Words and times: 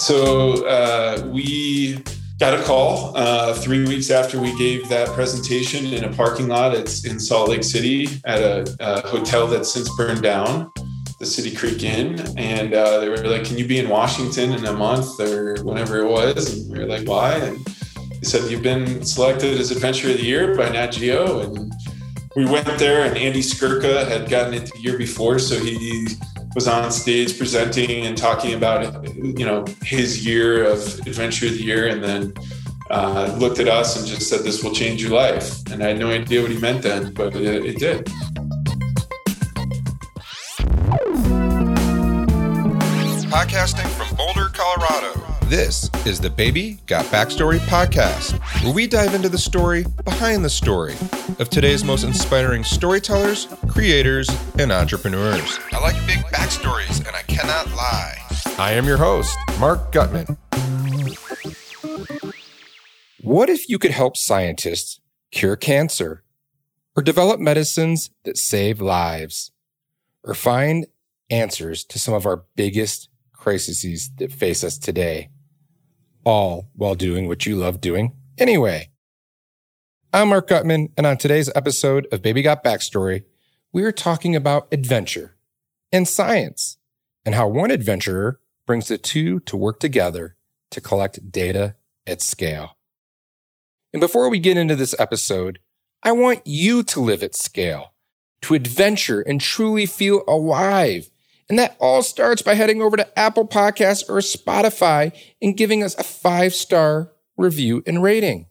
So 0.00 0.66
uh, 0.66 1.28
we 1.30 2.02
got 2.38 2.58
a 2.58 2.62
call 2.62 3.14
uh, 3.14 3.52
three 3.52 3.84
weeks 3.86 4.10
after 4.10 4.40
we 4.40 4.56
gave 4.56 4.88
that 4.88 5.08
presentation 5.08 5.84
in 5.92 6.04
a 6.04 6.12
parking 6.14 6.48
lot. 6.48 6.74
It's 6.74 7.04
in 7.04 7.20
Salt 7.20 7.50
Lake 7.50 7.62
City 7.62 8.08
at 8.24 8.40
a, 8.40 8.76
a 8.80 9.06
hotel 9.06 9.46
that's 9.46 9.70
since 9.70 9.94
burned 9.98 10.22
down, 10.22 10.72
the 11.18 11.26
City 11.26 11.54
Creek 11.54 11.82
Inn. 11.82 12.18
And 12.38 12.72
uh, 12.72 13.00
they 13.00 13.10
were 13.10 13.18
like, 13.18 13.44
Can 13.44 13.58
you 13.58 13.66
be 13.66 13.78
in 13.78 13.90
Washington 13.90 14.52
in 14.54 14.64
a 14.64 14.72
month 14.72 15.20
or 15.20 15.62
whenever 15.64 15.98
it 15.98 16.08
was? 16.08 16.58
And 16.58 16.72
we 16.72 16.78
were 16.78 16.86
like, 16.86 17.06
Why? 17.06 17.34
And 17.34 17.62
they 17.66 18.22
said, 18.22 18.50
You've 18.50 18.62
been 18.62 19.04
selected 19.04 19.60
as 19.60 19.70
Adventure 19.70 20.10
of 20.10 20.16
the 20.16 20.24
Year 20.24 20.56
by 20.56 20.70
Nat 20.70 20.92
Geo. 20.92 21.40
And 21.40 21.70
we 22.36 22.46
went 22.46 22.66
there, 22.78 23.04
and 23.04 23.18
Andy 23.18 23.42
Skurka 23.42 24.08
had 24.08 24.30
gotten 24.30 24.54
it 24.54 24.72
the 24.72 24.80
year 24.80 24.96
before. 24.96 25.38
So 25.38 25.58
he 25.62 26.06
was 26.54 26.66
on 26.66 26.90
stage 26.90 27.38
presenting 27.38 28.06
and 28.06 28.16
talking 28.16 28.54
about 28.54 29.04
you 29.14 29.46
know 29.46 29.64
his 29.82 30.26
year 30.26 30.64
of 30.64 30.78
adventure 31.06 31.46
of 31.46 31.52
the 31.52 31.62
year 31.62 31.88
and 31.88 32.02
then 32.02 32.34
uh, 32.90 33.32
looked 33.38 33.60
at 33.60 33.68
us 33.68 33.96
and 33.96 34.06
just 34.06 34.28
said 34.28 34.40
this 34.40 34.64
will 34.64 34.72
change 34.72 35.00
your 35.00 35.12
life. 35.12 35.64
And 35.70 35.82
i 35.82 35.88
had 35.88 35.98
no 35.98 36.10
idea 36.10 36.42
what 36.42 36.50
he 36.50 36.58
meant 36.58 36.82
then 36.82 37.12
but 37.14 37.34
it, 37.36 37.64
it 37.64 37.78
did. 37.78 38.06
Podcasting 43.30 43.88
from 43.96 44.16
boulder 44.16 44.48
colorado 44.52 45.19
this 45.50 45.90
is 46.06 46.20
the 46.20 46.30
Baby 46.30 46.78
Got 46.86 47.06
Backstory 47.06 47.58
podcast, 47.58 48.38
where 48.62 48.72
we 48.72 48.86
dive 48.86 49.14
into 49.14 49.28
the 49.28 49.36
story 49.36 49.84
behind 50.04 50.44
the 50.44 50.48
story 50.48 50.94
of 51.40 51.50
today's 51.50 51.82
most 51.82 52.04
inspiring 52.04 52.62
storytellers, 52.62 53.48
creators, 53.66 54.28
and 54.60 54.70
entrepreneurs. 54.70 55.58
I 55.72 55.80
like 55.80 55.96
big 56.06 56.18
backstories, 56.26 57.04
and 57.04 57.16
I 57.16 57.22
cannot 57.22 57.66
lie. 57.74 58.16
I 58.58 58.74
am 58.74 58.86
your 58.86 58.98
host, 58.98 59.36
Mark 59.58 59.90
Gutman. 59.90 60.38
What 63.20 63.48
if 63.50 63.68
you 63.68 63.80
could 63.80 63.90
help 63.90 64.16
scientists 64.16 65.00
cure 65.32 65.56
cancer, 65.56 66.22
or 66.94 67.02
develop 67.02 67.40
medicines 67.40 68.10
that 68.22 68.38
save 68.38 68.80
lives, 68.80 69.50
or 70.22 70.34
find 70.34 70.86
answers 71.28 71.82
to 71.86 71.98
some 71.98 72.14
of 72.14 72.24
our 72.24 72.44
biggest 72.54 73.08
crises 73.32 74.10
that 74.18 74.30
face 74.30 74.62
us 74.62 74.78
today? 74.78 75.28
All 76.24 76.70
while 76.74 76.94
doing 76.94 77.28
what 77.28 77.46
you 77.46 77.56
love 77.56 77.80
doing 77.80 78.12
anyway. 78.38 78.90
I'm 80.12 80.30
Mark 80.30 80.48
Gutman, 80.48 80.88
and 80.96 81.06
on 81.06 81.18
today's 81.18 81.50
episode 81.54 82.08
of 82.10 82.22
Baby 82.22 82.42
Got 82.42 82.64
Backstory, 82.64 83.24
we 83.72 83.84
are 83.84 83.92
talking 83.92 84.34
about 84.34 84.66
adventure 84.72 85.36
and 85.92 86.08
science 86.08 86.78
and 87.24 87.34
how 87.34 87.46
one 87.46 87.70
adventurer 87.70 88.40
brings 88.66 88.88
the 88.88 88.98
two 88.98 89.40
to 89.40 89.56
work 89.56 89.78
together 89.78 90.36
to 90.70 90.80
collect 90.80 91.30
data 91.30 91.76
at 92.06 92.20
scale. 92.20 92.76
And 93.92 94.00
before 94.00 94.28
we 94.28 94.38
get 94.38 94.56
into 94.56 94.76
this 94.76 94.94
episode, 94.98 95.58
I 96.02 96.12
want 96.12 96.46
you 96.46 96.82
to 96.84 97.00
live 97.00 97.22
at 97.22 97.34
scale, 97.34 97.92
to 98.42 98.54
adventure 98.54 99.20
and 99.20 99.40
truly 99.40 99.86
feel 99.86 100.22
alive 100.26 101.10
and 101.50 101.58
that 101.58 101.76
all 101.80 102.02
starts 102.02 102.42
by 102.42 102.54
heading 102.54 102.80
over 102.80 102.96
to 102.96 103.18
Apple 103.18 103.46
Podcasts 103.46 104.08
or 104.08 104.18
Spotify 104.18 105.12
and 105.42 105.56
giving 105.56 105.82
us 105.82 105.96
a 105.98 106.04
five 106.04 106.54
star 106.54 107.10
review 107.36 107.82
and 107.88 108.02
rating. 108.02 108.46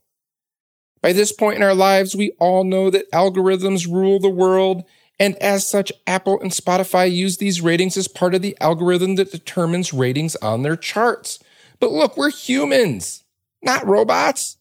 By 1.02 1.14
this 1.14 1.32
point 1.32 1.56
in 1.56 1.64
our 1.64 1.74
lives, 1.74 2.14
we 2.14 2.32
all 2.40 2.66
know 2.66 2.90
that 2.90 3.10
algorithms 3.14 3.90
rule 3.90 4.20
the 4.20 4.30
world. 4.30 4.84
And 5.18 5.38
as 5.38 5.66
such, 5.66 5.94
Apple 6.06 6.42
and 6.42 6.52
Spotify 6.52 7.10
use 7.10 7.38
these 7.38 7.62
ratings 7.62 7.96
as 7.96 8.10
part 8.10 8.36
of 8.36 8.42
the 8.42 8.58
algorithm 8.60 9.16
that 9.16 9.32
determines 9.32 9.94
ratings 9.94 10.36
on 10.38 10.64
their 10.64 10.76
charts. 10.76 11.40
But 11.80 11.92
look, 11.92 12.18
we're 12.18 12.32
humans, 12.32 13.24
not 13.62 13.88
robots. 13.88 14.58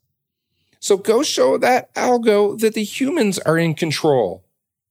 So 0.78 0.96
go 0.96 1.24
show 1.24 1.58
that 1.58 1.92
algo 1.96 2.56
that 2.60 2.74
the 2.74 2.84
humans 2.84 3.40
are 3.40 3.58
in 3.58 3.74
control 3.74 4.44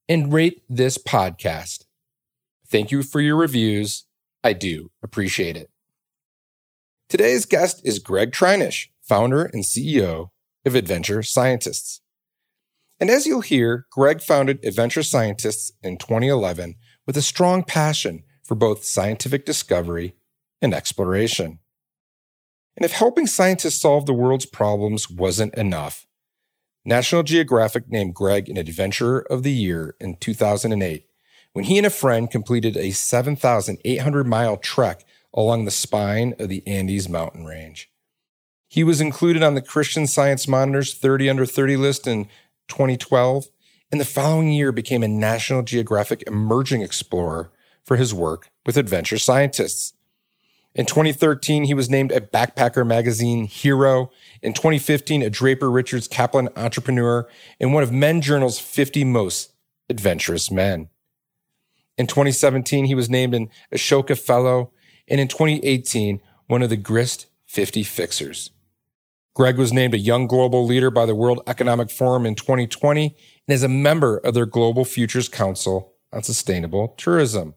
and 0.09 0.33
rate 0.33 0.61
this 0.69 0.97
podcast. 0.97 1.86
Thank 2.69 2.91
you 2.91 3.01
for 3.01 3.21
your 3.21 3.37
reviews. 3.37 4.05
I 4.43 4.53
do 4.53 4.91
appreciate 5.01 5.55
it. 5.55 5.69
Today's 7.07 7.45
guest 7.45 7.81
is 7.85 7.99
Gregg 7.99 8.31
Treinish, 8.31 8.87
founder 9.01 9.45
and 9.45 9.63
CEO 9.63 10.31
of 10.65 10.75
Adventure 10.75 11.23
Scientists. 11.23 12.01
And 12.99 13.09
as 13.09 13.25
you'll 13.25 13.41
hear, 13.41 13.85
Gregg 13.89 14.21
founded 14.21 14.65
Adventure 14.65 15.03
Scientists 15.03 15.71
in 15.81 15.97
2011 15.97 16.75
with 17.05 17.15
a 17.15 17.21
strong 17.21 17.63
passion 17.63 18.23
for 18.43 18.55
both 18.55 18.83
scientific 18.83 19.45
discovery 19.45 20.15
and 20.61 20.73
exploration. 20.73 21.59
And 22.75 22.83
if 22.83 22.91
helping 22.91 23.27
scientists 23.27 23.79
solve 23.79 24.05
the 24.05 24.13
world's 24.13 24.45
problems 24.45 25.09
wasn't 25.09 25.55
enough, 25.55 26.05
National 26.83 27.23
Geographic 27.23 27.89
named 27.89 28.13
Gregg 28.13 28.49
an 28.49 28.57
Adventurer 28.57 29.25
of 29.31 29.43
the 29.43 29.53
Year 29.53 29.95
in 30.01 30.17
2008 30.17 31.06
when 31.57 31.63
he 31.63 31.79
and 31.79 31.87
a 31.87 31.89
friend 31.89 32.29
completed 32.29 32.77
a 32.77 32.91
7,800 32.91 34.27
mile 34.27 34.57
trek 34.57 35.03
along 35.33 35.65
the 35.65 35.71
spine 35.71 36.35
of 36.37 36.49
the 36.49 36.61
Andes 36.67 37.09
mountain 37.09 37.45
range. 37.45 37.89
He 38.67 38.83
was 38.83 39.01
included 39.01 39.41
on 39.41 39.55
the 39.55 39.61
Christian 39.63 40.05
Science 40.05 40.47
Monitor's 40.47 40.93
30 40.93 41.31
under 41.31 41.47
30 41.47 41.75
list 41.75 42.05
in 42.05 42.25
2012, 42.67 43.47
and 43.91 43.99
the 43.99 44.05
following 44.05 44.51
year 44.51 44.71
became 44.71 45.01
a 45.01 45.07
National 45.07 45.63
Geographic 45.63 46.23
Emerging 46.27 46.83
Explorer 46.83 47.51
for 47.83 47.97
his 47.97 48.13
work 48.13 48.51
with 48.63 48.77
adventure 48.77 49.17
scientists. 49.17 49.93
In 50.75 50.85
2013, 50.85 51.63
he 51.63 51.73
was 51.73 51.89
named 51.89 52.11
a 52.11 52.21
Backpacker 52.21 52.85
Magazine 52.85 53.47
hero. 53.47 54.11
In 54.43 54.53
2015, 54.53 55.23
a 55.23 55.31
Draper 55.31 55.71
Richards 55.71 56.07
Kaplan 56.07 56.49
entrepreneur 56.55 57.27
and 57.59 57.73
one 57.73 57.81
of 57.81 57.91
Men 57.91 58.21
Journal's 58.21 58.59
50 58.59 59.03
most 59.05 59.53
adventurous 59.89 60.51
men. 60.51 60.89
In 61.97 62.07
2017, 62.07 62.85
he 62.85 62.95
was 62.95 63.09
named 63.09 63.33
an 63.33 63.49
Ashoka 63.73 64.17
Fellow, 64.17 64.71
and 65.07 65.19
in 65.19 65.27
2018, 65.27 66.21
one 66.47 66.61
of 66.61 66.69
the 66.69 66.77
Grist 66.77 67.27
50 67.47 67.83
Fixers. 67.83 68.51
Gregg 69.33 69.57
was 69.57 69.71
named 69.71 69.93
a 69.93 69.99
Young 69.99 70.25
Global 70.25 70.65
Leader 70.65 70.89
by 70.89 71.05
the 71.05 71.15
World 71.15 71.41
Economic 71.45 71.91
Forum 71.91 72.25
in 72.25 72.33
2020 72.33 73.05
and 73.47 73.53
is 73.53 73.61
a 73.61 73.69
member 73.69 74.17
of 74.17 74.33
their 74.33 74.47
Global 74.47 74.83
Futures 74.83 75.29
Council 75.29 75.93
on 76.11 76.23
Sustainable 76.23 76.95
Tourism. 76.97 77.53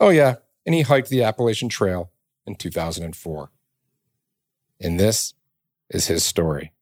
Oh, 0.00 0.08
yeah, 0.08 0.36
and 0.64 0.74
he 0.74 0.82
hiked 0.82 1.10
the 1.10 1.22
Appalachian 1.22 1.68
Trail 1.68 2.10
in 2.46 2.54
2004. 2.54 3.50
And 4.80 4.98
this 4.98 5.34
is 5.90 6.06
his 6.06 6.24
story. 6.24 6.72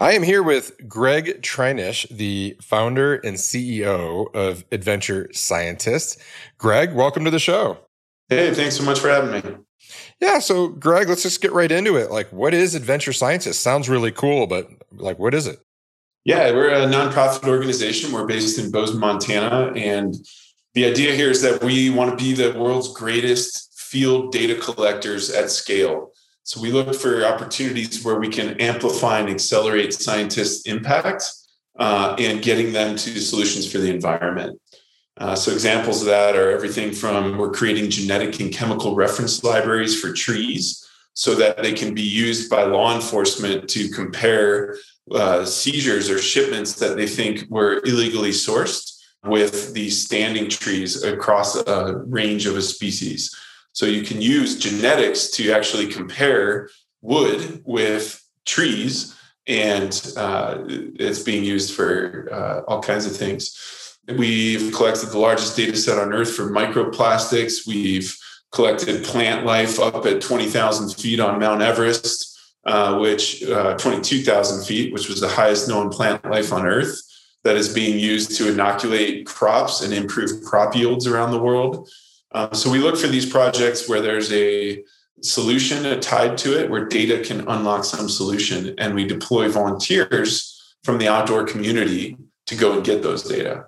I 0.00 0.12
am 0.12 0.22
here 0.22 0.44
with 0.44 0.86
Gregg 0.86 1.42
Treinish, 1.42 2.08
the 2.08 2.56
founder 2.62 3.16
and 3.16 3.36
CEO 3.36 4.32
of 4.32 4.64
Adventure 4.70 5.28
Scientists. 5.32 6.16
Gregg, 6.56 6.94
welcome 6.94 7.24
to 7.24 7.32
the 7.32 7.40
show. 7.40 7.78
Hey, 8.28 8.54
thanks 8.54 8.76
so 8.76 8.84
much 8.84 9.00
for 9.00 9.08
having 9.08 9.32
me. 9.32 9.56
Yeah, 10.20 10.38
so 10.38 10.68
Gregg, 10.68 11.08
let's 11.08 11.24
just 11.24 11.40
get 11.40 11.50
right 11.50 11.72
into 11.72 11.96
it. 11.96 12.12
Like, 12.12 12.32
what 12.32 12.54
is 12.54 12.76
Adventure 12.76 13.12
Scientists? 13.12 13.58
Sounds 13.58 13.88
really 13.88 14.12
cool, 14.12 14.46
but 14.46 14.70
like, 14.92 15.18
what 15.18 15.34
is 15.34 15.48
it? 15.48 15.58
Yeah, 16.24 16.52
we're 16.52 16.70
a 16.70 16.86
nonprofit 16.86 17.48
organization. 17.48 18.12
We're 18.12 18.26
based 18.26 18.56
in 18.56 18.70
Bozeman, 18.70 19.00
Montana. 19.00 19.72
And 19.74 20.14
the 20.74 20.84
idea 20.84 21.12
here 21.16 21.30
is 21.32 21.42
that 21.42 21.64
we 21.64 21.90
want 21.90 22.16
to 22.16 22.24
be 22.24 22.34
the 22.34 22.56
world's 22.56 22.92
greatest 22.92 23.76
field 23.76 24.30
data 24.30 24.54
collectors 24.54 25.28
at 25.28 25.50
scale. 25.50 26.12
So 26.48 26.62
we 26.62 26.72
look 26.72 26.94
for 26.94 27.26
opportunities 27.26 28.02
where 28.02 28.18
we 28.18 28.30
can 28.30 28.58
amplify 28.58 29.18
and 29.18 29.28
accelerate 29.28 29.92
scientists' 29.92 30.62
impact 30.62 31.30
uh, 31.78 32.16
and 32.18 32.40
getting 32.40 32.72
them 32.72 32.96
to 32.96 33.20
solutions 33.20 33.70
for 33.70 33.76
the 33.76 33.90
environment. 33.90 34.58
Uh, 35.18 35.34
so 35.34 35.52
examples 35.52 36.00
of 36.00 36.06
that 36.06 36.36
are 36.36 36.50
everything 36.50 36.90
from 36.90 37.36
we're 37.36 37.50
creating 37.50 37.90
genetic 37.90 38.40
and 38.40 38.50
chemical 38.50 38.94
reference 38.94 39.44
libraries 39.44 40.00
for 40.00 40.10
trees 40.10 40.88
so 41.12 41.34
that 41.34 41.62
they 41.62 41.74
can 41.74 41.92
be 41.92 42.00
used 42.00 42.48
by 42.48 42.62
law 42.62 42.94
enforcement 42.94 43.68
to 43.68 43.90
compare 43.90 44.78
uh, 45.10 45.44
seizures 45.44 46.08
or 46.08 46.18
shipments 46.18 46.72
that 46.76 46.96
they 46.96 47.06
think 47.06 47.44
were 47.50 47.82
illegally 47.84 48.30
sourced 48.30 49.04
with 49.22 49.74
these 49.74 50.02
standing 50.02 50.48
trees 50.48 51.02
across 51.02 51.56
a 51.56 51.98
range 52.06 52.46
of 52.46 52.56
a 52.56 52.62
species. 52.62 53.36
So 53.78 53.86
you 53.86 54.02
can 54.02 54.20
use 54.20 54.58
genetics 54.58 55.30
to 55.36 55.52
actually 55.52 55.86
compare 55.86 56.68
wood 57.00 57.62
with 57.64 58.20
trees, 58.44 59.14
and 59.46 59.92
uh, 60.16 60.64
it's 60.66 61.20
being 61.20 61.44
used 61.44 61.76
for 61.76 62.28
uh, 62.32 62.62
all 62.66 62.82
kinds 62.82 63.06
of 63.06 63.16
things. 63.16 63.96
We've 64.08 64.72
collected 64.72 65.10
the 65.10 65.20
largest 65.20 65.56
data 65.56 65.76
set 65.76 65.96
on 65.96 66.12
Earth 66.12 66.34
for 66.34 66.50
microplastics. 66.50 67.68
We've 67.68 68.12
collected 68.50 69.04
plant 69.04 69.46
life 69.46 69.78
up 69.78 70.04
at 70.06 70.22
20,000 70.22 71.00
feet 71.00 71.20
on 71.20 71.38
Mount 71.38 71.62
Everest, 71.62 72.36
uh, 72.64 72.98
which 72.98 73.44
uh, 73.44 73.76
22,000 73.76 74.66
feet, 74.66 74.92
which 74.92 75.08
was 75.08 75.20
the 75.20 75.28
highest 75.28 75.68
known 75.68 75.88
plant 75.88 76.28
life 76.28 76.52
on 76.52 76.66
Earth. 76.66 77.00
that 77.44 77.56
is 77.56 77.72
being 77.72 77.96
used 77.96 78.36
to 78.38 78.50
inoculate 78.52 79.24
crops 79.24 79.82
and 79.82 79.94
improve 79.94 80.42
crop 80.42 80.74
yields 80.74 81.06
around 81.06 81.30
the 81.30 81.38
world. 81.38 81.88
Um, 82.32 82.52
so 82.52 82.70
we 82.70 82.78
look 82.78 82.96
for 82.96 83.06
these 83.06 83.26
projects 83.26 83.88
where 83.88 84.00
there's 84.00 84.32
a 84.32 84.82
solution 85.22 86.00
tied 86.00 86.38
to 86.38 86.58
it, 86.58 86.70
where 86.70 86.84
data 86.84 87.22
can 87.24 87.40
unlock 87.48 87.84
some 87.84 88.08
solution, 88.08 88.74
and 88.78 88.94
we 88.94 89.06
deploy 89.06 89.48
volunteers 89.48 90.76
from 90.84 90.98
the 90.98 91.08
outdoor 91.08 91.44
community 91.44 92.16
to 92.46 92.54
go 92.54 92.72
and 92.72 92.84
get 92.84 93.02
those 93.02 93.22
data. 93.22 93.66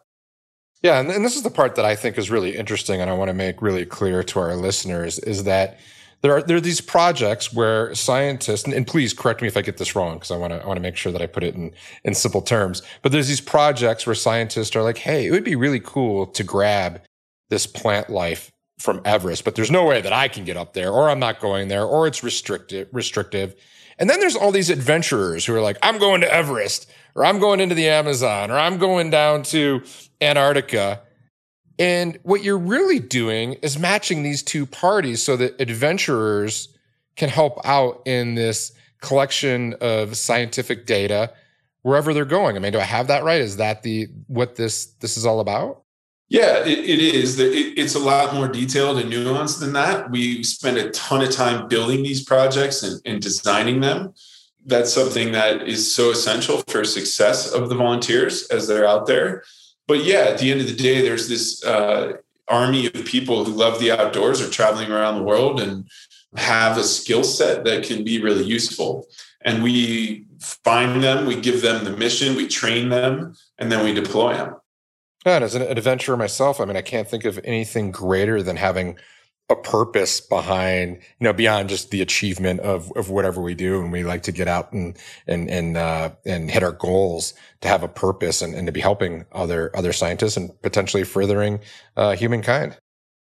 Yeah, 0.83 0.99
and, 0.99 1.11
and 1.11 1.25
this 1.25 1.37
is 1.37 1.43
the 1.43 1.51
part 1.51 1.75
that 1.75 1.85
I 1.85 1.95
think 1.95 2.17
is 2.17 2.31
really 2.31 2.57
interesting, 2.57 3.01
and 3.01 3.11
I 3.11 3.15
want 3.15 3.29
to 3.29 3.35
make 3.35 3.61
really 3.61 3.85
clear 3.85 4.23
to 4.23 4.39
our 4.41 4.57
listeners 4.57 5.19
is 5.19 5.45
that 5.45 5.79
there 6.23 6.33
are 6.35 6.43
there 6.43 6.57
are 6.57 6.61
these 6.61 6.81
projects 6.83 7.53
where 7.53 7.95
scientists 7.95 8.65
and, 8.65 8.75
and 8.75 8.87
please 8.87 9.15
correct 9.15 9.41
me 9.41 9.49
if 9.49 9.57
I 9.57 9.63
get 9.63 9.79
this 9.79 9.97
wrong 9.97 10.17
because 10.17 10.31
I 10.31 10.37
want 10.37 10.53
to 10.53 10.63
I 10.63 10.67
want 10.67 10.77
to 10.77 10.83
make 10.83 10.97
sure 10.97 11.13
that 11.13 11.23
I 11.23 11.27
put 11.27 11.43
it 11.43 11.55
in 11.55 11.73
in 12.05 12.15
simple 12.15 12.43
terms. 12.43 12.83
But 13.03 13.13
there's 13.13 13.29
these 13.29 13.41
projects 13.41 14.07
where 14.07 14.15
scientists 14.15 14.77
are 14.77 14.83
like, 14.83 14.99
hey, 14.99 15.27
it 15.27 15.31
would 15.31 15.45
be 15.45 15.57
really 15.57 15.81
cool 15.81 16.27
to 16.27 16.45
grab 16.45 17.01
this 17.51 17.67
plant 17.67 18.09
life 18.09 18.51
from 18.79 19.03
Everest, 19.05 19.45
but 19.45 19.55
there's 19.55 19.71
no 19.71 19.85
way 19.85 20.01
that 20.01 20.13
I 20.13 20.29
can 20.29 20.45
get 20.45 20.57
up 20.57 20.73
there, 20.73 20.91
or 20.91 21.11
I'm 21.11 21.19
not 21.19 21.39
going 21.41 21.69
there, 21.69 21.85
or 21.85 22.07
it's 22.07 22.25
restrictive 22.25 22.89
restrictive. 22.93 23.55
And 23.99 24.09
then 24.09 24.19
there's 24.19 24.37
all 24.37 24.51
these 24.51 24.71
adventurers 24.71 25.45
who 25.45 25.55
are 25.55 25.61
like, 25.61 25.77
I'm 25.83 25.99
going 25.99 26.23
to 26.23 26.33
Everest, 26.33 26.91
or 27.15 27.25
I'm 27.27 27.39
going 27.39 27.61
into 27.61 27.75
the 27.75 27.89
Amazon, 27.89 28.51
or 28.51 28.59
I'm 28.59 28.79
going 28.79 29.11
down 29.11 29.43
to 29.45 29.83
Antarctica. 30.23 31.03
And 31.79 32.19
what 32.23 32.43
you're 32.43 32.59
really 32.59 32.99
doing 32.99 33.55
is 33.55 33.79
matching 33.79 34.23
these 34.23 34.43
two 34.43 34.65
parties 34.65 35.23
so 35.23 35.37
that 35.37 35.61
adventurers 35.61 36.69
can 37.17 37.29
help 37.29 37.61
out 37.65 38.03
in 38.07 38.35
this 38.35 38.73
collection 39.03 39.75
of 39.81 40.17
scientific 40.17 40.87
data 40.87 41.33
wherever 41.83 42.15
they're 42.15 42.25
going. 42.25 42.57
I 42.57 42.59
mean, 42.59 42.73
do 42.73 42.79
I 42.79 42.85
have 42.85 43.09
that 43.09 43.25
right? 43.25 43.41
Is 43.41 43.57
that 43.59 43.83
the 43.83 44.09
what 44.27 44.57
this 44.57 44.87
this 45.01 45.17
is 45.17 45.27
all 45.27 45.41
about? 45.41 45.83
Yeah, 46.31 46.65
it, 46.65 46.79
it 46.79 47.01
is. 47.01 47.39
It, 47.39 47.79
it's 47.79 47.95
a 47.95 47.99
lot 47.99 48.35
more 48.35 48.49
detailed 48.49 48.99
and 48.99 49.13
nuanced 49.13 49.61
than 49.61 49.75
that. 49.75 50.11
We 50.11 50.43
spend 50.43 50.79
a 50.79 50.91
ton 50.91 51.23
of 51.23 51.31
time 51.31 51.69
building 51.69 52.03
these 52.03 52.25
projects 52.25 52.83
and, 52.83 53.03
and 53.05 53.21
designing 53.21 53.81
them. 53.81 54.15
That's 54.65 54.93
something 54.93 55.33
that 55.33 55.69
is 55.69 55.95
so 55.95 56.11
essential 56.11 56.63
for 56.69 56.85
success 56.85 57.53
of 57.53 57.69
the 57.69 57.75
volunteers 57.75 58.47
as 58.49 58.67
they're 58.67 58.87
out 58.87 59.07
there 59.07 59.43
but 59.91 60.05
yeah, 60.05 60.21
at 60.21 60.39
the 60.39 60.53
end 60.53 60.61
of 60.61 60.69
the 60.69 60.73
day, 60.73 61.03
there's 61.03 61.29
this 61.29 61.65
uh, 61.65 62.13
army 62.47 62.87
of 62.87 63.05
people 63.05 63.45
who 63.45 63.51
love 63.51 63.81
the 63.81 63.91
outdoors, 63.91 64.41
are 64.41 64.49
traveling 64.49 64.93
around 64.93 65.17
the 65.17 65.25
world, 65.25 65.61
and 65.61 65.85
have 66.37 66.79
a 66.79 66.85
skill 66.85 67.25
set 67.25 67.65
that 67.65 67.83
can 67.83 68.05
be 68.05 68.23
really 68.23 68.45
useful. 68.45 69.09
And 69.41 69.65
we 69.65 70.27
find 70.39 71.03
them, 71.03 71.27
we 71.27 71.41
give 71.41 71.61
them 71.61 71.83
the 71.83 71.97
mission, 71.97 72.37
we 72.37 72.47
train 72.47 72.89
them, 72.89 73.35
and 73.59 73.73
then 73.73 73.85
we 73.85 73.93
deploy 73.93 74.35
them. 74.35 74.60
And 75.25 75.45
as 75.45 75.55
an 75.55 75.63
adventurer 75.63 76.17
myself, 76.17 76.61
I 76.61 76.65
mean, 76.65 76.77
I 76.77 76.83
can't 76.83 77.09
think 77.09 77.25
of 77.25 77.39
anything 77.45 77.91
greater 77.91 78.43
than 78.43 78.57
having 78.57 78.99
a 79.51 79.57
purpose 79.57 80.21
behind, 80.21 80.97
you 81.19 81.25
know, 81.25 81.33
beyond 81.33 81.69
just 81.69 81.91
the 81.91 82.01
achievement 82.01 82.61
of, 82.61 82.91
of 82.97 83.11
whatever 83.11 83.43
we 83.43 83.55
do. 83.55 83.83
And 83.83 83.91
we 83.91 84.05
like 84.05 84.23
to 84.23 84.33
get 84.33 84.47
out 84.47 84.73
and, 84.73 84.97
and, 85.27 85.51
and, 85.51 85.77
uh, 85.77 86.13
and 86.25 86.51
hit 86.51 86.63
our 86.63 86.73
goals 86.73 87.35
to 87.61 87.69
have 87.69 87.83
a 87.83 87.89
purpose 87.89 88.43
and, 88.43 88.55
and 88.55 88.67
to 88.67 88.73
be 88.73 88.81
helping 88.81 89.25
other, 89.33 89.77
other 89.77 89.93
scientists 89.93 90.37
and 90.37 90.51
potentially 90.63 91.03
furthering, 91.03 91.61
uh, 91.97 92.15
humankind. 92.15 92.79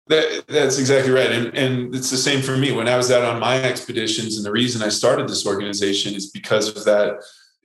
That, 0.08 0.46
that's 0.48 0.80
exactly 0.80 1.14
right. 1.14 1.32
And, 1.32 1.58
and 1.58 1.96
it's 1.96 2.12
the 2.12 2.18
same 2.18 2.42
for 2.42 2.58
me. 2.58 2.72
When 2.74 2.88
I 2.88 2.98
was 2.98 3.10
out 3.10 3.24
on 3.24 3.40
my 3.40 3.62
expeditions, 3.64 4.38
and 4.38 4.46
the 4.46 4.52
reason 4.52 4.82
I 4.82 4.90
started 4.90 5.28
this 5.28 5.48
organization 5.48 6.14
is 6.14 6.30
because 6.30 6.68
of 6.68 6.84
that. 6.86 7.22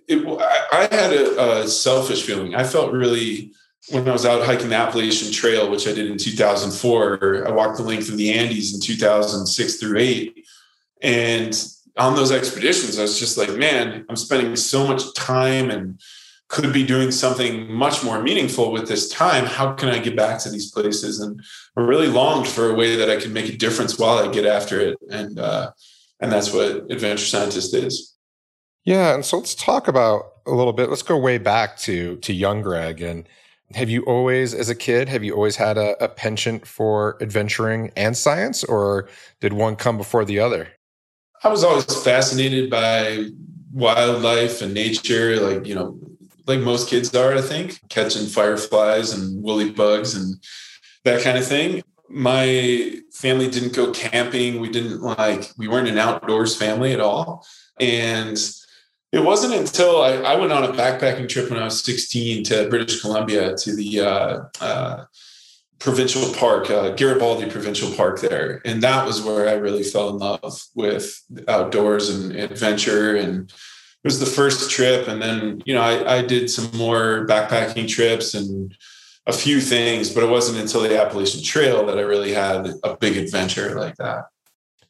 It, 0.08 0.24
I, 0.26 0.88
I 0.90 0.94
had 0.94 1.12
a, 1.12 1.62
a 1.62 1.68
selfish 1.68 2.24
feeling. 2.24 2.54
I 2.54 2.64
felt 2.64 2.92
really, 2.92 3.52
when 3.88 4.08
I 4.08 4.12
was 4.12 4.24
out 4.24 4.46
hiking 4.46 4.68
the 4.68 4.76
Appalachian 4.76 5.32
Trail, 5.32 5.70
which 5.70 5.88
I 5.88 5.92
did 5.92 6.10
in 6.10 6.16
2004, 6.16 7.48
I 7.48 7.50
walked 7.50 7.78
the 7.78 7.82
length 7.82 8.08
of 8.08 8.16
the 8.16 8.32
Andes 8.32 8.74
in 8.74 8.80
2006 8.80 9.76
through 9.76 9.98
eight. 9.98 10.46
And 11.02 11.60
on 11.96 12.14
those 12.14 12.30
expeditions, 12.30 12.98
I 12.98 13.02
was 13.02 13.18
just 13.18 13.36
like, 13.36 13.50
man, 13.50 14.06
I'm 14.08 14.16
spending 14.16 14.54
so 14.54 14.86
much 14.86 15.12
time 15.14 15.70
and 15.70 16.00
could 16.48 16.72
be 16.72 16.84
doing 16.84 17.10
something 17.10 17.72
much 17.72 18.04
more 18.04 18.22
meaningful 18.22 18.70
with 18.70 18.86
this 18.86 19.08
time. 19.08 19.46
How 19.46 19.72
can 19.72 19.88
I 19.88 19.98
get 19.98 20.14
back 20.14 20.38
to 20.40 20.50
these 20.50 20.70
places? 20.70 21.18
And 21.18 21.42
I 21.76 21.80
really 21.80 22.08
longed 22.08 22.46
for 22.46 22.70
a 22.70 22.74
way 22.74 22.94
that 22.96 23.10
I 23.10 23.16
can 23.16 23.32
make 23.32 23.48
a 23.48 23.56
difference 23.56 23.98
while 23.98 24.18
I 24.18 24.30
get 24.30 24.46
after 24.46 24.78
it. 24.78 24.98
And, 25.10 25.40
uh, 25.40 25.72
and 26.20 26.30
that's 26.30 26.52
what 26.52 26.90
Adventure 26.90 27.24
Scientist 27.24 27.74
is. 27.74 28.14
Yeah. 28.84 29.14
And 29.14 29.24
so 29.24 29.38
let's 29.38 29.54
talk 29.54 29.88
about 29.88 30.24
a 30.46 30.52
little 30.52 30.72
bit. 30.72 30.88
Let's 30.88 31.02
go 31.02 31.16
way 31.16 31.38
back 31.38 31.78
to, 31.78 32.16
to 32.18 32.32
young 32.32 32.62
Gregg 32.62 33.00
and, 33.00 33.26
have 33.74 33.90
you 33.90 34.02
always, 34.02 34.54
as 34.54 34.68
a 34.68 34.74
kid, 34.74 35.08
have 35.08 35.24
you 35.24 35.34
always 35.34 35.56
had 35.56 35.78
a, 35.78 36.02
a 36.02 36.08
penchant 36.08 36.66
for 36.66 37.16
adventuring 37.22 37.92
and 37.96 38.16
science, 38.16 38.64
or 38.64 39.08
did 39.40 39.52
one 39.52 39.76
come 39.76 39.96
before 39.96 40.24
the 40.24 40.38
other? 40.38 40.68
I 41.44 41.48
was 41.48 41.64
always 41.64 41.84
fascinated 42.02 42.70
by 42.70 43.26
wildlife 43.72 44.62
and 44.62 44.74
nature, 44.74 45.40
like, 45.40 45.66
you 45.66 45.74
know, 45.74 45.98
like 46.46 46.60
most 46.60 46.88
kids 46.88 47.14
are, 47.14 47.34
I 47.34 47.40
think, 47.40 47.80
catching 47.88 48.26
fireflies 48.26 49.12
and 49.12 49.42
woolly 49.42 49.70
bugs 49.70 50.14
and 50.14 50.36
that 51.04 51.22
kind 51.22 51.38
of 51.38 51.46
thing. 51.46 51.82
My 52.08 53.00
family 53.12 53.48
didn't 53.48 53.74
go 53.74 53.90
camping. 53.92 54.60
We 54.60 54.70
didn't 54.70 55.00
like, 55.00 55.50
we 55.56 55.68
weren't 55.68 55.88
an 55.88 55.98
outdoors 55.98 56.56
family 56.56 56.92
at 56.92 57.00
all. 57.00 57.46
And 57.80 58.38
it 59.12 59.22
wasn't 59.22 59.54
until 59.54 60.00
I, 60.02 60.12
I, 60.12 60.36
went 60.36 60.52
on 60.52 60.64
a 60.64 60.72
backpacking 60.72 61.28
trip 61.28 61.50
when 61.50 61.60
I 61.60 61.64
was 61.64 61.84
16 61.84 62.44
to 62.44 62.68
British 62.70 63.02
Columbia 63.02 63.54
to 63.56 63.76
the 63.76 64.00
uh, 64.00 64.40
uh, 64.60 65.04
provincial 65.78 66.32
park, 66.32 66.70
uh, 66.70 66.90
Garibaldi 66.92 67.50
Provincial 67.50 67.92
Park 67.92 68.20
there. 68.22 68.62
And 68.64 68.82
that 68.82 69.04
was 69.04 69.20
where 69.20 69.48
I 69.48 69.52
really 69.52 69.82
fell 69.82 70.08
in 70.08 70.16
love 70.16 70.62
with 70.74 71.20
outdoors 71.46 72.08
and 72.08 72.34
adventure. 72.34 73.16
And 73.16 73.50
it 73.50 74.04
was 74.04 74.18
the 74.18 74.26
first 74.26 74.70
trip. 74.70 75.06
And 75.08 75.20
then, 75.20 75.62
you 75.66 75.74
know, 75.74 75.82
I, 75.82 76.18
I 76.18 76.22
did 76.22 76.48
some 76.48 76.74
more 76.76 77.26
backpacking 77.26 77.88
trips 77.88 78.32
and 78.32 78.74
a 79.26 79.32
few 79.32 79.60
things, 79.60 80.10
but 80.10 80.24
it 80.24 80.30
wasn't 80.30 80.58
until 80.58 80.80
the 80.80 81.00
Appalachian 81.00 81.42
Trail 81.42 81.84
that 81.84 81.98
I 81.98 82.02
really 82.02 82.32
had 82.32 82.72
a 82.82 82.96
big 82.96 83.18
adventure 83.18 83.74
like 83.78 83.96
that. 83.96 84.24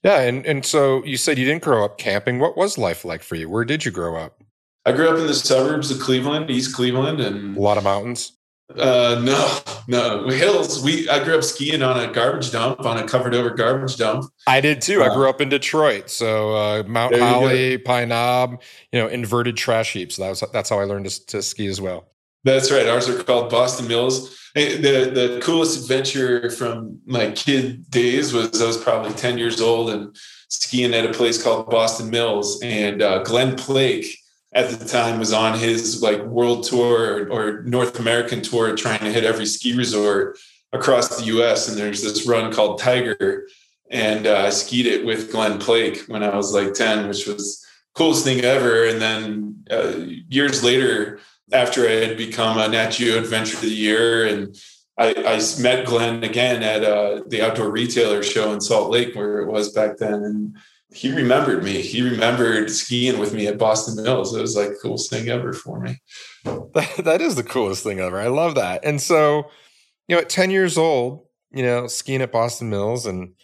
Yeah, 0.02 0.20
and 0.20 0.44
and 0.46 0.64
so 0.64 1.04
you 1.04 1.16
said 1.16 1.38
you 1.38 1.44
didn't 1.44 1.62
grow 1.62 1.84
up 1.84 1.98
camping. 1.98 2.38
What 2.38 2.56
was 2.56 2.76
life 2.76 3.04
like 3.04 3.22
for 3.22 3.36
you? 3.36 3.48
Where 3.48 3.64
did 3.64 3.84
you 3.84 3.90
grow 3.90 4.16
up? 4.16 4.42
I 4.84 4.92
grew 4.92 5.08
up 5.08 5.18
in 5.18 5.28
the 5.28 5.34
suburbs 5.34 5.90
of 5.92 6.00
Cleveland, 6.00 6.50
East 6.50 6.74
Cleveland, 6.74 7.20
and 7.20 7.56
a 7.56 7.60
lot 7.60 7.78
of 7.78 7.84
mountains. 7.84 8.32
Uh, 8.76 9.20
no, 9.22 9.58
no 9.86 10.28
hills. 10.34 10.82
We 10.82 11.08
I 11.08 11.22
grew 11.22 11.36
up 11.36 11.44
skiing 11.44 11.82
on 11.82 11.98
a 12.02 12.12
garbage 12.12 12.50
dump, 12.50 12.80
on 12.80 12.98
a 12.98 13.06
covered 13.06 13.34
over 13.34 13.50
garbage 13.50 13.96
dump. 13.96 14.24
I 14.46 14.60
did 14.60 14.80
too. 14.80 15.02
Uh, 15.02 15.06
I 15.06 15.14
grew 15.14 15.28
up 15.28 15.40
in 15.40 15.48
Detroit, 15.48 16.10
so 16.10 16.54
uh, 16.56 16.82
Mount 16.86 17.16
Holly, 17.16 17.78
Pine 17.78 18.08
Knob, 18.08 18.60
you 18.90 19.00
know, 19.00 19.06
inverted 19.06 19.56
trash 19.56 19.92
heaps. 19.92 20.16
That 20.16 20.30
was 20.30 20.42
that's 20.52 20.70
how 20.70 20.80
I 20.80 20.84
learned 20.84 21.08
to, 21.08 21.26
to 21.26 21.42
ski 21.42 21.66
as 21.66 21.80
well. 21.80 22.11
That's 22.44 22.70
right. 22.70 22.88
Ours 22.88 23.08
are 23.08 23.22
called 23.22 23.50
Boston 23.50 23.88
Mills. 23.88 24.38
The 24.54 25.10
the 25.14 25.40
coolest 25.42 25.80
adventure 25.80 26.50
from 26.50 27.00
my 27.06 27.30
kid 27.30 27.90
days 27.90 28.32
was 28.32 28.60
I 28.60 28.66
was 28.66 28.76
probably 28.76 29.12
10 29.12 29.38
years 29.38 29.60
old 29.60 29.90
and 29.90 30.14
skiing 30.48 30.92
at 30.92 31.06
a 31.06 31.12
place 31.12 31.42
called 31.42 31.70
Boston 31.70 32.10
Mills. 32.10 32.60
And 32.62 33.00
uh, 33.00 33.22
Glen 33.22 33.56
Plake 33.56 34.18
at 34.54 34.68
the 34.68 34.84
time 34.84 35.18
was 35.18 35.32
on 35.32 35.58
his 35.58 36.02
like 36.02 36.22
world 36.24 36.64
tour 36.64 37.24
or, 37.24 37.30
or 37.30 37.62
North 37.62 37.98
American 37.98 38.42
tour 38.42 38.76
trying 38.76 39.00
to 39.00 39.12
hit 39.12 39.24
every 39.24 39.46
ski 39.46 39.74
resort 39.74 40.38
across 40.72 41.16
the 41.16 41.24
US 41.24 41.68
and 41.68 41.78
there's 41.78 42.02
this 42.02 42.26
run 42.26 42.52
called 42.52 42.78
Tiger. 42.78 43.48
And 43.90 44.26
uh, 44.26 44.44
I 44.46 44.50
skied 44.50 44.86
it 44.86 45.06
with 45.06 45.32
Glen 45.32 45.58
Plake 45.58 46.04
when 46.08 46.22
I 46.22 46.36
was 46.36 46.52
like 46.52 46.74
10 46.74 47.08
which 47.08 47.26
was 47.26 47.64
coolest 47.94 48.24
thing 48.24 48.40
ever. 48.42 48.84
And 48.86 49.00
then 49.00 49.64
uh, 49.70 49.94
years 50.28 50.62
later 50.62 51.20
after 51.52 51.86
I 51.88 51.92
had 51.92 52.16
become 52.16 52.58
a 52.58 52.68
Nat 52.68 52.90
Geo 52.90 53.18
Adventure 53.18 53.56
of 53.56 53.62
the 53.62 53.68
Year, 53.68 54.26
and 54.26 54.56
I, 54.98 55.14
I 55.14 55.62
met 55.62 55.86
Glen 55.86 56.22
again 56.22 56.62
at 56.62 56.84
uh, 56.84 57.22
the 57.26 57.42
Outdoor 57.42 57.70
Retailer 57.70 58.22
Show 58.22 58.52
in 58.52 58.60
Salt 58.60 58.90
Lake, 58.90 59.14
where 59.14 59.40
it 59.40 59.50
was 59.50 59.72
back 59.72 59.96
then, 59.96 60.14
and 60.14 60.56
he 60.92 61.10
remembered 61.10 61.64
me. 61.64 61.80
He 61.80 62.02
remembered 62.02 62.70
skiing 62.70 63.18
with 63.18 63.32
me 63.32 63.46
at 63.46 63.58
Boston 63.58 64.02
Mills. 64.02 64.34
It 64.34 64.40
was 64.40 64.56
like 64.56 64.68
the 64.68 64.78
coolest 64.82 65.10
thing 65.10 65.28
ever 65.28 65.52
for 65.52 65.80
me. 65.80 65.98
that 66.44 67.20
is 67.20 67.34
the 67.34 67.42
coolest 67.42 67.82
thing 67.82 68.00
ever. 68.00 68.20
I 68.20 68.28
love 68.28 68.54
that. 68.56 68.84
And 68.84 69.00
so, 69.00 69.50
you 70.08 70.16
know, 70.16 70.20
at 70.20 70.28
10 70.28 70.50
years 70.50 70.76
old, 70.76 71.26
you 71.50 71.62
know, 71.62 71.86
skiing 71.86 72.20
at 72.20 72.32
Boston 72.32 72.68
Mills 72.68 73.06
and 73.06 73.34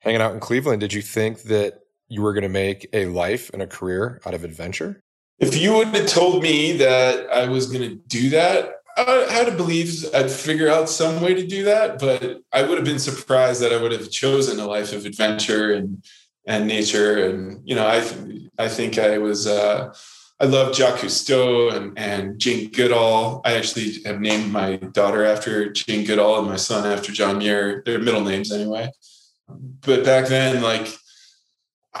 hanging 0.00 0.20
out 0.20 0.34
in 0.34 0.40
Cleveland, 0.40 0.80
did 0.80 0.92
you 0.92 1.02
think 1.02 1.42
that 1.42 1.80
you 2.08 2.22
were 2.22 2.32
going 2.32 2.42
to 2.42 2.48
make 2.48 2.88
a 2.92 3.06
life 3.06 3.50
and 3.52 3.62
a 3.62 3.66
career 3.66 4.20
out 4.26 4.34
of 4.34 4.44
adventure? 4.44 5.02
If 5.38 5.56
you 5.56 5.74
would 5.74 5.88
have 5.88 6.06
told 6.06 6.42
me 6.42 6.72
that 6.78 7.30
I 7.30 7.48
was 7.48 7.66
going 7.70 7.88
to 7.88 7.94
do 7.94 8.30
that, 8.30 8.76
I 8.96 9.26
had 9.30 9.46
to 9.46 9.52
believe 9.52 10.06
I'd 10.14 10.30
figure 10.30 10.70
out 10.70 10.88
some 10.88 11.20
way 11.20 11.34
to 11.34 11.46
do 11.46 11.64
that. 11.64 11.98
But 11.98 12.40
I 12.52 12.62
would 12.62 12.78
have 12.78 12.86
been 12.86 12.98
surprised 12.98 13.60
that 13.60 13.72
I 13.72 13.80
would 13.80 13.92
have 13.92 14.10
chosen 14.10 14.58
a 14.58 14.66
life 14.66 14.92
of 14.92 15.04
adventure 15.04 15.74
and 15.74 16.02
and 16.46 16.66
nature. 16.66 17.26
And 17.26 17.60
you 17.68 17.74
know, 17.74 17.86
I 17.86 17.98
I 18.58 18.68
think 18.68 18.98
I 18.98 19.18
was 19.18 19.46
uh, 19.46 19.92
I 20.40 20.44
love 20.46 20.74
Jacques 20.74 21.00
Cousteau 21.00 21.74
and, 21.74 21.98
and 21.98 22.38
Jane 22.38 22.70
Goodall. 22.70 23.42
I 23.44 23.54
actually 23.54 24.02
have 24.04 24.20
named 24.20 24.50
my 24.50 24.76
daughter 24.76 25.24
after 25.24 25.70
Jane 25.70 26.06
Goodall 26.06 26.38
and 26.38 26.48
my 26.48 26.56
son 26.56 26.90
after 26.90 27.12
John 27.12 27.38
Muir. 27.38 27.82
Their 27.84 27.98
middle 27.98 28.22
names 28.22 28.52
anyway. 28.52 28.90
But 29.48 30.04
back 30.04 30.26
then, 30.26 30.62
like 30.62 30.88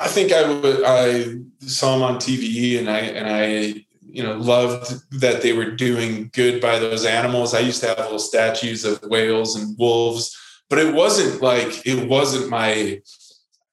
I 0.00 0.08
think 0.08 0.32
I 0.32 1.36
saw 1.60 1.94
them 1.94 2.02
on 2.02 2.16
TV 2.16 2.78
and 2.78 2.90
I 2.90 2.98
and 2.98 3.28
I 3.28 3.84
you 4.02 4.22
know 4.22 4.34
loved 4.34 4.94
that 5.20 5.42
they 5.42 5.52
were 5.52 5.70
doing 5.70 6.30
good 6.32 6.60
by 6.60 6.78
those 6.78 7.04
animals. 7.04 7.54
I 7.54 7.60
used 7.60 7.80
to 7.80 7.88
have 7.88 7.98
little 7.98 8.18
statues 8.18 8.84
of 8.84 9.02
whales 9.02 9.56
and 9.56 9.76
wolves, 9.78 10.36
but 10.68 10.78
it 10.78 10.94
wasn't 10.94 11.42
like 11.42 11.86
it 11.86 12.08
wasn't 12.08 12.50
my 12.50 13.00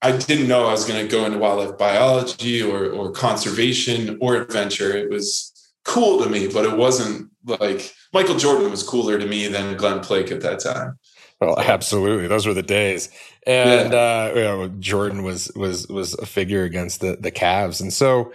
I 0.02 0.18
didn't 0.18 0.50
know 0.50 0.66
I 0.66 0.72
was 0.72 0.86
going 0.86 1.02
to 1.02 1.10
go 1.10 1.26
into 1.26 1.38
wildlife 1.38 1.78
biology 1.78 2.62
or, 2.62 2.90
or 2.90 3.12
conservation 3.12 4.18
or 4.20 4.36
adventure. 4.36 4.98
It 4.98 5.10
was 5.10 5.54
cool 5.86 6.22
to 6.22 6.30
me, 6.30 6.50
but 6.50 6.66
it 6.66 6.76
wasn't 6.76 7.32
like 7.46 7.94
Michael 8.12 8.38
Jordan 8.38 8.70
was 8.70 8.84
cooler 8.84 9.18
to 9.18 9.26
me 9.26 9.48
than 9.48 9.78
Glen 9.78 10.02
Plake 10.02 10.30
at 10.30 10.42
that 10.42 10.60
time. 10.60 11.00
Well, 11.40 11.58
absolutely, 11.60 12.28
those 12.28 12.46
were 12.46 12.54
the 12.54 12.64
days, 12.64 13.10
and 13.46 13.94
yeah. 13.94 14.00
uh, 14.00 14.32
you 14.36 14.42
know, 14.42 14.68
Jordan 14.80 15.24
was 15.24 15.52
was 15.56 15.88
was 15.88 16.14
a 16.16 16.26
figure 16.26 16.64
against 16.64 17.02
the 17.02 17.18
the 17.20 17.32
Cavs. 17.32 17.82
And 17.82 17.92
so, 17.92 18.34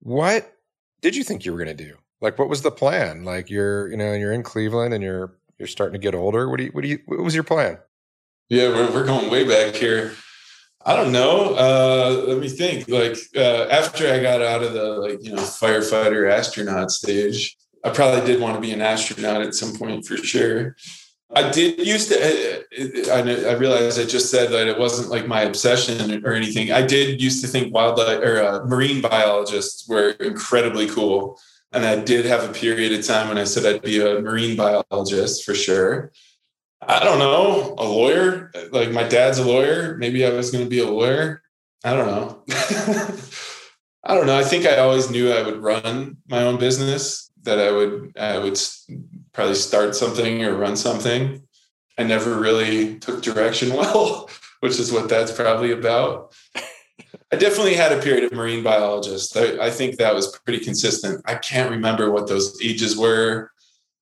what 0.00 0.56
did 1.00 1.16
you 1.16 1.24
think 1.24 1.44
you 1.44 1.52
were 1.52 1.62
going 1.62 1.76
to 1.76 1.84
do? 1.84 1.96
Like, 2.20 2.38
what 2.38 2.48
was 2.48 2.62
the 2.62 2.70
plan? 2.70 3.24
Like, 3.24 3.50
you're 3.50 3.88
you 3.88 3.96
know, 3.96 4.12
you're 4.12 4.32
in 4.32 4.42
Cleveland 4.42 4.94
and 4.94 5.02
you're 5.02 5.34
you're 5.58 5.68
starting 5.68 5.94
to 5.94 5.98
get 5.98 6.14
older. 6.14 6.48
What 6.48 6.58
do 6.58 6.64
you 6.64 6.70
what 6.70 6.82
do 6.82 6.88
you 6.88 6.98
what 7.06 7.20
was 7.20 7.34
your 7.34 7.44
plan? 7.44 7.78
Yeah, 8.48 8.68
we're 8.68 8.92
we're 8.92 9.06
going 9.06 9.30
way 9.30 9.44
back 9.46 9.74
here. 9.74 10.14
I 10.84 10.96
don't 10.96 11.12
know. 11.12 11.54
Uh, 11.54 12.24
let 12.28 12.38
me 12.38 12.48
think. 12.48 12.88
Like 12.88 13.16
uh, 13.36 13.66
after 13.70 14.12
I 14.12 14.22
got 14.22 14.40
out 14.40 14.62
of 14.62 14.72
the 14.72 14.84
like 14.84 15.22
you 15.22 15.34
know 15.34 15.42
firefighter 15.42 16.30
astronaut 16.30 16.90
stage, 16.90 17.56
I 17.84 17.90
probably 17.90 18.24
did 18.26 18.40
want 18.40 18.54
to 18.54 18.60
be 18.60 18.72
an 18.72 18.80
astronaut 18.80 19.42
at 19.42 19.54
some 19.54 19.76
point 19.76 20.06
for 20.06 20.16
sure. 20.16 20.76
I 21.34 21.50
did 21.50 21.86
used 21.86 22.08
to. 22.08 22.16
Uh, 22.16 23.14
I, 23.14 23.50
I 23.50 23.52
realized 23.52 24.00
I 24.00 24.04
just 24.04 24.30
said 24.30 24.50
that 24.50 24.66
it 24.66 24.78
wasn't 24.78 25.10
like 25.10 25.26
my 25.26 25.42
obsession 25.42 26.24
or 26.24 26.32
anything. 26.32 26.72
I 26.72 26.86
did 26.86 27.20
used 27.20 27.42
to 27.42 27.48
think 27.48 27.74
wildlife 27.74 28.20
or 28.20 28.42
uh, 28.42 28.64
marine 28.64 29.02
biologists 29.02 29.86
were 29.86 30.10
incredibly 30.12 30.88
cool, 30.88 31.38
and 31.72 31.84
I 31.84 32.02
did 32.02 32.24
have 32.24 32.48
a 32.48 32.52
period 32.52 32.98
of 32.98 33.06
time 33.06 33.28
when 33.28 33.36
I 33.36 33.44
said 33.44 33.66
I'd 33.66 33.82
be 33.82 34.00
a 34.00 34.20
marine 34.20 34.56
biologist 34.56 35.44
for 35.44 35.54
sure. 35.54 36.12
I 36.80 37.04
don't 37.04 37.18
know, 37.18 37.74
a 37.76 37.84
lawyer. 37.84 38.50
Like 38.70 38.92
my 38.92 39.02
dad's 39.02 39.38
a 39.38 39.44
lawyer. 39.44 39.96
Maybe 39.98 40.24
I 40.24 40.30
was 40.30 40.50
going 40.50 40.64
to 40.64 40.70
be 40.70 40.78
a 40.78 40.90
lawyer. 40.90 41.42
I 41.84 41.94
don't 41.94 42.06
know. 42.06 42.42
I 44.04 44.14
don't 44.14 44.26
know. 44.26 44.38
I 44.38 44.44
think 44.44 44.64
I 44.64 44.78
always 44.78 45.10
knew 45.10 45.30
I 45.30 45.42
would 45.42 45.62
run 45.62 46.16
my 46.28 46.42
own 46.42 46.58
business. 46.58 47.30
That 47.42 47.58
I 47.60 47.70
would 47.70 48.12
I 48.18 48.38
would 48.38 48.58
probably 49.38 49.54
start 49.54 49.94
something 49.94 50.42
or 50.42 50.56
run 50.56 50.74
something. 50.74 51.40
I 51.96 52.02
never 52.02 52.40
really 52.40 52.98
took 52.98 53.22
direction 53.22 53.72
well, 53.72 54.28
which 54.58 54.80
is 54.80 54.90
what 54.90 55.08
that's 55.08 55.30
probably 55.30 55.70
about. 55.70 56.34
I 57.32 57.36
definitely 57.36 57.74
had 57.74 57.92
a 57.92 58.02
period 58.02 58.24
of 58.24 58.32
marine 58.32 58.64
biologist. 58.64 59.36
I, 59.36 59.66
I 59.66 59.70
think 59.70 59.96
that 59.98 60.12
was 60.12 60.36
pretty 60.40 60.64
consistent. 60.64 61.22
I 61.24 61.36
can't 61.36 61.70
remember 61.70 62.10
what 62.10 62.26
those 62.26 62.60
ages 62.60 62.96
were 62.96 63.52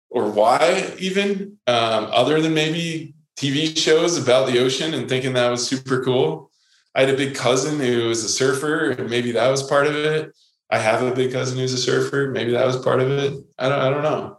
or 0.09 0.31
why 0.31 0.95
even 0.99 1.59
um, 1.67 2.09
other 2.13 2.41
than 2.41 2.55
maybe 2.55 3.13
TV 3.37 3.77
shows 3.77 4.17
about 4.17 4.47
the 4.47 4.59
ocean 4.59 4.95
and 4.95 5.07
thinking 5.07 5.35
that 5.35 5.51
was 5.51 5.69
super 5.69 6.03
cool. 6.03 6.51
I 6.95 7.01
had 7.01 7.11
a 7.11 7.17
big 7.19 7.35
cousin 7.35 7.79
who 7.79 8.09
was 8.09 8.25
a 8.25 8.29
surfer, 8.31 8.93
and 8.93 9.11
maybe 9.11 9.33
that 9.33 9.51
was 9.51 9.63
part 9.63 9.87
of 9.87 9.97
it. 9.97 10.35
I 10.71 10.79
have 10.79 11.03
a 11.03 11.15
big 11.15 11.31
cousin 11.31 11.59
who's 11.59 11.75
a 11.75 11.79
surfer. 11.79 12.31
Maybe 12.31 12.53
that 12.53 12.65
was 12.65 12.79
part 12.79 13.01
of 13.01 13.11
it. 13.11 13.35
I 13.59 13.69
don't. 13.69 13.81
I 13.81 13.91
don't 13.91 14.03
know. 14.03 14.36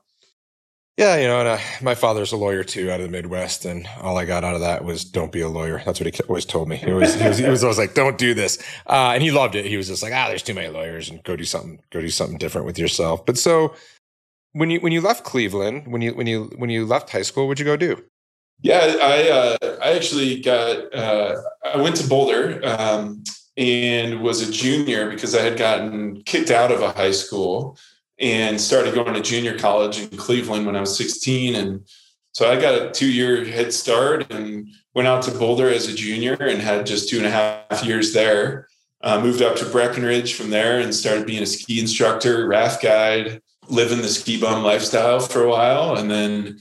Yeah, 0.98 1.18
you 1.18 1.27
know, 1.27 1.39
and 1.39 1.48
uh, 1.48 1.60
my 1.84 1.94
father's 1.94 2.32
a 2.32 2.38
lawyer 2.38 2.63
too, 2.63 2.89
out 2.89 3.00
of 3.00 3.06
the 3.06 3.12
Midwest, 3.12 3.66
and 3.66 3.88
all 4.01 4.18
I 4.18 4.25
got 4.25 4.44
out 4.44 4.56
of 4.56 4.62
that 4.62 4.84
was 4.84 5.06
"Don't 5.06 5.32
be 5.32 5.42
a 5.42 5.48
lawyer." 5.48 5.80
That's 5.86 6.00
what 6.00 6.12
he 6.12 6.24
always 6.24 6.44
told 6.44 6.68
me. 6.68 6.82
It 6.82 6.92
was, 6.92 7.13
he 7.13 7.27
was, 7.27 7.38
he 7.38 7.48
was 7.48 7.63
always 7.63 7.77
like, 7.77 7.94
"Don't 7.94 8.18
do 8.18 8.34
this," 8.34 8.58
uh, 8.88 9.12
and 9.13 9.22
he 9.22 9.30
loved 9.30 9.54
it. 9.54 9.66
He 9.66 9.77
was 9.77 9.89
just 9.89 10.01
like, 10.01 10.12
"Ah, 10.12 10.27
there's 10.27 10.42
too 10.42 10.56
many 10.56 10.70
lawyers, 10.70 11.08
and 11.08 11.22
go 11.24 11.36
do 11.36 11.44
something, 11.44 11.80
go 11.92 12.01
do 12.01 12.10
something 12.10 12.39
different 12.39 12.66
with 12.66 12.80
yourself." 12.80 13.24
But 13.27 13.38
so, 13.38 13.75
when 14.54 14.72
you 14.72 14.80
when 14.80 14.92
you 14.92 15.01
left 15.01 15.24
Cleveland, 15.24 15.84
when 15.86 16.01
you 16.01 16.16
when 16.16 16.25
you 16.25 16.51
when 16.56 16.72
you 16.72 16.84
left 16.84 17.12
high 17.12 17.22
school, 17.22 17.48
what'd 17.48 17.60
you 17.60 17.66
go 17.66 17.77
do? 17.77 18.04
Yeah, 18.62 18.98
I 19.00 19.30
uh, 19.30 19.77
I 19.84 19.94
actually 19.94 20.42
got 20.42 20.92
uh, 20.96 21.36
I 21.63 21.80
went 21.80 21.96
to 21.98 22.08
Boulder 22.08 22.60
um, 22.66 23.24
and 23.56 24.22
was 24.22 24.42
a 24.42 24.51
junior 24.51 25.12
because 25.12 25.36
I 25.36 25.44
had 25.44 25.60
gotten 25.60 26.24
kicked 26.24 26.50
out 26.50 26.72
of 26.72 26.82
a 26.82 26.92
high 26.92 27.12
school 27.12 27.77
and 28.19 28.59
started 28.59 28.93
going 28.93 29.13
to 29.13 29.21
junior 29.21 29.57
college 29.57 30.00
in 30.00 30.17
Cleveland 30.17 30.65
when 30.65 30.75
I 30.75 30.81
was 30.81 30.97
16 30.97 31.55
and 31.55 31.86
so 32.38 32.51
I 32.51 32.62
got 32.62 32.79
a 32.79 32.91
two 32.91 33.09
year 33.09 33.43
head 33.45 33.74
start 33.74 34.31
and 34.31 34.69
went 34.93 35.07
out 35.07 35.24
to 35.24 35.31
Boulder 35.31 35.69
as 35.69 35.88
a 35.88 35.95
junior 35.95 36.33
and 36.36 36.62
had 36.62 36.86
just 36.86 37.09
two 37.09 37.17
and 37.17 37.25
a 37.25 37.31
half 37.31 37.83
years 37.83 38.13
there. 38.13 38.67
Uh, 39.01 39.19
moved 39.19 39.41
up 39.41 39.55
to 39.55 39.65
Breckenridge 39.65 40.36
from 40.36 40.51
there 40.51 40.79
and 40.79 40.93
started 40.93 41.25
being 41.25 41.41
a 41.41 41.47
ski 41.47 41.79
instructor, 41.79 42.47
raft 42.47 42.83
guide, 42.83 43.41
living 43.69 44.03
the 44.03 44.07
ski 44.07 44.39
bum 44.39 44.63
lifestyle 44.63 45.19
for 45.19 45.45
a 45.45 45.50
while. 45.50 45.95
And 45.95 46.12
then 46.12 46.59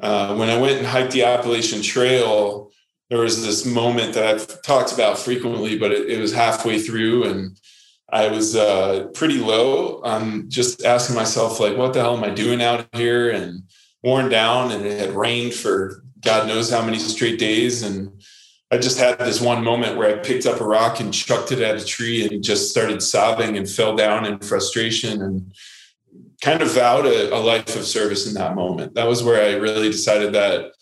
uh, 0.00 0.36
when 0.36 0.48
I 0.48 0.60
went 0.60 0.78
and 0.78 0.86
hiked 0.86 1.10
the 1.10 1.24
Appalachian 1.24 1.82
Trail, 1.82 2.70
there 3.10 3.18
was 3.18 3.44
this 3.44 3.66
moment 3.66 4.14
that 4.14 4.26
I've 4.26 4.62
talked 4.62 4.92
about 4.92 5.18
frequently, 5.18 5.76
but 5.76 5.90
it, 5.90 6.08
it 6.08 6.20
was 6.20 6.32
halfway 6.32 6.78
through 6.78 7.24
and 7.24 7.58
I 8.08 8.28
was 8.28 8.54
uh, 8.54 9.08
pretty 9.14 9.38
low. 9.38 10.00
I'm 10.04 10.48
just 10.48 10.84
asking 10.84 11.16
myself, 11.16 11.58
like, 11.58 11.76
what 11.76 11.92
the 11.92 12.00
hell 12.00 12.16
am 12.16 12.24
I 12.24 12.30
doing 12.30 12.62
out 12.62 12.86
here? 12.92 13.30
And 13.30 13.64
worn 14.02 14.28
down, 14.28 14.70
and 14.70 14.84
it 14.84 15.00
had 15.00 15.16
rained 15.16 15.54
for 15.54 16.04
God 16.20 16.46
knows 16.46 16.70
how 16.70 16.84
many 16.84 16.98
straight 16.98 17.38
days. 17.38 17.82
And 17.82 18.22
I 18.70 18.78
just 18.78 18.98
had 18.98 19.18
this 19.18 19.40
one 19.40 19.64
moment 19.64 19.96
where 19.96 20.14
I 20.14 20.22
picked 20.22 20.46
up 20.46 20.60
a 20.60 20.66
rock 20.66 21.00
and 21.00 21.12
chucked 21.12 21.52
it 21.52 21.60
at 21.60 21.80
a 21.80 21.84
tree 21.84 22.26
and 22.26 22.42
just 22.42 22.70
started 22.70 23.02
sobbing 23.02 23.56
and 23.56 23.68
fell 23.68 23.96
down 23.96 24.24
in 24.24 24.38
frustration. 24.38 25.22
And 25.22 25.52
kind 26.42 26.62
of 26.62 26.70
vowed 26.72 27.06
a, 27.06 27.34
a, 27.34 27.38
life 27.38 27.74
of 27.76 27.84
service 27.84 28.26
in 28.26 28.34
that 28.34 28.54
moment. 28.54 28.94
That 28.94 29.08
was 29.08 29.22
where 29.22 29.42
I 29.42 29.56
really 29.56 29.90
decided 29.90 30.34
that 30.34 30.72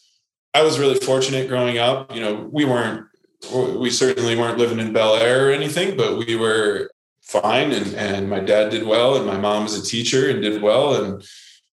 I 0.53 0.63
was 0.63 0.79
really 0.79 0.97
fortunate 0.99 1.49
growing 1.49 1.79
up. 1.79 2.15
You 2.15 2.21
know, 2.21 2.49
we 2.53 2.65
weren't, 2.65 3.07
we 3.53 3.91
certainly 3.91 4.37
weren't 4.37 4.59
living 4.59 4.81
in 4.81 4.93
Bel 4.93 5.17
Air 5.17 5.49
or 5.49 5.53
anything, 5.53 5.97
but 5.97 6.19
we 6.19 6.37
were 6.37 6.91
fine. 7.25 7.73
And, 7.73 7.95
and 7.95 8.31
my 8.31 8.41
dad 8.41 8.71
did 8.71 8.87
well, 8.87 9.17
and 9.17 9.27
my 9.27 9.39
mom 9.39 9.65
was 9.65 9.79
a 9.79 9.85
teacher 9.85 10.31
and 10.31 10.43
did 10.43 10.63
well. 10.63 11.03
And 11.03 11.25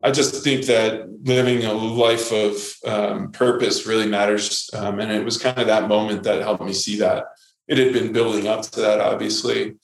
I 0.01 0.11
just 0.11 0.43
think 0.43 0.65
that 0.65 1.09
living 1.23 1.65
a 1.65 1.73
life 1.73 2.31
of 2.31 2.55
um, 2.85 3.31
purpose 3.31 3.85
really 3.85 4.07
matters. 4.07 4.69
Um, 4.73 4.99
and 4.99 5.11
it 5.11 5.25
was 5.25 5.37
kind 5.37 5.57
of 5.57 5.67
that 5.67 5.89
moment 5.89 6.23
that 6.23 6.41
helped 6.41 6.63
me 6.63 6.73
see 6.73 6.99
that. 6.99 7.25
It 7.67 7.77
had 7.77 7.93
been 7.93 8.13
building 8.13 8.47
up 8.47 8.61
to 8.63 8.79
that, 8.79 9.01
obviously. 9.01 9.75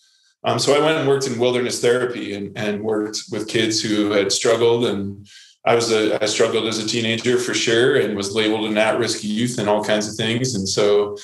Um, 0.44 0.60
so 0.60 0.76
I 0.76 0.80
went 0.80 1.00
and 1.00 1.08
worked 1.08 1.28
in 1.28 1.40
wilderness 1.40 1.82
therapy 1.82 2.34
and, 2.36 2.58
and 2.58 2.84
worked 2.84 3.24
with 3.32 3.48
kids 3.48 3.82
who 3.82 4.12
had 4.12 4.32
struggled. 4.32 4.86
And 4.86 5.28
I 5.66 5.76
was 5.76 5.92
a, 5.92 6.22
I 6.24 6.28
struggled 6.28 6.68
as 6.68 6.78
a 6.78 6.88
teenager 6.88 7.38
for 7.38 7.54
sure 7.54 7.98
and 7.98 8.16
was 8.16 8.34
labeled 8.34 8.70
an 8.70 8.78
at-risk 8.78 9.24
youth 9.24 9.58
and 9.58 9.68
all 9.68 9.84
kinds 9.84 10.08
of 10.08 10.16
things. 10.16 10.56
And 10.56 10.70
so 10.70 11.18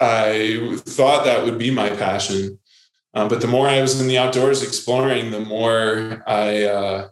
I 0.00 0.78
thought 0.80 1.24
that 1.24 1.44
would 1.44 1.58
be 1.58 1.70
my 1.70 1.90
passion. 1.90 2.58
Um, 3.16 3.28
but 3.28 3.40
the 3.40 3.46
more 3.46 3.66
I 3.66 3.80
was 3.80 3.98
in 3.98 4.08
the 4.08 4.18
outdoors 4.18 4.62
exploring, 4.62 5.30
the 5.30 5.40
more 5.40 6.22
I, 6.26 6.64
uh, 6.64 7.08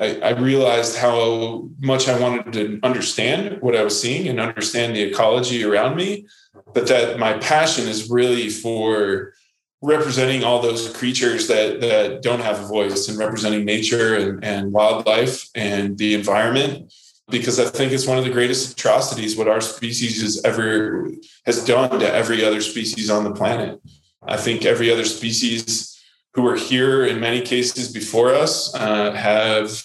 I, 0.00 0.20
I 0.20 0.30
realized 0.30 0.96
how 0.96 1.68
much 1.80 2.08
I 2.08 2.20
wanted 2.20 2.52
to 2.52 2.78
understand 2.84 3.60
what 3.60 3.74
I 3.74 3.82
was 3.82 4.00
seeing 4.00 4.28
and 4.28 4.38
understand 4.38 4.94
the 4.94 5.02
ecology 5.02 5.64
around 5.64 5.96
me. 5.96 6.26
But 6.72 6.86
that 6.86 7.18
my 7.18 7.32
passion 7.38 7.88
is 7.88 8.08
really 8.08 8.48
for 8.48 9.34
representing 9.82 10.44
all 10.44 10.62
those 10.62 10.96
creatures 10.96 11.48
that 11.48 11.80
that 11.80 12.22
don't 12.22 12.40
have 12.40 12.60
a 12.60 12.66
voice 12.66 13.08
and 13.08 13.18
representing 13.18 13.64
nature 13.64 14.14
and, 14.16 14.42
and 14.44 14.72
wildlife 14.72 15.48
and 15.56 15.98
the 15.98 16.14
environment 16.14 16.92
because 17.28 17.58
I 17.58 17.64
think 17.64 17.92
it's 17.92 18.06
one 18.06 18.18
of 18.18 18.24
the 18.24 18.30
greatest 18.30 18.72
atrocities 18.72 19.36
what 19.36 19.48
our 19.48 19.60
species 19.60 20.22
has 20.22 20.42
ever 20.44 21.10
has 21.44 21.64
done 21.64 21.98
to 22.00 22.14
every 22.14 22.44
other 22.44 22.60
species 22.60 23.10
on 23.10 23.24
the 23.24 23.32
planet. 23.32 23.80
I 24.26 24.36
think 24.36 24.64
every 24.64 24.90
other 24.90 25.04
species 25.04 25.90
who 26.34 26.46
are 26.46 26.56
here 26.56 27.04
in 27.04 27.20
many 27.20 27.40
cases 27.40 27.92
before 27.92 28.34
us 28.34 28.74
uh, 28.74 29.12
have 29.12 29.82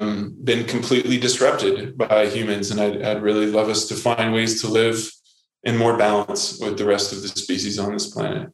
um, 0.00 0.36
been 0.42 0.66
completely 0.66 1.18
disrupted 1.18 1.96
by 1.96 2.26
humans, 2.26 2.70
and 2.70 2.80
I'd, 2.80 3.02
I'd 3.02 3.22
really 3.22 3.46
love 3.46 3.68
us 3.68 3.86
to 3.88 3.94
find 3.94 4.32
ways 4.32 4.60
to 4.62 4.68
live 4.68 5.10
in 5.62 5.76
more 5.76 5.96
balance 5.96 6.58
with 6.60 6.76
the 6.76 6.84
rest 6.84 7.12
of 7.12 7.22
the 7.22 7.28
species 7.28 7.78
on 7.78 7.92
this 7.92 8.12
planet. 8.12 8.50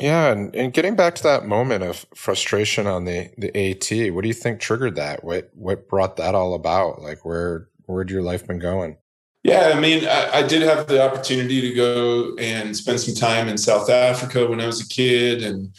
Yeah, 0.00 0.32
and, 0.32 0.54
and 0.54 0.72
getting 0.72 0.96
back 0.96 1.14
to 1.16 1.22
that 1.22 1.46
moment 1.46 1.84
of 1.84 2.04
frustration 2.14 2.86
on 2.86 3.04
the 3.04 3.30
the 3.38 3.54
AT, 3.56 4.12
what 4.12 4.22
do 4.22 4.28
you 4.28 4.34
think 4.34 4.60
triggered 4.60 4.96
that? 4.96 5.22
What 5.22 5.50
what 5.54 5.88
brought 5.88 6.16
that 6.16 6.34
all 6.34 6.54
about? 6.54 7.00
Like 7.00 7.24
where 7.24 7.68
where'd 7.86 8.10
your 8.10 8.22
life 8.22 8.46
been 8.46 8.58
going? 8.58 8.96
Yeah, 9.44 9.72
I 9.74 9.78
mean, 9.78 10.06
I, 10.06 10.38
I, 10.38 10.42
did 10.42 10.62
have 10.62 10.86
the 10.86 11.04
opportunity 11.04 11.60
to 11.60 11.74
go 11.74 12.34
and 12.36 12.74
spend 12.74 12.98
some 12.98 13.14
time 13.14 13.46
in 13.46 13.58
South 13.58 13.90
Africa 13.90 14.46
when 14.46 14.58
I 14.58 14.66
was 14.66 14.80
a 14.80 14.88
kid, 14.88 15.42
and 15.42 15.74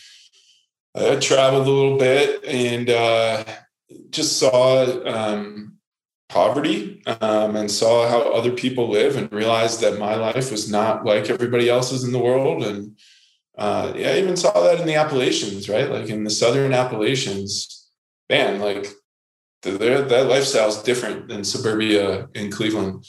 I 0.94 1.16
traveled 1.16 1.68
a 1.68 1.72
little 1.72 1.98
bit 1.98 2.46
and 2.46 2.92
uh, 2.92 3.44
just 4.12 4.38
saw 4.38 4.86
um, 5.08 5.78
poverty 6.30 7.02
um, 7.08 7.56
and 7.56 7.72
saw 7.72 8.08
how 8.08 8.32
other 8.34 8.52
people 8.52 8.88
live 8.88 9.16
and 9.16 9.32
realized 9.32 9.82
that 9.82 9.98
my 9.98 10.14
life 10.14 10.52
was 10.52 10.70
not 10.70 11.04
like 11.04 11.32
everybody 11.32 11.68
else's 11.68 12.04
in 12.04 12.12
the 12.12 12.20
world. 12.20 12.64
And 12.64 12.96
uh, 13.58 13.94
yeah, 13.96 14.12
I 14.12 14.20
even 14.20 14.38
saw 14.38 14.54
that 14.62 14.80
in 14.80 14.86
the 14.86 14.96
Appalachians, 14.96 15.68
right? 15.70 15.90
Like 15.90 16.10
in 16.10 16.24
the 16.24 16.30
Southern 16.30 16.72
Appalachians, 16.72 17.90
man, 18.30 18.60
like 18.60 18.90
that 19.64 20.28
lifestyle 20.30 20.70
is 20.70 20.84
different 20.84 21.30
than 21.30 21.44
suburbia 21.44 22.30
in 22.36 22.52
Cleveland. 22.52 23.04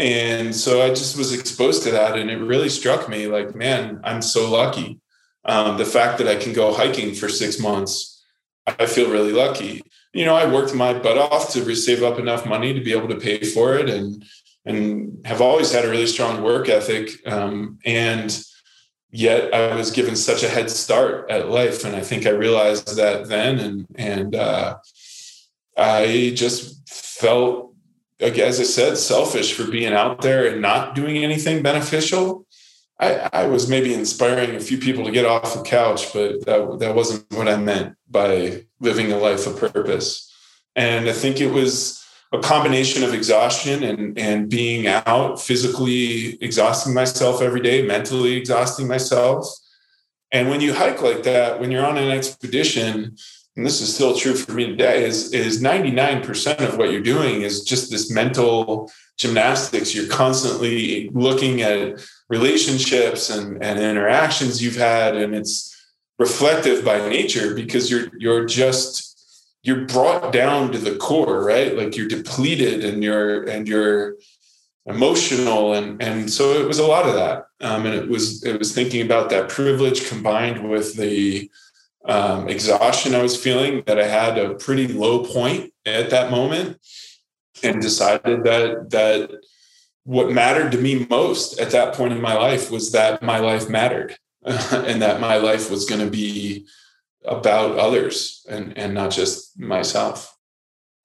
And 0.00 0.56
so 0.56 0.80
I 0.80 0.88
just 0.88 1.18
was 1.18 1.34
exposed 1.34 1.82
to 1.82 1.90
that. 1.90 2.18
And 2.18 2.30
it 2.30 2.38
really 2.38 2.70
struck 2.70 3.06
me 3.06 3.26
like, 3.26 3.54
man, 3.54 4.00
I'm 4.02 4.22
so 4.22 4.50
lucky. 4.50 4.98
Um, 5.44 5.76
the 5.76 5.84
fact 5.84 6.16
that 6.18 6.26
I 6.26 6.36
can 6.36 6.54
go 6.54 6.72
hiking 6.72 7.14
for 7.14 7.28
six 7.28 7.60
months, 7.60 8.24
I 8.66 8.86
feel 8.86 9.10
really 9.10 9.32
lucky. 9.32 9.82
You 10.14 10.24
know, 10.24 10.34
I 10.34 10.50
worked 10.50 10.74
my 10.74 10.94
butt 10.94 11.18
off 11.18 11.52
to 11.52 11.76
save 11.76 12.02
up 12.02 12.18
enough 12.18 12.46
money 12.46 12.72
to 12.72 12.80
be 12.80 12.92
able 12.92 13.08
to 13.08 13.20
pay 13.20 13.44
for 13.44 13.74
it 13.74 13.90
and 13.90 14.24
and 14.64 15.20
have 15.26 15.42
always 15.42 15.72
had 15.72 15.84
a 15.84 15.90
really 15.90 16.06
strong 16.06 16.42
work 16.42 16.70
ethic. 16.70 17.10
Um, 17.26 17.78
and 17.84 18.42
yet 19.10 19.52
I 19.54 19.74
was 19.74 19.90
given 19.90 20.16
such 20.16 20.42
a 20.42 20.48
head 20.48 20.70
start 20.70 21.30
at 21.30 21.50
life. 21.50 21.84
And 21.84 21.94
I 21.94 22.00
think 22.00 22.26
I 22.26 22.30
realized 22.30 22.96
that 22.96 23.28
then 23.28 23.58
and 23.58 23.86
and 23.96 24.34
uh, 24.34 24.78
I 25.76 26.32
just 26.34 26.88
felt 26.88 27.69
like 28.20 28.38
as 28.38 28.60
I 28.60 28.64
said, 28.64 28.98
selfish 28.98 29.54
for 29.54 29.70
being 29.70 29.92
out 29.92 30.20
there 30.20 30.46
and 30.46 30.60
not 30.60 30.94
doing 30.94 31.18
anything 31.18 31.62
beneficial. 31.62 32.46
I, 32.98 33.30
I, 33.32 33.46
was 33.46 33.66
maybe 33.66 33.94
inspiring 33.94 34.54
a 34.54 34.60
few 34.60 34.76
people 34.76 35.04
to 35.06 35.10
get 35.10 35.24
off 35.24 35.54
the 35.54 35.62
couch, 35.62 36.12
but 36.12 36.44
that, 36.44 36.80
that 36.80 36.94
wasn't 36.94 37.24
what 37.32 37.48
I 37.48 37.56
meant 37.56 37.96
by 38.10 38.66
living 38.78 39.10
a 39.10 39.16
life 39.16 39.46
of 39.46 39.58
purpose. 39.58 40.30
And 40.76 41.08
I 41.08 41.12
think 41.12 41.40
it 41.40 41.50
was 41.50 42.04
a 42.32 42.38
combination 42.38 43.02
of 43.02 43.14
exhaustion 43.14 43.82
and, 43.82 44.18
and 44.18 44.50
being 44.50 44.86
out, 44.86 45.40
physically 45.40 46.36
exhausting 46.42 46.92
myself 46.92 47.40
every 47.40 47.62
day, 47.62 47.82
mentally 47.82 48.36
exhausting 48.36 48.86
myself. 48.86 49.46
And 50.30 50.50
when 50.50 50.60
you 50.60 50.74
hike 50.74 51.02
like 51.02 51.22
that, 51.22 51.58
when 51.58 51.70
you're 51.70 51.86
on 51.86 51.96
an 51.96 52.10
expedition, 52.10 53.16
and 53.60 53.66
this 53.66 53.82
is 53.82 53.94
still 53.94 54.16
true 54.16 54.34
for 54.34 54.52
me 54.52 54.68
today, 54.68 55.04
is, 55.04 55.34
is 55.34 55.62
99% 55.62 56.66
of 56.66 56.78
what 56.78 56.90
you're 56.90 57.02
doing 57.02 57.42
is 57.42 57.62
just 57.62 57.90
this 57.90 58.10
mental 58.10 58.90
gymnastics. 59.18 59.94
You're 59.94 60.08
constantly 60.08 61.10
looking 61.12 61.60
at 61.60 62.00
relationships 62.30 63.28
and, 63.28 63.62
and 63.62 63.78
interactions 63.78 64.62
you've 64.62 64.76
had, 64.76 65.14
and 65.14 65.34
it's 65.34 65.76
reflective 66.18 66.86
by 66.86 67.06
nature 67.06 67.54
because 67.54 67.90
you're 67.90 68.08
you're 68.16 68.46
just 68.46 69.54
you're 69.62 69.84
brought 69.84 70.32
down 70.32 70.72
to 70.72 70.78
the 70.78 70.96
core, 70.96 71.44
right? 71.44 71.76
Like 71.76 71.98
you're 71.98 72.08
depleted 72.08 72.82
and 72.82 73.04
you're 73.04 73.44
and 73.44 73.68
you're 73.68 74.14
emotional 74.86 75.74
and 75.74 76.02
and 76.02 76.32
so 76.32 76.52
it 76.52 76.66
was 76.66 76.78
a 76.78 76.86
lot 76.86 77.06
of 77.06 77.12
that 77.12 77.44
um, 77.60 77.84
and 77.84 77.94
it 77.94 78.08
was 78.08 78.42
it 78.42 78.58
was 78.58 78.74
thinking 78.74 79.02
about 79.02 79.28
that 79.28 79.50
privilege 79.50 80.08
combined 80.08 80.66
with 80.70 80.96
the 80.96 81.50
um, 82.04 82.48
exhaustion 82.48 83.14
I 83.14 83.22
was 83.22 83.40
feeling 83.40 83.82
that 83.86 83.98
I 83.98 84.06
had 84.06 84.38
a 84.38 84.54
pretty 84.54 84.88
low 84.88 85.24
point 85.24 85.72
at 85.84 86.10
that 86.10 86.30
moment 86.30 86.78
and 87.62 87.80
decided 87.80 88.44
that 88.44 88.90
that 88.90 89.30
what 90.04 90.30
mattered 90.30 90.72
to 90.72 90.78
me 90.78 91.06
most 91.10 91.60
at 91.60 91.70
that 91.70 91.94
point 91.94 92.12
in 92.12 92.20
my 92.20 92.34
life 92.34 92.70
was 92.70 92.92
that 92.92 93.22
my 93.22 93.38
life 93.38 93.68
mattered 93.68 94.16
and 94.44 95.02
that 95.02 95.20
my 95.20 95.36
life 95.36 95.70
was 95.70 95.84
going 95.84 96.04
to 96.04 96.10
be 96.10 96.66
about 97.24 97.78
others 97.78 98.46
and 98.48 98.76
and 98.78 98.94
not 98.94 99.10
just 99.10 99.58
myself. 99.58 100.36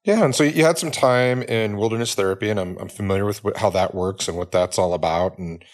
Yeah 0.06 0.24
and 0.24 0.34
so 0.34 0.44
you 0.44 0.64
had 0.64 0.78
some 0.78 0.92
time 0.92 1.42
in 1.44 1.78
wilderness 1.78 2.16
therapy 2.16 2.50
and 2.50 2.60
i'm, 2.60 2.78
I'm 2.78 2.90
familiar 2.90 3.26
with 3.26 3.42
how 3.58 3.72
that 3.72 3.96
works 3.96 4.28
and 4.28 4.38
what 4.38 4.52
that's 4.52 4.78
all 4.78 4.94
about 4.94 5.40
and 5.40 5.66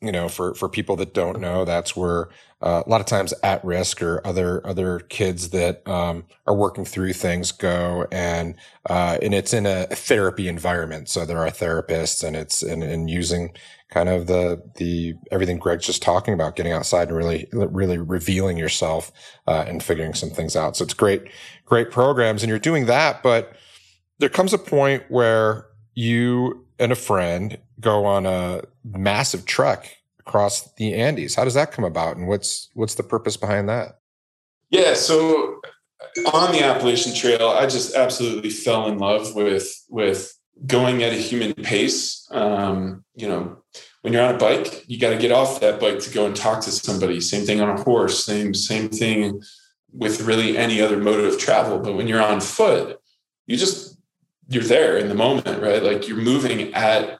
you 0.00 0.12
know, 0.12 0.28
for 0.28 0.54
for 0.54 0.68
people 0.68 0.94
that 0.96 1.12
don't 1.12 1.40
know, 1.40 1.64
that's 1.64 1.96
where 1.96 2.28
uh, 2.62 2.82
a 2.86 2.88
lot 2.88 3.00
of 3.00 3.06
times 3.06 3.34
at 3.42 3.64
risk 3.64 4.00
or 4.00 4.24
other 4.24 4.64
other 4.64 5.00
kids 5.00 5.50
that 5.50 5.86
um, 5.88 6.24
are 6.46 6.54
working 6.54 6.84
through 6.84 7.12
things 7.12 7.50
go, 7.50 8.06
and 8.12 8.54
uh, 8.88 9.18
and 9.20 9.34
it's 9.34 9.52
in 9.52 9.66
a 9.66 9.86
therapy 9.86 10.46
environment. 10.46 11.08
So 11.08 11.24
there 11.24 11.38
are 11.38 11.50
therapists, 11.50 12.22
and 12.22 12.36
it's 12.36 12.62
and, 12.62 12.84
and 12.84 13.10
using 13.10 13.50
kind 13.90 14.08
of 14.08 14.28
the 14.28 14.62
the 14.76 15.14
everything 15.32 15.58
Gregg's 15.58 15.86
just 15.86 16.02
talking 16.02 16.32
about, 16.32 16.54
getting 16.54 16.72
outside 16.72 17.08
and 17.08 17.16
really 17.16 17.48
really 17.52 17.98
revealing 17.98 18.56
yourself 18.56 19.10
uh, 19.48 19.64
and 19.66 19.82
figuring 19.82 20.14
some 20.14 20.30
things 20.30 20.54
out. 20.54 20.76
So 20.76 20.84
it's 20.84 20.94
great 20.94 21.24
great 21.64 21.90
programs, 21.90 22.44
and 22.44 22.50
you're 22.50 22.60
doing 22.60 22.86
that, 22.86 23.22
but 23.24 23.56
there 24.20 24.28
comes 24.28 24.52
a 24.52 24.58
point 24.58 25.04
where 25.08 25.66
you 25.94 26.64
and 26.78 26.92
a 26.92 26.96
friend 26.96 27.58
go 27.80 28.04
on 28.04 28.26
a 28.26 28.62
massive 28.84 29.44
trek 29.44 29.96
across 30.20 30.72
the 30.74 30.94
Andes. 30.94 31.34
How 31.34 31.44
does 31.44 31.54
that 31.54 31.72
come 31.72 31.84
about, 31.84 32.16
and 32.16 32.28
what's 32.28 32.68
what's 32.74 32.94
the 32.94 33.02
purpose 33.02 33.36
behind 33.36 33.68
that? 33.68 33.98
Yeah, 34.70 34.94
so 34.94 35.60
on 36.32 36.52
the 36.52 36.62
Appalachian 36.62 37.14
Trail, 37.14 37.48
I 37.48 37.66
just 37.66 37.94
absolutely 37.94 38.50
fell 38.50 38.88
in 38.88 38.98
love 38.98 39.34
with 39.34 39.84
with 39.88 40.34
going 40.66 41.02
at 41.02 41.12
a 41.12 41.16
human 41.16 41.54
pace. 41.54 42.26
Um, 42.30 43.04
you 43.14 43.28
know, 43.28 43.62
when 44.02 44.12
you're 44.12 44.22
on 44.22 44.34
a 44.34 44.38
bike, 44.38 44.84
you 44.88 44.98
got 44.98 45.10
to 45.10 45.18
get 45.18 45.32
off 45.32 45.60
that 45.60 45.80
bike 45.80 46.00
to 46.00 46.10
go 46.10 46.26
and 46.26 46.34
talk 46.34 46.60
to 46.62 46.70
somebody. 46.70 47.20
Same 47.20 47.44
thing 47.44 47.60
on 47.60 47.70
a 47.70 47.82
horse. 47.82 48.24
Same 48.24 48.54
same 48.54 48.88
thing 48.88 49.42
with 49.92 50.20
really 50.20 50.58
any 50.58 50.80
other 50.80 50.98
mode 50.98 51.24
of 51.24 51.38
travel. 51.38 51.78
But 51.78 51.94
when 51.94 52.08
you're 52.08 52.22
on 52.22 52.40
foot, 52.40 53.00
you 53.46 53.56
just 53.56 53.97
you're 54.48 54.64
there 54.64 54.96
in 54.96 55.08
the 55.08 55.14
moment, 55.14 55.62
right? 55.62 55.82
Like 55.82 56.08
you're 56.08 56.16
moving 56.16 56.74
at 56.74 57.18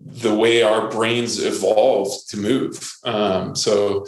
the 0.00 0.34
way 0.34 0.62
our 0.62 0.88
brains 0.88 1.42
evolved 1.42 2.30
to 2.30 2.36
move. 2.36 2.96
Um, 3.04 3.54
so 3.54 4.06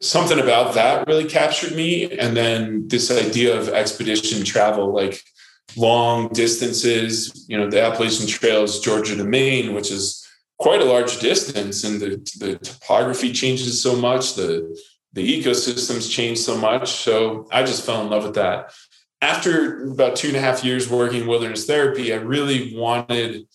something 0.00 0.38
about 0.38 0.74
that 0.74 1.06
really 1.06 1.28
captured 1.28 1.74
me. 1.74 2.16
And 2.18 2.36
then 2.36 2.88
this 2.88 3.10
idea 3.10 3.58
of 3.58 3.68
expedition 3.68 4.44
travel, 4.44 4.92
like 4.92 5.22
long 5.76 6.28
distances, 6.28 7.46
you 7.48 7.56
know, 7.56 7.70
the 7.70 7.82
Appalachian 7.82 8.26
Trails, 8.26 8.80
Georgia 8.80 9.16
to 9.16 9.24
Maine, 9.24 9.74
which 9.74 9.90
is 9.90 10.26
quite 10.58 10.80
a 10.80 10.86
large 10.86 11.18
distance 11.20 11.84
and 11.84 12.00
the, 12.00 12.08
the 12.38 12.58
topography 12.58 13.32
changes 13.32 13.82
so 13.82 13.96
much, 13.96 14.34
the, 14.34 14.78
the 15.12 15.42
ecosystems 15.42 16.10
change 16.10 16.38
so 16.38 16.56
much. 16.56 16.90
So 16.90 17.46
I 17.50 17.62
just 17.62 17.84
fell 17.84 18.02
in 18.02 18.10
love 18.10 18.24
with 18.24 18.34
that 18.34 18.72
after 19.22 19.84
about 19.84 20.16
two 20.16 20.28
and 20.28 20.36
a 20.36 20.40
half 20.40 20.64
years 20.64 20.90
working 20.90 21.28
wilderness 21.28 21.64
therapy, 21.64 22.12
I 22.12 22.16
really 22.16 22.76
wanted 22.76 23.46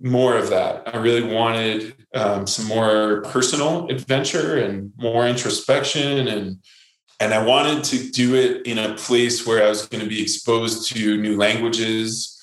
more 0.00 0.36
of 0.36 0.48
that. 0.50 0.94
I 0.94 0.96
really 0.98 1.22
wanted 1.22 1.94
um, 2.14 2.46
some 2.46 2.66
more 2.66 3.20
personal 3.22 3.88
adventure 3.88 4.56
and 4.56 4.92
more 4.96 5.26
introspection, 5.26 6.28
and 6.28 6.58
and 7.20 7.34
I 7.34 7.44
wanted 7.44 7.84
to 7.84 8.10
do 8.10 8.34
it 8.34 8.66
in 8.66 8.78
a 8.78 8.94
place 8.94 9.46
where 9.46 9.64
I 9.64 9.68
was 9.68 9.86
going 9.86 10.02
to 10.02 10.08
be 10.08 10.20
exposed 10.20 10.90
to 10.92 11.16
new 11.18 11.36
languages, 11.36 12.38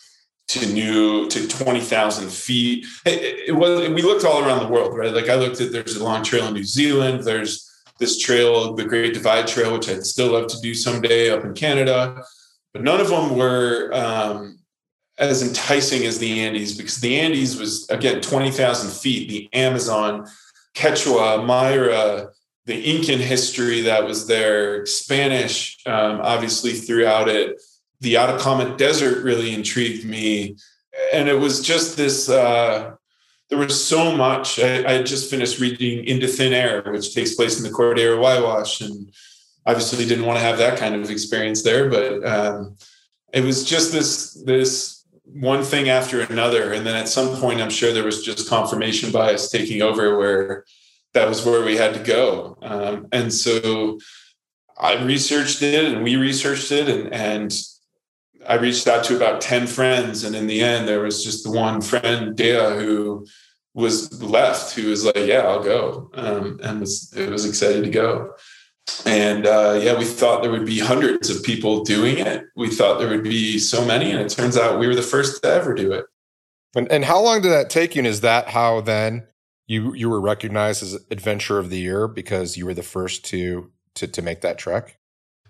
to 0.49 0.65
new 0.71 1.27
to 1.29 1.47
twenty 1.47 1.81
thousand 1.81 2.31
feet. 2.31 2.85
It, 3.03 3.49
it 3.49 3.55
was 3.55 3.89
we 3.89 4.03
looked 4.03 4.25
all 4.25 4.45
around 4.45 4.59
the 4.59 4.71
world, 4.71 4.95
right? 4.95 5.13
Like 5.13 5.29
I 5.29 5.35
looked 5.35 5.59
at 5.59 5.71
there's 5.71 5.95
a 5.95 6.03
long 6.03 6.23
trail 6.23 6.45
in 6.47 6.53
New 6.53 6.63
Zealand. 6.63 7.23
There's 7.23 7.67
this 7.97 8.19
trail, 8.19 8.75
the 8.75 8.85
Great 8.85 9.15
Divide 9.15 9.47
Trail, 9.47 9.73
which 9.73 9.89
I'd 9.89 10.05
still 10.05 10.33
love 10.33 10.47
to 10.49 10.61
do 10.61 10.75
someday 10.75 11.31
up 11.31 11.45
in 11.45 11.53
Canada 11.55 12.23
but 12.73 12.81
none 12.81 12.99
of 12.99 13.07
them 13.07 13.38
were 13.38 13.91
um, 13.93 14.59
as 15.17 15.43
enticing 15.47 16.05
as 16.05 16.17
the 16.17 16.41
Andes 16.41 16.75
because 16.75 16.97
the 16.97 17.19
Andes 17.19 17.57
was 17.57 17.88
again 17.89 18.19
twenty 18.21 18.51
thousand 18.51 18.91
feet. 18.91 19.29
The 19.29 19.49
Amazon, 19.53 20.27
Quechua, 20.75 21.45
Maya, 21.45 22.27
the 22.65 22.95
Incan 22.95 23.19
history 23.19 23.81
that 23.81 24.05
was 24.05 24.27
there, 24.27 24.86
Spanish, 24.86 25.77
um, 25.86 26.19
obviously 26.21 26.73
throughout 26.73 27.29
it. 27.29 27.62
The 28.01 28.17
Atacama 28.17 28.75
Desert 28.75 29.23
really 29.23 29.53
intrigued 29.53 30.05
me, 30.05 30.57
and 31.13 31.29
it 31.29 31.39
was 31.39 31.62
just 31.62 31.95
this. 31.95 32.27
Uh, 32.27 32.95
there 33.49 33.59
was 33.59 33.86
so 33.86 34.15
much. 34.15 34.59
I, 34.59 34.95
I 34.95 35.03
just 35.03 35.29
finished 35.29 35.59
reading 35.59 36.05
Into 36.05 36.27
Thin 36.27 36.53
Air, 36.53 36.81
which 36.88 37.13
takes 37.13 37.36
place 37.36 37.57
in 37.57 37.63
the 37.63 37.69
Cordillera 37.69 38.17
Huayhuash, 38.17 38.83
and 38.83 39.13
obviously 39.65 40.06
didn't 40.06 40.26
want 40.26 40.39
to 40.39 40.45
have 40.45 40.58
that 40.58 40.78
kind 40.78 40.95
of 40.95 41.10
experience 41.10 41.62
there, 41.62 41.89
but 41.89 42.26
um, 42.26 42.76
it 43.34 43.43
was 43.43 43.63
just 43.63 43.91
this 43.91 44.34
this 44.45 45.06
one 45.26 45.63
thing 45.63 45.89
after 45.89 46.21
another, 46.21 46.73
and 46.73 46.86
then 46.86 46.95
at 46.95 47.08
some 47.08 47.36
point, 47.38 47.62
I'm 47.62 47.69
sure 47.69 47.93
there 47.93 48.04
was 48.04 48.23
just 48.23 48.49
confirmation 48.49 49.12
bias 49.12 49.49
taking 49.49 49.82
over 49.82 50.17
where 50.17 50.65
that 51.13 51.28
was 51.28 51.45
where 51.45 51.63
we 51.63 51.78
had 51.78 51.93
to 51.93 52.04
go, 52.04 52.58
um, 52.62 53.08
and 53.12 53.34
so 53.34 53.99
I 54.78 55.04
researched 55.04 55.62
it, 55.62 55.86
and 55.86 56.04
we 56.04 56.15
researched 56.15 56.71
it, 56.71 56.89
and 56.89 57.13
and 57.13 57.54
I 58.47 58.56
reached 58.56 58.88
out 58.88 59.06
to 59.06 59.15
about 59.15 59.41
ten 59.41 59.67
friends, 59.67 60.23
and 60.23 60.36
in 60.36 60.47
the 60.47 60.62
end, 60.62 60.88
there 60.88 61.02
was 61.02 61.23
just 61.23 61.43
the 61.43 61.52
one 61.52 61.82
friend, 61.82 62.36
Deia, 62.38 62.80
who 62.80 63.26
was 63.73 64.21
left, 64.21 64.76
who 64.76 64.89
was 64.89 65.06
like, 65.06 65.15
"Yeah, 65.15 65.47
I'll 65.47 65.63
go," 65.63 66.12
um, 66.13 66.60
and 66.62 66.82
was 66.82 67.13
it 67.15 67.30
was 67.30 67.45
excited 67.45 67.84
to 67.84 67.89
go. 67.89 68.34
And 69.05 69.45
uh, 69.45 69.79
yeah, 69.81 69.97
we 69.97 70.05
thought 70.05 70.41
there 70.41 70.51
would 70.51 70.65
be 70.65 70.79
hundreds 70.79 71.29
of 71.29 71.43
people 71.43 71.83
doing 71.83 72.17
it. 72.17 72.45
We 72.55 72.69
thought 72.69 72.99
there 72.99 73.09
would 73.09 73.23
be 73.23 73.57
so 73.57 73.85
many, 73.85 74.11
and 74.11 74.19
it 74.19 74.29
turns 74.29 74.57
out 74.57 74.79
we 74.79 74.87
were 74.87 74.95
the 74.95 75.01
first 75.01 75.41
to 75.43 75.49
ever 75.49 75.73
do 75.73 75.91
it. 75.93 76.05
And, 76.75 76.91
and 76.91 77.05
how 77.05 77.21
long 77.21 77.41
did 77.41 77.49
that 77.49 77.69
take 77.69 77.95
you? 77.95 77.99
And 78.01 78.07
is 78.07 78.21
that 78.21 78.49
how 78.49 78.81
then 78.81 79.27
you 79.67 79.93
you 79.93 80.09
were 80.09 80.19
recognized 80.19 80.83
as 80.83 80.97
Adventure 81.11 81.59
of 81.59 81.69
the 81.69 81.79
Year 81.79 82.07
because 82.07 82.57
you 82.57 82.65
were 82.65 82.73
the 82.73 82.83
first 82.83 83.23
to 83.25 83.71
to 83.95 84.07
to 84.07 84.21
make 84.21 84.41
that 84.41 84.57
trek? 84.57 84.97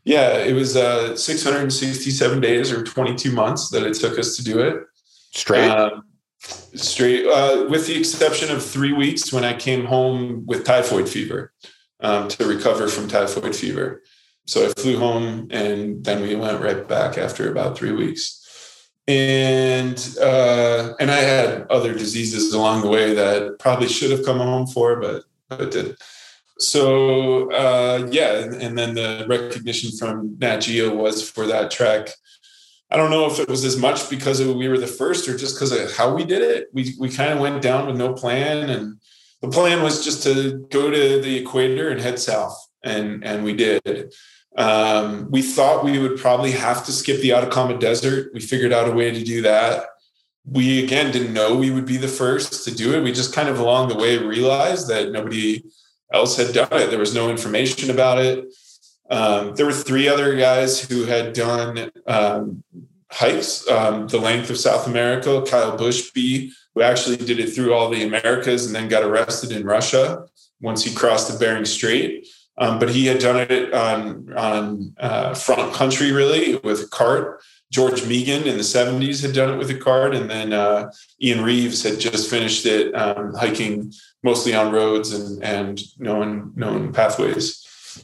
Yeah, 0.03 0.37
it 0.37 0.53
was 0.53 0.75
uh, 0.75 1.15
667 1.15 2.41
days 2.41 2.71
or 2.73 2.83
22 2.83 3.31
months 3.31 3.69
that 3.69 3.83
it 3.83 3.93
took 3.93 4.19
us 4.19 4.35
to 4.35 4.43
do 4.43 4.59
it. 4.59 4.83
Straight. 5.31 5.69
Um, 5.69 6.03
straight, 6.41 7.25
uh, 7.25 7.67
with 7.69 7.87
the 7.87 7.97
exception 7.97 8.51
of 8.51 8.63
three 8.63 8.91
weeks 8.91 9.31
when 9.31 9.45
I 9.45 9.53
came 9.53 9.85
home 9.85 10.45
with 10.45 10.65
typhoid 10.65 11.07
fever 11.07 11.53
um, 12.03 12.27
to 12.27 12.45
recover 12.45 12.87
from 12.87 13.07
typhoid 13.07 13.55
fever. 13.55 14.03
So 14.45 14.65
I 14.65 14.69
flew 14.79 14.99
home 14.99 15.47
and 15.51 16.03
then 16.03 16.21
we 16.21 16.35
went 16.35 16.61
right 16.61 16.87
back 16.87 17.17
after 17.17 17.49
about 17.49 17.77
three 17.77 17.93
weeks. 17.93 18.41
And 19.07 19.97
uh, 20.21 20.93
and 20.99 21.11
I 21.11 21.17
had 21.17 21.67
other 21.69 21.93
diseases 21.93 22.53
along 22.53 22.81
the 22.81 22.87
way 22.87 23.13
that 23.13 23.59
probably 23.59 23.89
should 23.89 24.11
have 24.11 24.25
come 24.25 24.37
home 24.37 24.65
for, 24.67 24.99
but 25.01 25.23
but 25.49 25.71
did. 25.71 25.97
So 26.57 27.51
uh, 27.51 28.07
yeah, 28.11 28.43
and 28.43 28.77
then 28.77 28.93
the 28.93 29.25
recognition 29.27 29.91
from 29.97 30.37
Nat 30.39 30.59
Geo 30.59 30.95
was 30.95 31.29
for 31.29 31.45
that 31.47 31.69
trek. 31.69 32.09
I 32.89 32.95
don't 32.95 33.11
know 33.11 33.25
if 33.25 33.39
it 33.39 33.49
was 33.49 33.65
as 33.65 33.75
much 33.75 34.09
because 34.09 34.41
we 34.41 34.69
were 34.69 34.77
the 34.77 34.87
first 34.87 35.27
or 35.27 35.35
just 35.35 35.55
because 35.55 35.73
of 35.73 35.93
how 35.97 36.13
we 36.13 36.23
did 36.23 36.41
it. 36.41 36.67
We 36.71 36.95
we 36.97 37.09
kind 37.09 37.33
of 37.33 37.39
went 37.39 37.61
down 37.61 37.87
with 37.87 37.97
no 37.97 38.13
plan, 38.13 38.69
and 38.69 39.01
the 39.43 39.49
plan 39.49 39.84
was 39.84 40.06
just 40.06 40.23
to 40.23 40.65
go 40.71 40.89
to 40.89 41.19
the 41.19 41.36
equator 41.36 41.89
and 41.89 41.99
head 41.99 42.17
south, 42.17 42.58
and 42.82 43.25
and 43.25 43.43
we 43.43 43.53
did. 43.53 44.13
Um, 44.56 45.29
we 45.29 45.41
thought 45.41 45.84
we 45.84 45.99
would 45.99 46.17
probably 46.17 46.51
have 46.51 46.86
to 46.86 46.93
skip 46.93 47.19
the 47.19 47.34
Atacama 47.34 47.77
Desert. 47.77 48.32
We 48.34 48.39
figured 48.39 48.71
out 48.71 48.88
a 48.88 48.93
way 48.93 49.12
to 49.12 49.21
do 49.21 49.41
that. 49.41 49.88
We 50.45 50.82
again 50.82 51.12
didn't 51.12 51.34
know 51.34 51.58
we 51.58 51.71
would 51.71 51.86
be 51.86 51.97
the 51.97 52.08
first 52.08 52.63
to 52.63 52.73
do 52.73 52.93
it. 52.93 53.03
We 53.03 53.12
just 53.12 53.36
kind 53.36 53.49
of 53.49 53.60
along 53.60 53.89
the 53.89 53.97
way 53.97 54.17
realized 54.17 54.88
that 54.88 55.12
nobody 55.12 55.62
else 56.13 56.38
had 56.38 56.53
done 56.53 56.69
it. 56.71 56.89
There 56.89 56.99
was 56.99 57.13
no 57.13 57.29
information 57.29 57.89
about 57.89 58.19
it. 58.19 58.45
Um, 59.10 59.56
there 59.56 59.65
were 59.65 59.73
three 59.73 60.08
other 60.08 60.38
guys 60.38 60.79
who 60.79 61.03
had 61.03 61.34
done 61.34 61.91
um, 62.08 62.63
hikes 63.12 63.67
um, 63.67 64.08
the 64.08 64.19
length 64.19 64.49
of 64.49 64.58
South 64.58 64.88
America. 64.88 65.43
Karl 65.45 65.77
Bushby, 65.77 66.51
who 66.73 66.81
actually 66.81 67.17
did 67.17 67.39
it 67.39 67.53
through 67.53 67.73
all 67.73 67.89
the 67.89 68.03
Americas 68.03 68.65
and 68.65 68.75
then 68.75 68.88
got 68.88 69.03
arrested 69.03 69.51
in 69.51 69.65
Russia 69.65 70.25
once 70.62 70.83
he 70.83 70.95
crossed 70.95 71.31
the 71.31 71.38
Bering 71.38 71.65
Strait. 71.65 72.27
Um, 72.57 72.77
but 72.77 72.89
he 72.89 73.07
had 73.07 73.19
done 73.19 73.47
it 73.49 73.73
on 73.73 74.31
on 74.38 74.93
uh, 74.99 75.33
front 75.33 75.73
country 75.73 76.12
really 76.12 76.57
with 76.57 76.81
a 76.81 76.88
cart. 76.88 77.41
George 77.71 78.03
Meegan 78.03 78.45
in 78.45 78.57
the 78.57 78.63
70s 78.63 79.23
had 79.23 79.33
done 79.33 79.51
it 79.51 79.57
with 79.57 79.71
a 79.71 79.77
cart, 79.77 80.13
and 80.13 80.29
then 80.29 80.53
uh, 80.53 80.91
Ian 81.19 81.43
Reeves 81.43 81.81
had 81.81 81.99
just 81.99 82.29
finished 82.29 82.67
it 82.67 82.93
um, 82.93 83.33
hiking 83.33 83.91
mostly 84.21 84.53
on 84.53 84.71
roads 84.71 85.12
and 85.12 85.43
and 85.43 85.81
known 85.97 86.53
known 86.55 86.93
pathways. 86.93 87.59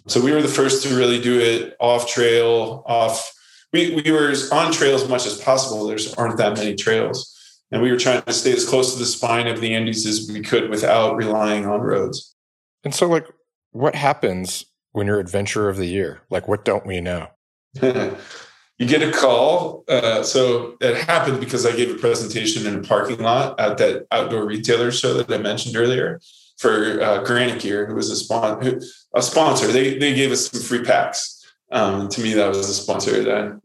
So 0.07 0.19
we 0.19 0.31
were 0.31 0.41
the 0.41 0.47
first 0.47 0.83
to 0.83 0.95
really 0.95 1.21
do 1.21 1.39
it 1.39 1.75
off 1.79 2.07
trail, 2.07 2.83
off. 2.87 3.31
We 3.71 4.01
we 4.03 4.11
were 4.11 4.33
on 4.51 4.71
trail 4.71 4.95
as 4.95 5.07
much 5.07 5.27
as 5.27 5.39
possible. 5.39 5.85
There's 5.85 6.11
aren't 6.15 6.37
that 6.37 6.57
many 6.57 6.75
trails, 6.75 7.38
and 7.71 7.81
we 7.81 7.91
were 7.91 7.97
trying 7.97 8.21
to 8.23 8.33
stay 8.33 8.53
as 8.53 8.67
close 8.67 8.93
to 8.93 8.99
the 8.99 9.05
spine 9.05 9.47
of 9.47 9.61
the 9.61 9.75
Andes 9.75 10.05
as 10.05 10.29
we 10.31 10.41
could 10.41 10.69
without 10.69 11.15
relying 11.15 11.65
on 11.65 11.81
roads. 11.81 12.35
And 12.83 12.93
so, 12.93 13.07
like, 13.07 13.27
what 13.71 13.95
happens 13.95 14.65
when 14.91 15.07
you're 15.07 15.19
adventurer 15.19 15.69
of 15.69 15.77
the 15.77 15.85
year? 15.85 16.21
Like, 16.29 16.47
what 16.47 16.65
don't 16.65 16.85
we 16.85 17.01
know? 17.01 17.27
you 17.81 18.87
get 18.87 19.03
a 19.03 19.11
call. 19.11 19.83
Uh, 19.87 20.23
so 20.23 20.77
it 20.81 20.95
happened 21.03 21.39
because 21.39 21.65
I 21.65 21.75
gave 21.75 21.93
a 21.93 21.99
presentation 21.99 22.65
in 22.65 22.79
a 22.79 22.81
parking 22.81 23.19
lot 23.19 23.59
at 23.59 23.77
that 23.77 24.07
outdoor 24.11 24.45
retailer 24.45 24.91
show 24.91 25.13
that 25.13 25.31
I 25.31 25.37
mentioned 25.37 25.75
earlier 25.75 26.19
for 26.57 27.01
uh, 27.01 27.23
Granite 27.23 27.61
Gear, 27.61 27.85
who 27.85 27.95
was 27.95 28.09
a, 28.09 28.15
spon- 28.15 28.61
who, 28.61 28.81
a 29.13 29.21
sponsor. 29.21 29.67
They, 29.67 29.97
they 29.97 30.13
gave 30.13 30.31
us 30.31 30.49
some 30.49 30.61
free 30.61 30.83
packs. 30.83 31.35
Um, 31.71 32.09
to 32.09 32.21
me, 32.21 32.33
that 32.33 32.47
was 32.47 32.67
a 32.67 32.73
sponsor. 32.73 33.23
Then 33.23 33.61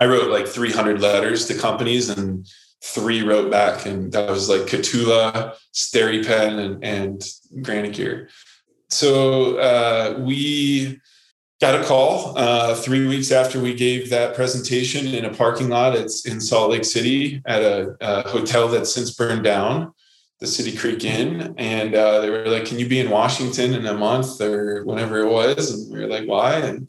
I 0.00 0.06
wrote 0.06 0.30
like 0.30 0.46
300 0.46 1.00
letters 1.00 1.46
to 1.46 1.54
companies 1.56 2.08
and 2.08 2.46
three 2.82 3.22
wrote 3.22 3.50
back. 3.50 3.86
And 3.86 4.12
that 4.12 4.30
was 4.30 4.48
like 4.48 4.62
Kahtoola, 4.62 5.54
SteriPen, 5.74 6.58
and, 6.58 6.84
and 6.84 7.64
Granite 7.64 7.94
Gear. 7.94 8.28
So 8.88 9.58
uh, 9.58 10.18
we 10.18 11.00
got 11.60 11.78
a 11.78 11.84
call 11.84 12.36
uh, 12.38 12.74
three 12.74 13.06
weeks 13.06 13.30
after 13.30 13.60
we 13.60 13.74
gave 13.74 14.10
that 14.10 14.34
presentation 14.34 15.06
in 15.08 15.26
a 15.26 15.34
parking 15.34 15.68
lot. 15.68 15.94
It's 15.94 16.26
in 16.26 16.40
Salt 16.40 16.70
Lake 16.70 16.84
City 16.84 17.42
at 17.46 17.62
a, 17.62 17.96
a 18.00 18.28
hotel 18.28 18.68
that's 18.68 18.92
since 18.92 19.10
burned 19.10 19.44
down, 19.44 19.92
the 20.40 20.46
City 20.46 20.76
Creek 20.76 21.04
Inn. 21.04 21.54
And 21.58 21.94
uh, 21.94 22.20
they 22.20 22.30
were 22.30 22.46
like, 22.46 22.64
"Can 22.64 22.78
you 22.78 22.88
be 22.88 22.98
in 22.98 23.10
Washington 23.10 23.74
in 23.74 23.86
a 23.86 23.94
month 23.94 24.40
or 24.40 24.84
whenever 24.84 25.18
it 25.18 25.30
was?" 25.30 25.70
And 25.72 25.92
we 25.92 26.00
were 26.00 26.08
like, 26.10 26.26
"Why?" 26.26 26.54
And 26.54 26.88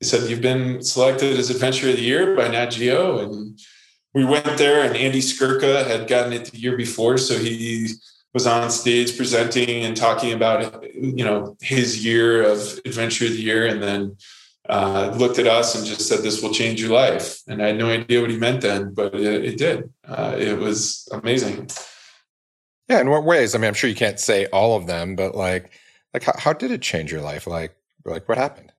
they 0.00 0.06
said, 0.06 0.28
"You've 0.28 0.42
been 0.42 0.82
selected 0.82 1.38
as 1.38 1.48
Adventure 1.48 1.88
of 1.88 1.96
the 1.96 2.02
Year 2.02 2.36
by 2.36 2.48
Nat 2.48 2.66
Geo." 2.66 3.20
And 3.20 3.58
we 4.18 4.24
went 4.24 4.58
there, 4.58 4.82
and 4.82 4.96
Andy 4.96 5.20
Skurka 5.20 5.86
had 5.86 6.08
gotten 6.08 6.32
it 6.32 6.46
the 6.46 6.58
year 6.58 6.76
before, 6.76 7.18
so 7.18 7.38
he 7.38 7.88
was 8.34 8.48
on 8.48 8.68
stage 8.68 9.16
presenting 9.16 9.84
and 9.84 9.96
talking 9.96 10.32
about 10.32 10.82
you 10.92 11.24
know 11.24 11.56
his 11.60 12.04
year 12.04 12.42
of 12.42 12.80
adventure 12.84 13.26
of 13.26 13.30
the 13.30 13.40
year 13.40 13.66
and 13.66 13.80
then 13.80 14.16
uh, 14.68 15.14
looked 15.16 15.38
at 15.38 15.46
us 15.46 15.76
and 15.76 15.86
just 15.86 16.08
said 16.08 16.22
this 16.22 16.42
will 16.42 16.52
change 16.52 16.80
your 16.80 16.90
life. 16.90 17.38
And 17.46 17.62
i 17.62 17.68
had 17.68 17.78
no 17.78 17.88
idea 17.88 18.20
what 18.20 18.30
he 18.30 18.36
meant 18.36 18.60
then 18.60 18.92
but 18.92 19.14
it, 19.14 19.44
it 19.44 19.56
did. 19.56 19.88
Uh, 20.06 20.34
it 20.36 20.58
was 20.58 21.08
amazing. 21.12 21.70
Yeah 22.88 23.00
in 23.00 23.10
what 23.10 23.24
ways? 23.24 23.54
I 23.54 23.58
mean 23.58 23.68
i'm 23.68 23.74
sure 23.74 23.88
you 23.88 23.96
can't 23.96 24.20
say 24.20 24.46
all 24.46 24.76
of 24.76 24.88
them 24.88 25.14
but 25.14 25.36
like 25.36 25.70
like 26.12 26.24
how, 26.24 26.34
how 26.36 26.52
did 26.52 26.72
it 26.72 26.82
change 26.82 27.12
your 27.12 27.22
life? 27.22 27.46
Like 27.46 27.76
like 28.04 28.28
what 28.28 28.36
happened 28.36 28.72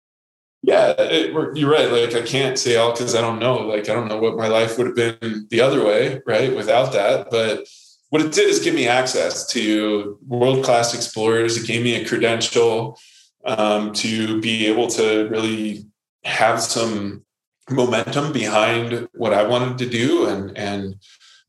yeah 0.61 0.93
it, 0.97 1.31
you're 1.55 1.71
right 1.71 1.91
like 1.91 2.13
i 2.15 2.21
can't 2.21 2.59
say 2.59 2.75
all 2.75 2.91
because 2.91 3.15
i 3.15 3.21
don't 3.21 3.39
know 3.39 3.57
like 3.57 3.87
i 3.89 3.93
don't 3.93 4.07
know 4.07 4.19
what 4.19 4.35
my 4.35 4.47
life 4.47 4.77
would 4.77 4.87
have 4.87 4.95
been 4.95 5.47
the 5.49 5.61
other 5.61 5.85
way 5.85 6.21
right 6.25 6.55
without 6.55 6.91
that 6.91 7.29
but 7.31 7.65
what 8.09 8.23
it 8.23 8.31
did 8.31 8.49
is 8.49 8.59
give 8.59 8.73
me 8.73 8.87
access 8.87 9.45
to 9.47 10.17
world 10.27 10.65
class 10.65 10.93
explorers. 10.93 11.57
It 11.57 11.67
gave 11.67 11.83
me 11.83 11.95
a 11.95 12.07
credential 12.07 12.99
um, 13.45 13.93
to 13.93 14.41
be 14.41 14.65
able 14.65 14.87
to 14.87 15.27
really 15.29 15.85
have 16.23 16.61
some 16.61 17.23
momentum 17.69 18.33
behind 18.33 19.07
what 19.13 19.33
I 19.33 19.47
wanted 19.47 19.77
to 19.77 19.89
do 19.89 20.25
and 20.25 20.57
and 20.57 20.95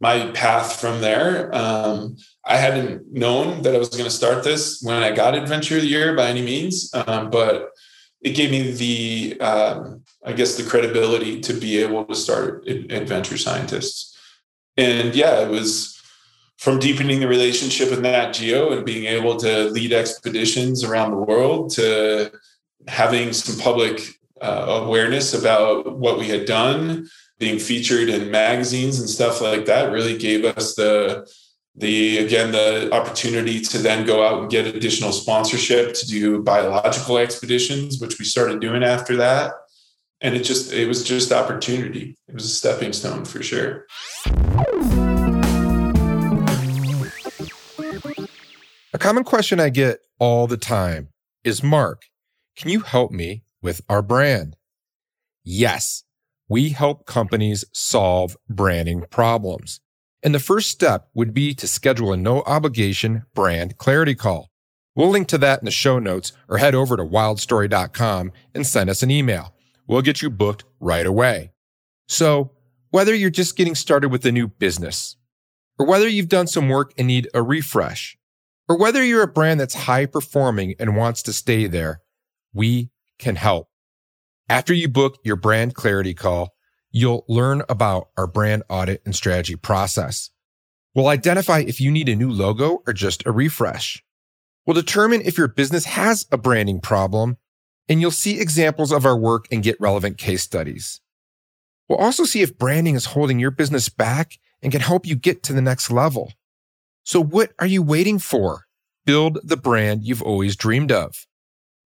my 0.03 0.31
path 0.31 0.81
from 0.81 1.01
there. 1.03 1.55
Um, 1.55 2.17
I 2.45 2.57
hadn't 2.57 3.13
known 3.13 3.63
that 3.63 3.75
I 3.75 3.79
was 3.79 3.91
going 3.91 4.05
to 4.05 4.11
start 4.11 4.45
this 4.45 4.81
when 4.83 5.03
I 5.03 5.13
got 5.13 5.35
Adventure 5.35 5.77
of 5.77 5.83
the 5.83 5.89
Year 5.89 6.15
by 6.17 6.29
any 6.29 6.41
means, 6.41 6.91
um, 6.95 7.29
but 7.29 7.69
it 8.23 8.31
gave 8.31 8.51
me 8.51 8.73
the 8.73 9.41
um, 9.41 10.03
I 10.25 10.33
guess 10.33 10.57
the 10.57 10.69
credibility 10.69 11.41
to 11.41 11.55
be 11.55 11.79
able 11.79 12.05
to 12.05 12.15
start 12.15 12.67
Adventure 12.69 13.39
Scientists. 13.39 14.17
And 14.77 15.15
yeah, 15.15 15.41
it 15.41 15.49
was 15.49 16.01
from 16.59 16.79
deepening 16.79 17.21
the 17.21 17.29
relationship 17.29 17.91
with 17.91 18.03
Nat 18.03 18.33
Geo 18.33 18.73
and 18.73 18.85
being 18.85 19.07
able 19.07 19.37
to 19.37 19.71
lead 19.71 19.93
expeditions 19.93 20.85
around 20.85 21.13
the 21.13 21.17
world 21.17 21.71
to 21.71 22.31
having 22.87 23.33
some 23.33 23.59
public 23.59 24.01
uh, 24.43 24.83
awareness 24.83 25.33
about 25.33 25.99
what 25.99 26.19
we 26.19 26.29
had 26.29 26.45
done, 26.45 27.09
being 27.39 27.59
featured 27.59 28.11
in 28.11 28.31
magazines 28.31 29.01
and 29.01 29.09
stuff 29.09 29.41
like 29.41 29.65
that 29.67 29.91
really 29.91 30.19
gave 30.19 30.45
us 30.45 30.75
the 30.75 31.27
the 31.81 32.19
again 32.19 32.53
the 32.53 32.93
opportunity 32.93 33.61
to 33.61 33.79
then 33.79 34.07
go 34.07 34.27
out 34.27 34.41
and 34.41 34.51
get 34.51 34.67
additional 34.67 35.13
sponsorship 35.13 35.95
to 35.95 36.07
do 36.07 36.43
biological 36.43 37.19
expeditions 37.19 38.01
which 38.01 38.19
we 38.19 38.25
started 38.25 38.61
doing 38.61 38.85
after 38.85 39.17
that 39.17 39.53
and 40.21 40.35
it 40.37 40.45
just 40.45 40.73
it 40.73 40.87
was 40.87 41.03
just 41.03 41.33
opportunity 41.33 42.17
it 42.29 42.35
was 42.35 42.45
a 42.45 42.49
stepping 42.49 42.93
stone 42.93 43.25
for 43.25 43.43
sure 43.43 43.87
A 48.93 48.99
common 48.99 49.23
question 49.23 49.61
I 49.61 49.69
get 49.69 50.01
all 50.19 50.49
the 50.49 50.57
time 50.57 51.11
is 51.45 51.63
Mark, 51.63 52.03
can 52.57 52.71
you 52.71 52.81
help 52.81 53.13
me 53.13 53.45
with 53.63 53.83
our 53.89 54.03
brand? 54.03 54.57
Yes, 55.45 56.03
we 56.49 56.71
help 56.71 57.07
companies 57.07 57.65
solve 57.73 58.37
branding 58.49 59.05
problems. 59.09 59.81
And 60.23 60.35
the 60.35 60.39
first 60.39 60.71
step 60.71 61.09
would 61.15 61.33
be 61.33 61.55
to 61.55 61.67
schedule 61.67 62.13
a 62.13 62.17
no 62.17 62.43
obligation 62.43 63.25
brand 63.35 63.79
clarity 63.79 64.15
call. 64.15 64.51
We'll 64.95 65.09
link 65.09 65.29
to 65.29 65.39
that 65.39 65.61
in 65.61 65.65
the 65.65 65.71
show 65.71 65.99
notes 65.99 66.33
or 66.49 66.59
head 66.59 66.75
over 66.75 66.97
to 66.97 67.05
wildstory.com 67.05 68.33
and 68.55 68.67
send 68.67 68.91
us 68.91 69.03
an 69.03 69.11
email. 69.11 69.55
We'll 69.87 70.03
get 70.03 70.21
you 70.21 70.31
booked 70.31 70.65
right 70.79 71.07
away. 71.07 71.53
So 72.09 72.53
whether 72.91 73.15
you're 73.15 73.31
just 73.31 73.57
getting 73.57 73.75
started 73.75 74.11
with 74.11 74.27
a 74.27 74.33
new 74.33 74.49
business 74.49 75.17
or 75.79 75.87
whether 75.87 76.09
you've 76.09 76.29
done 76.29 76.47
some 76.47 76.69
work 76.69 76.93
and 76.99 77.07
need 77.07 77.29
a 77.33 77.43
refresh, 77.43 78.19
or 78.69 78.77
whether 78.77 79.03
you're 79.03 79.23
a 79.23 79.27
brand 79.27 79.59
that's 79.59 79.75
high 79.75 80.05
performing 80.05 80.75
and 80.79 80.95
wants 80.95 81.23
to 81.23 81.33
stay 81.33 81.67
there, 81.67 82.03
we 82.53 82.91
can 83.19 83.37
help. 83.37 83.69
After 84.49 84.75
you 84.75 84.89
book 84.89 85.19
your 85.25 85.37
brand 85.37 85.75
clarity 85.75 86.13
call, 86.13 86.55
you'll 86.91 87.25
learn 87.29 87.63
about 87.69 88.09
our 88.17 88.27
brand 88.27 88.63
audit 88.69 89.03
and 89.05 89.15
strategy 89.15 89.57
process. 89.57 90.31
We'll 90.95 91.09
identify 91.09 91.61
if 91.61 91.81
you 91.81 91.91
need 91.91 92.09
a 92.09 92.17
new 92.17 92.31
logo 92.31 92.83
or 92.87 92.93
just 92.93 93.25
a 93.27 93.33
refresh. 93.33 94.03
We'll 94.67 94.75
determine 94.75 95.23
if 95.23 95.39
your 95.39 95.49
business 95.49 95.85
has 95.87 96.27
a 96.31 96.39
branding 96.39 96.81
problem, 96.81 97.39
and 97.89 98.01
you'll 98.01 98.11
see 98.11 98.41
examples 98.41 98.93
of 98.93 99.05
our 99.05 99.17
work 99.17 99.47
and 99.51 99.63
get 99.63 99.81
relevant 99.81 100.19
case 100.19 100.43
studies. 100.43 101.01
We'll 101.89 101.99
also 101.99 102.25
see 102.25 102.43
if 102.43 102.59
branding 102.59 102.95
is 102.95 103.07
holding 103.07 103.41
your 103.41 103.51
business 103.51 103.89
back 103.89 104.39
and 104.63 104.71
can 104.71 104.81
help 104.81 105.07
you 105.07 105.17
get 105.17 105.43
to 105.45 105.53
the 105.53 105.63
next 105.63 105.91
level. 105.91 106.33
So 107.05 107.21
what 107.21 107.53
are 107.59 107.67
you 107.67 107.83
waiting 107.83 108.19
for? 108.19 108.67
Build 109.05 109.39
the 109.43 109.57
brand 109.57 110.05
you've 110.05 110.23
always 110.23 110.55
dreamed 110.55 110.93
of. 110.93 111.27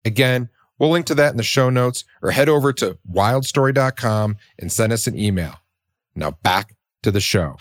Again, 0.03 0.49
we'll 0.79 0.89
link 0.89 1.05
to 1.07 1.15
that 1.15 1.31
in 1.31 1.38
the 1.38 1.43
show 1.43 1.69
notes 1.69 2.03
or 2.21 2.31
head 2.31 2.49
over 2.49 2.73
to 2.73 2.97
wildstory.com 3.12 4.38
and 4.59 4.71
send 4.71 4.93
us 4.93 5.07
an 5.07 5.17
email. 5.17 5.55
Now 6.15 6.31
back 6.43 6.75
to 7.03 7.12
the 7.12 7.19
show. 7.19 7.57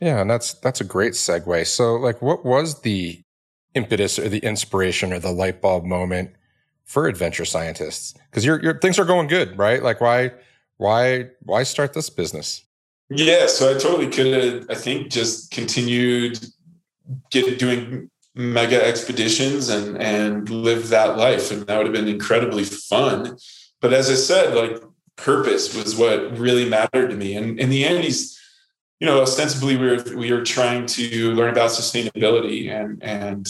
Yeah, 0.00 0.22
and 0.22 0.30
that's 0.30 0.54
that's 0.54 0.80
a 0.80 0.84
great 0.84 1.12
segue. 1.12 1.66
So 1.66 1.96
like 1.96 2.22
what 2.22 2.44
was 2.44 2.80
the 2.80 3.22
impetus 3.74 4.18
or 4.18 4.28
the 4.28 4.38
inspiration 4.38 5.12
or 5.12 5.18
the 5.18 5.30
light 5.30 5.60
bulb 5.60 5.84
moment 5.84 6.30
for 6.84 7.06
adventure 7.06 7.44
scientists? 7.44 8.14
Because 8.30 8.44
your 8.44 8.62
your 8.62 8.78
things 8.78 8.98
are 8.98 9.04
going 9.04 9.28
good, 9.28 9.58
right? 9.58 9.82
Like 9.82 10.00
why 10.00 10.32
why 10.78 11.28
why 11.42 11.62
start 11.64 11.92
this 11.92 12.08
business? 12.08 12.64
Yeah, 13.10 13.46
so 13.48 13.74
I 13.74 13.78
totally 13.78 14.08
could 14.08 14.26
have, 14.28 14.70
I 14.70 14.74
think, 14.76 15.10
just 15.10 15.50
continued 15.50 16.38
get 17.30 17.58
doing 17.58 18.10
mega 18.34 18.84
expeditions 18.84 19.68
and 19.68 20.00
and 20.00 20.48
live 20.48 20.88
that 20.88 21.16
life, 21.16 21.50
and 21.50 21.66
that 21.66 21.76
would 21.76 21.86
have 21.86 21.94
been 21.94 22.08
incredibly 22.08 22.64
fun. 22.64 23.36
But 23.80 23.92
as 23.92 24.10
I 24.10 24.14
said, 24.14 24.54
like 24.54 24.82
purpose 25.16 25.74
was 25.74 25.96
what 25.96 26.38
really 26.38 26.68
mattered 26.68 27.10
to 27.10 27.16
me. 27.16 27.34
And 27.34 27.58
in 27.58 27.70
the 27.70 27.84
Andes, 27.84 28.38
you 29.00 29.06
know, 29.06 29.20
ostensibly 29.22 29.76
we 29.76 29.86
were 29.86 30.02
we 30.16 30.32
were 30.32 30.44
trying 30.44 30.86
to 30.86 31.32
learn 31.34 31.50
about 31.50 31.70
sustainability 31.70 32.70
and 32.70 33.02
and 33.02 33.48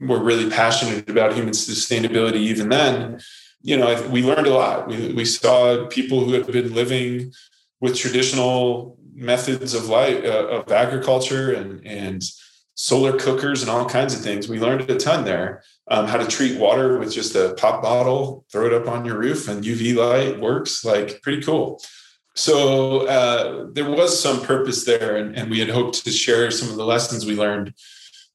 we're 0.00 0.22
really 0.22 0.50
passionate 0.50 1.08
about 1.08 1.34
human 1.34 1.54
sustainability 1.54 2.36
even 2.36 2.68
then 2.68 3.20
you 3.64 3.78
know, 3.78 4.08
we 4.10 4.22
learned 4.22 4.46
a 4.46 4.54
lot. 4.54 4.88
We, 4.88 5.14
we 5.14 5.24
saw 5.24 5.86
people 5.86 6.22
who 6.22 6.34
had 6.34 6.46
been 6.46 6.74
living 6.74 7.32
with 7.80 7.96
traditional 7.96 8.98
methods 9.14 9.72
of 9.72 9.88
life, 9.88 10.22
uh, 10.22 10.48
of 10.48 10.70
agriculture 10.70 11.52
and, 11.54 11.84
and 11.86 12.22
solar 12.74 13.16
cookers 13.18 13.62
and 13.62 13.70
all 13.70 13.88
kinds 13.88 14.14
of 14.14 14.20
things. 14.20 14.48
We 14.48 14.58
learned 14.58 14.88
a 14.90 14.96
ton 14.96 15.24
there. 15.24 15.62
Um, 15.88 16.06
how 16.06 16.16
to 16.16 16.26
treat 16.26 16.58
water 16.58 16.98
with 16.98 17.12
just 17.12 17.34
a 17.34 17.54
pop 17.54 17.82
bottle, 17.82 18.44
throw 18.50 18.66
it 18.66 18.72
up 18.72 18.88
on 18.88 19.04
your 19.04 19.18
roof, 19.18 19.48
and 19.48 19.62
UV 19.62 19.94
light 19.94 20.40
works. 20.40 20.84
Like 20.84 21.22
pretty 21.22 21.42
cool. 21.42 21.80
So 22.34 23.06
uh, 23.06 23.66
there 23.72 23.88
was 23.88 24.20
some 24.20 24.42
purpose 24.42 24.84
there, 24.84 25.16
and, 25.16 25.36
and 25.36 25.50
we 25.50 25.60
had 25.60 25.68
hoped 25.68 26.04
to 26.04 26.10
share 26.10 26.50
some 26.50 26.68
of 26.68 26.76
the 26.76 26.84
lessons 26.84 27.24
we 27.24 27.36
learned. 27.36 27.74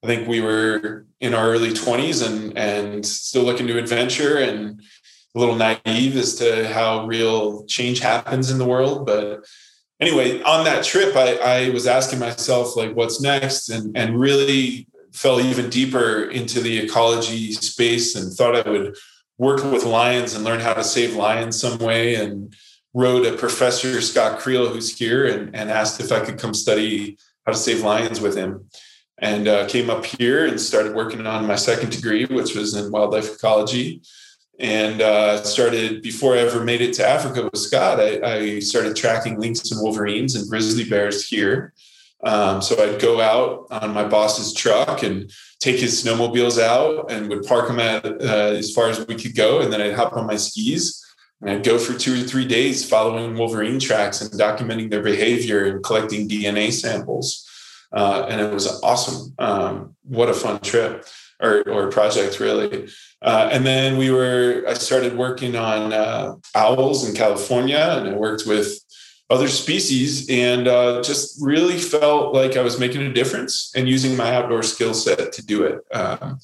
I 0.04 0.08
think 0.08 0.28
we 0.28 0.39
were 0.39 1.06
in 1.19 1.34
our 1.34 1.49
early 1.49 1.71
20s 1.71 2.25
and 2.25 2.58
and 2.58 3.06
still 3.06 3.43
looking 3.43 3.67
to 3.67 3.78
adventure 3.78 4.38
and 4.38 4.82
a 5.36 5.39
little 5.39 5.56
naive 5.56 6.15
as 6.15 6.36
to 6.36 6.67
how 6.69 7.06
real 7.06 7.65
change 7.65 7.99
happens 7.99 8.49
in 8.49 8.58
the 8.58 8.65
world. 8.65 9.06
But 9.06 9.45
anyway, 10.00 10.42
on 10.44 10.66
that 10.66 10.84
trip, 10.84 11.16
I, 11.16 11.36
I 11.38 11.70
was 11.70 11.88
asking 11.88 12.20
myself, 12.20 12.76
like, 12.76 12.96
what's 12.96 13.22
next? 13.22 13.70
And, 13.70 13.98
and 13.98 14.20
really 14.20 14.88
fell 15.14 15.42
even 15.42 15.70
deeper 15.70 16.26
into 16.26 16.62
the 16.62 16.78
ecology 16.78 17.52
space 17.54 18.16
and 18.16 18.32
thought 18.32 18.68
I 18.68 18.70
would 18.70 18.96
work 19.38 19.64
with 19.64 19.84
lions 19.84 20.34
and 20.34 20.44
learn 20.44 20.60
how 20.60 20.74
to 20.74 20.84
save 20.84 21.16
lions 21.16 21.60
some 21.60 21.80
way. 21.80 22.16
And 22.16 22.54
wrote 22.94 23.26
a 23.26 23.38
professor, 23.38 24.02
Scott 24.02 24.40
Creel, 24.40 24.70
who's 24.70 24.98
here, 24.98 25.28
and, 25.28 25.56
and 25.56 25.70
asked 25.70 26.00
if 26.00 26.12
I 26.12 26.20
could 26.22 26.40
come 26.40 26.54
study 26.54 27.18
how 27.46 27.52
to 27.52 27.58
save 27.58 27.84
lions 27.84 28.20
with 28.20 28.36
him. 28.36 28.66
And 29.20 29.48
uh, 29.48 29.68
came 29.68 29.90
up 29.90 30.06
here 30.06 30.46
and 30.46 30.60
started 30.60 30.96
working 30.96 31.28
on 31.28 31.46
my 31.46 31.56
second 31.56 31.92
degree, 31.92 32.26
which 32.26 32.56
was 32.56 32.76
in 32.76 32.92
wildlife 32.92 33.34
ecology 33.34 34.02
and 34.60 35.02
uh, 35.02 35.41
started 35.43 36.02
before 36.02 36.36
I 36.36 36.39
ever 36.39 36.63
made 36.63 36.82
it 36.82 36.93
to 36.95 37.08
Africa 37.08 37.50
with 37.52 37.62
Scott. 37.62 38.00
I, 38.00 38.19
I 38.22 38.60
started 38.60 38.95
tracking 38.95 39.39
lynx 39.39 39.72
and 39.72 39.82
wolverines 39.82 40.36
and 40.36 40.50
grizzly 40.50 40.84
bears 40.84 41.28
here. 41.28 41.74
Um, 42.24 42.62
so 42.62 42.76
I'd 42.84 43.02
go 43.02 43.22
out 43.22 43.67
on 43.72 43.93
my 43.93 44.06
boss's 44.06 44.54
truck 44.54 45.04
and 45.04 45.32
take 45.60 45.80
his 45.80 46.04
snowmobiles 46.04 46.62
out 46.62 47.10
and 47.10 47.30
would 47.30 47.43
park 47.43 47.69
them 47.69 47.80
at 47.80 48.06
uh, 48.06 48.54
as 48.58 48.74
far 48.74 48.89
as 48.89 49.06
we 49.08 49.15
could 49.15 49.36
go, 49.36 49.62
and 49.62 49.72
then 49.72 49.82
I'd 49.82 49.93
hop 49.93 50.13
on 50.13 50.28
my 50.28 50.36
skis 50.36 51.06
and 51.41 51.50
I'd 51.50 51.63
go 51.63 51.78
for 51.78 51.98
two 51.98 52.22
or 52.22 52.28
three 52.28 52.45
days 52.45 52.88
following 52.88 53.38
wolverine 53.38 53.80
tracks 53.80 54.22
and 54.22 54.30
documenting 54.32 54.89
their 54.89 55.02
behavior 55.02 55.65
and 55.65 55.84
collecting 55.84 56.28
DNA 56.28 56.72
samples. 56.74 57.45
Uh, 57.91 58.28
and 58.30 58.41
it 58.41 58.54
was 58.54 58.82
awesome. 58.84 59.34
Um, 59.39 59.95
what 60.04 60.30
a 60.30 60.34
fun 60.34 60.60
trip 60.60 61.06
or, 61.41 61.62
or 61.69 61.89
project, 61.89 62.39
really. 62.39 62.89
Uh, 63.21 63.49
and 63.52 63.65
then 63.65 63.97
we 63.97 64.12
were, 64.12 64.63
I 64.67 64.73
started 64.73 65.17
working 65.17 65.56
on 65.56 65.93
uh, 65.93 66.36
owls 66.56 67.08
in 67.08 67.15
California 67.15 67.95
and 67.97 68.10
I 68.10 68.13
worked 68.13 68.45
with 68.45 68.80
other 69.30 69.47
species 69.47 70.28
and 70.30 70.67
uh, 70.67 71.02
just 71.04 71.39
really 71.41 71.78
felt 71.78 72.34
like 72.34 72.58
I 72.58 72.62
was 72.62 72.80
making 72.80 73.02
a 73.02 73.13
difference 73.13 73.71
and 73.75 73.88
using 73.88 74.17
my 74.17 74.34
outdoor 74.34 74.63
skill 74.63 74.93
set 74.93 75.32
to 75.34 75.45
do 75.45 75.63
it. 75.63 75.82
Um, 75.93 76.39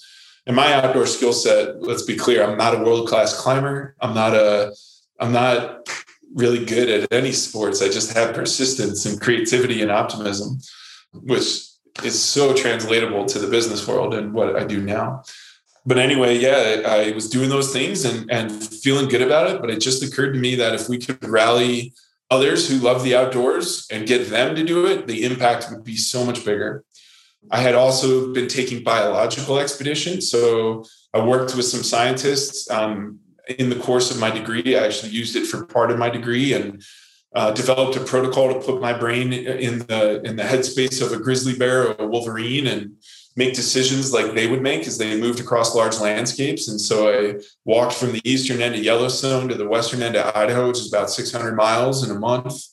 and 0.45 0.55
my 0.55 0.73
outdoor 0.73 1.07
skill 1.07 1.33
set, 1.33 1.81
let's 1.81 2.03
be 2.03 2.15
clear, 2.15 2.43
I'm 2.43 2.57
not 2.57 2.75
a 2.75 2.83
world 2.83 3.07
class 3.07 3.39
climber. 3.39 3.95
I'm 3.99 4.13
not 4.13 4.35
a, 4.35 4.75
I'm 5.19 5.31
not 5.31 5.89
really 6.35 6.63
good 6.63 6.89
at 6.89 7.11
any 7.11 7.31
sports. 7.31 7.81
I 7.81 7.87
just 7.87 8.13
have 8.13 8.35
persistence 8.35 9.05
and 9.05 9.19
creativity 9.19 9.81
and 9.81 9.89
optimism, 9.89 10.59
which 11.13 11.64
is 12.03 12.21
so 12.21 12.53
translatable 12.53 13.25
to 13.25 13.39
the 13.39 13.47
business 13.47 13.87
world 13.87 14.13
and 14.13 14.33
what 14.33 14.55
I 14.55 14.63
do 14.65 14.81
now 14.81 15.23
but 15.85 15.99
anyway, 15.99 16.37
yeah, 16.37 16.81
I 16.87 17.11
was 17.11 17.29
doing 17.29 17.49
those 17.49 17.71
things 17.71 18.05
and, 18.05 18.29
and 18.31 18.51
feeling 18.51 19.07
good 19.07 19.21
about 19.21 19.51
it. 19.51 19.61
But 19.61 19.69
it 19.69 19.79
just 19.79 20.01
occurred 20.01 20.33
to 20.33 20.39
me 20.39 20.55
that 20.55 20.73
if 20.73 20.89
we 20.89 20.97
could 20.97 21.23
rally 21.23 21.93
others 22.31 22.67
who 22.67 22.77
love 22.77 23.03
the 23.03 23.15
outdoors 23.15 23.85
and 23.91 24.07
get 24.07 24.29
them 24.29 24.55
to 24.55 24.63
do 24.63 24.87
it, 24.87 25.05
the 25.05 25.23
impact 25.23 25.67
would 25.69 25.83
be 25.83 25.95
so 25.95 26.25
much 26.25 26.43
bigger. 26.43 26.83
I 27.51 27.61
had 27.61 27.75
also 27.75 28.33
been 28.33 28.47
taking 28.47 28.83
biological 28.83 29.59
expeditions. 29.59 30.31
So 30.31 30.85
I 31.13 31.23
worked 31.23 31.55
with 31.55 31.65
some 31.65 31.83
scientists 31.83 32.69
um, 32.71 33.19
in 33.59 33.69
the 33.69 33.75
course 33.75 34.09
of 34.09 34.19
my 34.19 34.31
degree. 34.31 34.75
I 34.75 34.85
actually 34.85 35.11
used 35.11 35.35
it 35.35 35.45
for 35.45 35.65
part 35.67 35.91
of 35.91 35.99
my 35.99 36.09
degree 36.09 36.53
and 36.53 36.83
uh, 37.35 37.51
developed 37.51 37.97
a 37.97 37.99
protocol 37.99 38.53
to 38.53 38.59
put 38.59 38.81
my 38.81 38.93
brain 38.93 39.33
in 39.33 39.79
the 39.79 40.21
in 40.23 40.35
the 40.37 40.43
headspace 40.43 41.01
of 41.01 41.11
a 41.11 41.21
grizzly 41.21 41.55
bear 41.55 41.89
or 41.89 41.95
a 41.99 42.07
wolverine 42.07 42.67
and 42.67 42.95
make 43.35 43.53
decisions 43.53 44.13
like 44.13 44.33
they 44.33 44.47
would 44.47 44.61
make 44.61 44.87
as 44.87 44.97
they 44.97 45.19
moved 45.19 45.41
across 45.41 45.75
large 45.75 45.99
landscapes. 45.99 46.69
And 46.69 46.79
so 46.79 47.09
I 47.09 47.41
walked 47.65 47.93
from 47.93 48.13
the 48.13 48.21
eastern 48.23 48.61
end 48.61 48.75
of 48.75 48.83
Yellowstone 48.83 49.49
to 49.49 49.55
the 49.55 49.67
western 49.67 50.01
end 50.01 50.15
of 50.15 50.33
Idaho, 50.35 50.69
which 50.69 50.79
is 50.79 50.91
about 50.91 51.09
600 51.09 51.53
miles 51.53 52.09
in 52.09 52.15
a 52.15 52.19
month, 52.19 52.63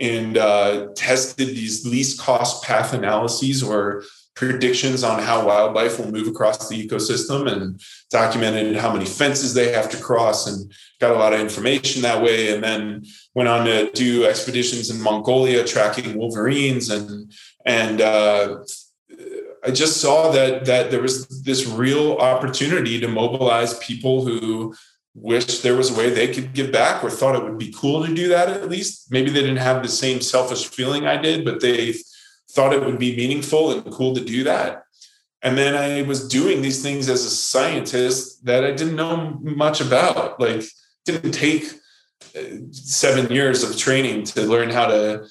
and 0.00 0.38
uh, 0.38 0.88
tested 0.96 1.48
these 1.48 1.86
least 1.86 2.18
cost 2.18 2.64
path 2.64 2.94
analyses 2.94 3.62
or 3.62 4.04
predictions 4.36 5.02
on 5.02 5.20
how 5.20 5.44
wildlife 5.44 5.98
will 5.98 6.12
move 6.12 6.28
across 6.28 6.68
the 6.68 6.86
ecosystem 6.86 7.50
and 7.50 7.80
documented 8.10 8.76
how 8.76 8.92
many 8.92 9.06
fences 9.06 9.54
they 9.54 9.72
have 9.72 9.88
to 9.90 9.96
cross 9.96 10.46
and 10.46 10.70
got 11.00 11.10
a 11.10 11.18
lot 11.18 11.32
of 11.32 11.40
information 11.40 12.02
that 12.02 12.22
way 12.22 12.54
and 12.54 12.62
then 12.62 13.04
went 13.34 13.48
on 13.48 13.64
to 13.64 13.90
do 13.92 14.26
expeditions 14.26 14.90
in 14.90 15.00
mongolia 15.00 15.64
tracking 15.64 16.16
wolverines 16.16 16.90
and 16.90 17.32
and 17.64 18.00
uh, 18.00 18.58
I 19.64 19.70
just 19.70 20.00
saw 20.00 20.30
that 20.32 20.66
that 20.66 20.90
there 20.90 21.02
was 21.02 21.26
this 21.42 21.66
real 21.66 22.18
opportunity 22.18 23.00
to 23.00 23.08
mobilize 23.08 23.78
people 23.78 24.24
who 24.24 24.74
wished 25.14 25.62
there 25.62 25.74
was 25.74 25.90
a 25.90 25.98
way 25.98 26.10
they 26.10 26.32
could 26.32 26.52
give 26.52 26.70
back 26.70 27.02
or 27.02 27.08
thought 27.08 27.34
it 27.34 27.42
would 27.42 27.58
be 27.58 27.74
cool 27.74 28.06
to 28.06 28.14
do 28.14 28.28
that 28.28 28.50
at 28.50 28.68
least. 28.68 29.10
Maybe 29.10 29.30
they 29.30 29.40
didn't 29.40 29.56
have 29.56 29.82
the 29.82 29.88
same 29.88 30.20
selfish 30.20 30.66
feeling 30.66 31.06
I 31.06 31.16
did, 31.16 31.42
but 31.44 31.60
they 31.60 31.94
thought 32.50 32.72
it 32.72 32.84
would 32.84 32.98
be 32.98 33.16
meaningful 33.16 33.70
and 33.70 33.92
cool 33.92 34.14
to 34.14 34.24
do 34.24 34.44
that. 34.44 34.84
And 35.42 35.56
then 35.56 35.74
I 35.74 36.02
was 36.02 36.26
doing 36.26 36.62
these 36.62 36.82
things 36.82 37.08
as 37.08 37.24
a 37.24 37.30
scientist 37.30 38.44
that 38.46 38.64
I 38.64 38.72
didn't 38.72 38.96
know 38.96 39.38
much 39.42 39.80
about. 39.80 40.40
Like, 40.40 40.62
it 40.62 40.72
didn't 41.04 41.32
take 41.32 41.64
uh, 42.36 42.40
seven 42.72 43.30
years 43.30 43.62
of 43.62 43.76
training 43.76 44.24
to 44.24 44.42
learn 44.42 44.70
how 44.70 44.86
to 44.86 45.26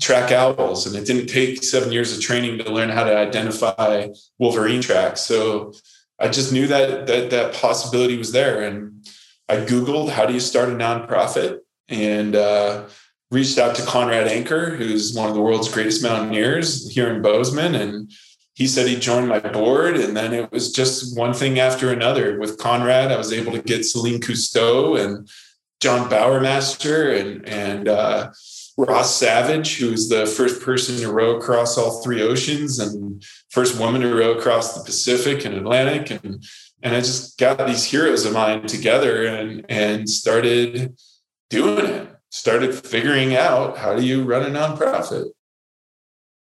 track 0.00 0.32
owls 0.32 0.86
and 0.86 0.96
it 0.96 1.06
didn't 1.06 1.28
take 1.28 1.62
seven 1.62 1.92
years 1.92 2.16
of 2.16 2.22
training 2.22 2.58
to 2.58 2.70
learn 2.70 2.88
how 2.88 3.04
to 3.04 3.16
identify 3.16 4.08
wolverine 4.38 4.80
tracks 4.80 5.20
so 5.20 5.72
i 6.18 6.28
just 6.28 6.52
knew 6.52 6.66
that 6.66 7.06
that 7.06 7.30
that 7.30 7.54
possibility 7.54 8.18
was 8.18 8.32
there 8.32 8.62
and 8.62 9.08
i 9.48 9.54
googled 9.56 10.10
how 10.10 10.26
do 10.26 10.34
you 10.34 10.40
start 10.40 10.68
a 10.68 10.72
nonprofit 10.72 11.60
and 11.88 12.34
uh, 12.34 12.84
reached 13.30 13.58
out 13.58 13.74
to 13.76 13.82
conrad 13.82 14.26
anker 14.26 14.70
who's 14.70 15.14
one 15.14 15.28
of 15.28 15.34
the 15.34 15.40
world's 15.40 15.72
greatest 15.72 16.02
mountaineers 16.02 16.90
here 16.90 17.12
in 17.12 17.22
bozeman 17.22 17.74
and 17.74 18.10
he 18.58 18.66
said 18.66 18.88
he 18.88 18.96
joined 18.96 19.28
my 19.28 19.38
board, 19.38 19.96
and 19.96 20.16
then 20.16 20.32
it 20.34 20.50
was 20.50 20.72
just 20.72 21.16
one 21.16 21.32
thing 21.32 21.60
after 21.60 21.92
another. 21.92 22.40
With 22.40 22.58
Conrad, 22.58 23.12
I 23.12 23.16
was 23.16 23.32
able 23.32 23.52
to 23.52 23.62
get 23.62 23.84
Celine 23.84 24.18
Cousteau 24.20 25.00
and 25.00 25.28
Jon 25.80 26.10
Bowermaster 26.10 27.20
and 27.20 27.48
and 27.48 27.88
uh, 27.88 28.32
Roz 28.76 29.14
Savage, 29.14 29.78
who's 29.78 30.08
the 30.08 30.26
first 30.26 30.60
person 30.60 30.96
to 30.96 31.12
row 31.12 31.36
across 31.36 31.78
all 31.78 32.02
three 32.02 32.20
oceans 32.20 32.80
and 32.80 33.24
first 33.50 33.78
woman 33.78 34.00
to 34.00 34.12
row 34.12 34.32
across 34.32 34.74
the 34.74 34.84
Pacific 34.84 35.44
and 35.44 35.54
Atlantic, 35.54 36.10
and 36.10 36.44
and 36.82 36.96
I 36.96 36.98
just 36.98 37.38
got 37.38 37.64
these 37.64 37.84
heroes 37.84 38.24
of 38.24 38.32
mine 38.32 38.66
together 38.66 39.24
and 39.24 39.66
and 39.68 40.10
started 40.10 40.96
doing 41.48 41.86
it. 41.86 42.17
Started 42.30 42.74
figuring 42.74 43.34
out 43.34 43.78
how 43.78 43.94
do 43.94 44.04
you 44.04 44.24
run 44.24 44.42
a 44.42 44.50
nonprofit. 44.50 45.26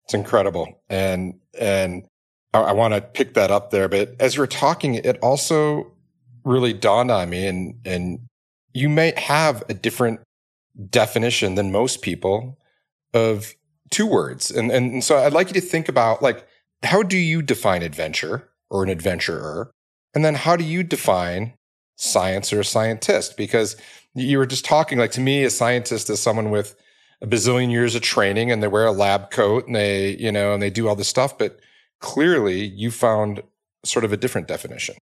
It's 0.04 0.14
incredible. 0.14 0.82
And 0.88 1.38
and 1.58 2.04
I, 2.52 2.60
I 2.60 2.72
want 2.72 2.94
to 2.94 3.00
pick 3.00 3.34
that 3.34 3.50
up 3.50 3.70
there. 3.70 3.88
But 3.88 4.14
as 4.18 4.34
you 4.34 4.40
were 4.40 4.48
talking, 4.48 4.94
it 4.96 5.18
also 5.22 5.92
really 6.44 6.72
dawned 6.72 7.10
on 7.10 7.30
me 7.30 7.46
and 7.46 7.74
and 7.84 8.20
you 8.72 8.88
may 8.88 9.12
have 9.16 9.62
a 9.68 9.74
different 9.74 10.20
definition 10.88 11.54
than 11.54 11.70
most 11.70 12.02
people 12.02 12.58
of 13.12 13.54
two 13.90 14.06
words. 14.06 14.50
And 14.50 14.70
and 14.70 15.04
so 15.04 15.18
I'd 15.18 15.32
like 15.32 15.48
you 15.48 15.54
to 15.54 15.60
think 15.60 15.88
about 15.88 16.22
like 16.22 16.46
how 16.82 17.02
do 17.02 17.16
you 17.16 17.42
define 17.42 17.82
adventure 17.82 18.48
or 18.70 18.82
an 18.82 18.88
adventurer? 18.88 19.70
And 20.14 20.24
then 20.24 20.34
how 20.34 20.56
do 20.56 20.64
you 20.64 20.82
define 20.82 21.54
science 21.96 22.52
or 22.52 22.60
a 22.60 22.64
scientist? 22.64 23.36
Because 23.36 23.76
you 24.14 24.38
were 24.38 24.46
just 24.46 24.64
talking 24.64 24.98
like 24.98 25.12
to 25.12 25.20
me, 25.20 25.44
a 25.44 25.50
scientist 25.50 26.10
is 26.10 26.20
someone 26.20 26.50
with 26.50 26.74
a 27.22 27.26
bazillion 27.26 27.70
years 27.70 27.94
of 27.94 28.02
training 28.02 28.50
and 28.50 28.62
they 28.62 28.68
wear 28.68 28.86
a 28.86 28.92
lab 28.92 29.30
coat 29.30 29.66
and 29.66 29.76
they, 29.76 30.16
you 30.16 30.32
know, 30.32 30.52
and 30.54 30.62
they 30.62 30.70
do 30.70 30.88
all 30.88 30.96
this 30.96 31.08
stuff. 31.08 31.36
But 31.36 31.60
clearly 32.00 32.64
you 32.64 32.90
found 32.90 33.42
sort 33.84 34.04
of 34.04 34.12
a 34.12 34.16
different 34.16 34.48
definition. 34.48 34.96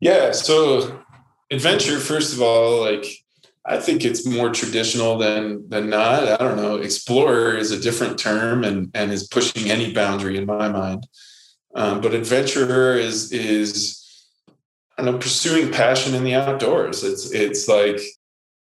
Yeah. 0.00 0.32
So 0.32 1.02
adventure, 1.50 1.98
first 1.98 2.34
of 2.34 2.42
all, 2.42 2.80
like 2.80 3.06
I 3.64 3.78
think 3.78 4.04
it's 4.04 4.26
more 4.26 4.50
traditional 4.50 5.18
than 5.18 5.68
than 5.68 5.90
not. 5.90 6.24
I 6.24 6.36
don't 6.36 6.56
know. 6.56 6.76
Explorer 6.76 7.56
is 7.56 7.72
a 7.72 7.80
different 7.80 8.18
term 8.18 8.64
and 8.64 8.90
and 8.94 9.12
is 9.12 9.26
pushing 9.26 9.70
any 9.70 9.92
boundary 9.92 10.38
in 10.38 10.46
my 10.46 10.68
mind. 10.68 11.06
Um, 11.74 12.00
but 12.00 12.14
adventurer 12.14 12.94
is 12.94 13.32
is 13.32 14.02
I 14.96 15.02
don't 15.02 15.14
know 15.14 15.18
pursuing 15.18 15.72
passion 15.72 16.14
in 16.14 16.24
the 16.24 16.34
outdoors. 16.34 17.02
It's 17.02 17.30
it's 17.32 17.68
like 17.68 18.00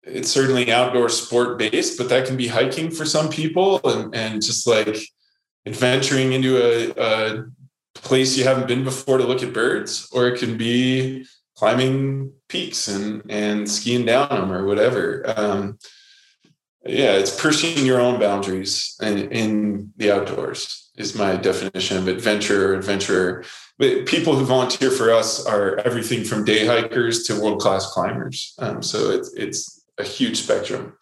it's 0.03 0.29
certainly 0.29 0.71
outdoor 0.71 1.09
sport 1.09 1.57
based, 1.57 1.97
but 1.97 2.09
that 2.09 2.27
can 2.27 2.37
be 2.37 2.47
hiking 2.47 2.91
for 2.91 3.05
some 3.05 3.29
people 3.29 3.79
and, 3.83 4.13
and 4.13 4.41
just 4.41 4.67
like 4.67 4.97
adventuring 5.65 6.33
into 6.33 6.57
a, 6.57 6.91
a 6.97 7.45
place 7.95 8.37
you 8.37 8.43
haven't 8.43 8.67
been 8.67 8.83
before 8.83 9.17
to 9.17 9.25
look 9.25 9.43
at 9.43 9.53
birds, 9.53 10.09
or 10.11 10.27
it 10.27 10.39
can 10.39 10.57
be 10.57 11.25
climbing 11.55 12.33
peaks 12.49 12.87
and, 12.87 13.23
and 13.29 13.69
skiing 13.69 14.05
down 14.05 14.29
them 14.29 14.51
or 14.51 14.65
whatever. 14.65 15.23
Um, 15.37 15.77
yeah, 16.85 17.13
it's 17.13 17.39
pushing 17.39 17.85
your 17.85 18.01
own 18.01 18.19
boundaries 18.19 18.97
in, 19.01 19.31
in 19.31 19.93
the 19.95 20.11
outdoors 20.11 20.91
is 20.97 21.15
my 21.15 21.35
definition 21.35 21.97
of 21.97 22.07
adventure 22.07 22.73
adventurer. 22.73 23.43
But 23.79 24.05
people 24.05 24.35
who 24.35 24.45
volunteer 24.45 24.91
for 24.91 25.11
us 25.11 25.45
are 25.45 25.77
everything 25.79 26.23
from 26.23 26.45
day 26.45 26.65
hikers 26.65 27.23
to 27.23 27.41
world 27.41 27.59
class 27.59 27.91
climbers. 27.91 28.53
Um, 28.59 28.83
so 28.83 29.09
it's 29.11 29.33
it's 29.33 29.82
a 29.97 30.03
huge 30.03 30.41
spectrum. 30.41 30.97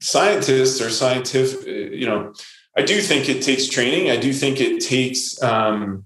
Scientists 0.00 0.80
or 0.80 0.90
scientific, 0.90 1.66
you 1.66 2.06
know, 2.06 2.32
I 2.76 2.82
do 2.82 3.00
think 3.00 3.28
it 3.28 3.42
takes 3.42 3.68
training. 3.68 4.10
I 4.10 4.16
do 4.16 4.32
think 4.32 4.60
it 4.60 4.80
takes 4.80 5.40
um, 5.42 6.04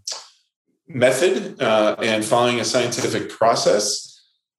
method 0.87 1.61
uh, 1.61 1.97
and 1.99 2.25
following 2.25 2.61
a 2.61 2.65
scientific 2.65 3.31
process. 3.31 4.05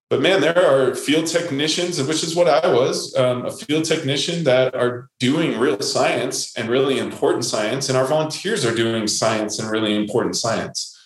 But 0.10 0.22
man, 0.22 0.42
there 0.42 0.58
are 0.58 0.96
field 0.96 1.28
technicians, 1.28 2.02
which 2.02 2.24
is 2.24 2.36
what 2.36 2.48
I 2.48 2.74
was, 2.74 3.16
um, 3.16 3.46
a 3.46 3.52
field 3.52 3.86
technician 3.86 4.44
that 4.46 4.74
are 4.74 5.08
doing 5.20 5.60
real 5.60 5.80
science 5.82 6.58
and 6.58 6.68
really 6.68 6.98
important 6.98 7.46
science, 7.46 7.90
and 7.90 7.98
our 7.98 8.08
volunteers 8.08 8.66
are 8.66 8.74
doing 8.74 9.06
science 9.06 9.60
and 9.60 9.70
really 9.70 9.96
important 9.96 10.36
science. 10.36 10.99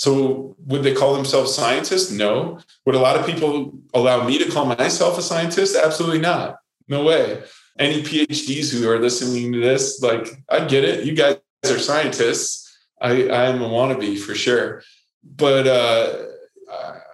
So, 0.00 0.56
would 0.64 0.82
they 0.82 0.94
call 0.94 1.12
themselves 1.14 1.54
scientists? 1.54 2.10
No. 2.10 2.58
Would 2.86 2.94
a 2.94 2.98
lot 2.98 3.18
of 3.20 3.26
people 3.26 3.74
allow 3.92 4.26
me 4.26 4.38
to 4.38 4.50
call 4.50 4.64
myself 4.64 5.18
a 5.18 5.22
scientist? 5.22 5.76
Absolutely 5.76 6.20
not. 6.20 6.56
No 6.88 7.04
way. 7.04 7.42
Any 7.78 8.02
PhDs 8.02 8.72
who 8.72 8.88
are 8.88 8.98
listening 8.98 9.52
to 9.52 9.60
this, 9.60 10.00
like, 10.00 10.42
I 10.48 10.64
get 10.64 10.84
it. 10.84 11.04
You 11.04 11.12
guys 11.12 11.36
are 11.66 11.78
scientists. 11.78 12.78
I, 12.98 13.28
I'm 13.28 13.60
a 13.60 13.68
wannabe 13.68 14.18
for 14.18 14.34
sure. 14.34 14.82
But 15.22 15.66
uh, 15.66 16.16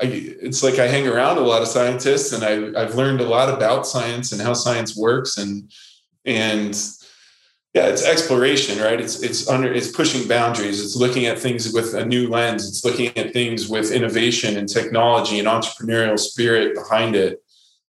I, 0.01 0.05
it's 0.41 0.63
like 0.63 0.79
I 0.79 0.87
hang 0.87 1.09
around 1.09 1.39
a 1.39 1.41
lot 1.41 1.63
of 1.63 1.67
scientists 1.69 2.33
and 2.33 2.45
I, 2.45 2.81
I've 2.81 2.95
learned 2.95 3.21
a 3.21 3.29
lot 3.29 3.53
about 3.53 3.89
science 3.89 4.31
and 4.31 4.41
how 4.41 4.53
science 4.53 4.97
works. 4.97 5.39
And, 5.39 5.73
and 6.25 6.73
yeah 7.77 7.89
it's 7.89 8.05
exploration 8.05 8.83
right? 8.83 8.99
It's 8.99 9.23
it's 9.23 9.47
under 9.49 9.71
it's 9.73 9.91
pushing 10.01 10.27
boundaries. 10.27 10.83
It's 10.83 10.97
looking 10.97 11.27
at 11.27 11.39
things 11.39 11.73
with 11.75 11.93
a 11.93 12.07
new 12.07 12.27
lens. 12.37 12.67
It's 12.67 12.83
looking 12.87 13.09
at 13.19 13.35
things 13.35 13.69
with 13.69 13.93
innovation 13.93 14.57
and 14.57 14.67
technology 14.67 15.39
and 15.39 15.47
entrepreneurial 15.47 16.19
spirit 16.19 16.75
behind 16.75 17.15
it. 17.15 17.43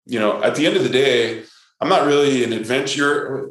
You 0.06 0.20
know 0.20 0.42
at 0.42 0.54
the 0.54 0.66
end 0.66 0.76
of 0.76 0.84
the 0.84 0.94
day 1.04 1.42
i'm 1.80 1.90
not 1.90 2.06
really 2.06 2.44
an 2.44 2.52
adventurer. 2.54 3.50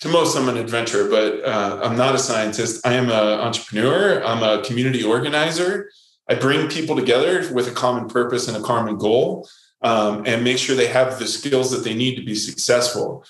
To 0.00 0.08
most 0.08 0.36
i'm 0.36 0.48
an 0.48 0.56
adventurer 0.56 1.04
but 1.16 1.44
uh, 1.44 1.80
i'm 1.84 1.96
not 2.04 2.14
a 2.14 2.18
scientist. 2.18 2.86
I 2.86 2.94
am 2.94 3.10
an 3.10 3.40
entrepreneur. 3.46 4.24
I'm 4.24 4.42
a 4.42 4.62
community 4.64 5.02
organizer. 5.04 5.90
I 6.30 6.34
bring 6.46 6.70
people 6.70 6.96
together 6.96 7.34
with 7.52 7.66
a 7.68 7.76
common 7.84 8.08
purpose 8.08 8.48
and 8.48 8.56
a 8.56 8.64
common 8.72 8.96
goal 8.96 9.46
um, 9.82 10.22
and 10.24 10.42
make 10.44 10.56
sure 10.56 10.74
they 10.74 10.92
have 11.00 11.18
the 11.18 11.26
skills 11.26 11.70
that 11.72 11.84
they 11.84 11.94
need 12.02 12.14
to 12.16 12.24
be 12.24 12.36
successful 12.36 13.24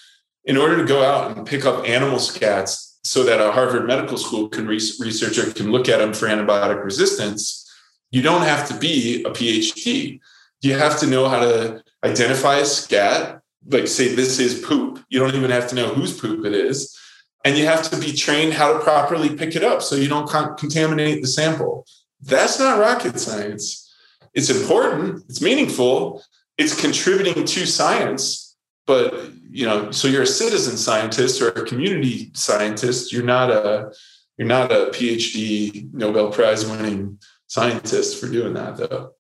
in 0.44 0.56
order 0.56 0.76
to 0.76 0.84
go 0.84 1.04
out 1.04 1.36
and 1.36 1.46
pick 1.46 1.64
up 1.64 1.88
animal 1.88 2.18
scats 2.18 2.96
so 3.04 3.24
that 3.24 3.40
a 3.40 3.52
Harvard 3.52 3.86
Medical 3.86 4.16
School 4.16 4.48
can 4.48 4.66
re- 4.66 4.80
researcher 5.00 5.52
can 5.52 5.70
look 5.70 5.88
at 5.88 5.98
them 5.98 6.12
for 6.12 6.26
antibiotic 6.26 6.84
resistance, 6.84 7.68
you 8.10 8.22
don't 8.22 8.42
have 8.42 8.68
to 8.68 8.76
be 8.76 9.22
a 9.24 9.30
PhD. 9.30 10.20
You 10.60 10.74
have 10.74 10.98
to 11.00 11.06
know 11.06 11.28
how 11.28 11.40
to 11.40 11.82
identify 12.04 12.58
a 12.58 12.64
scat, 12.64 13.40
like 13.68 13.88
say 13.88 14.14
this 14.14 14.38
is 14.38 14.60
poop. 14.60 15.04
You 15.08 15.18
don't 15.18 15.34
even 15.34 15.50
have 15.50 15.68
to 15.68 15.74
know 15.74 15.88
whose 15.88 16.18
poop 16.18 16.44
it 16.44 16.54
is. 16.54 16.96
And 17.44 17.56
you 17.56 17.66
have 17.66 17.90
to 17.90 17.96
be 17.96 18.12
trained 18.12 18.52
how 18.52 18.72
to 18.72 18.78
properly 18.78 19.34
pick 19.34 19.56
it 19.56 19.64
up 19.64 19.82
so 19.82 19.96
you 19.96 20.08
don't 20.08 20.28
con- 20.28 20.56
contaminate 20.56 21.22
the 21.22 21.28
sample. 21.28 21.86
That's 22.20 22.60
not 22.60 22.78
rocket 22.78 23.18
science. 23.18 23.92
It's 24.34 24.48
important, 24.48 25.24
it's 25.28 25.42
meaningful, 25.42 26.22
it's 26.56 26.80
contributing 26.80 27.44
to 27.44 27.66
science, 27.66 28.41
but 28.86 29.30
you 29.50 29.66
know 29.66 29.90
so 29.90 30.08
you're 30.08 30.22
a 30.22 30.26
citizen 30.26 30.76
scientist 30.76 31.40
or 31.40 31.48
a 31.48 31.66
community 31.66 32.30
scientist. 32.34 33.12
You're 33.12 33.24
not 33.24 33.50
a 33.50 33.92
you're 34.38 34.48
not 34.48 34.72
a 34.72 34.90
phd 34.92 35.92
nobel 35.92 36.30
prize 36.30 36.66
winning 36.68 37.18
scientist 37.46 38.20
for 38.20 38.28
doing 38.28 38.54
that 38.54 38.76
though. 38.76 39.12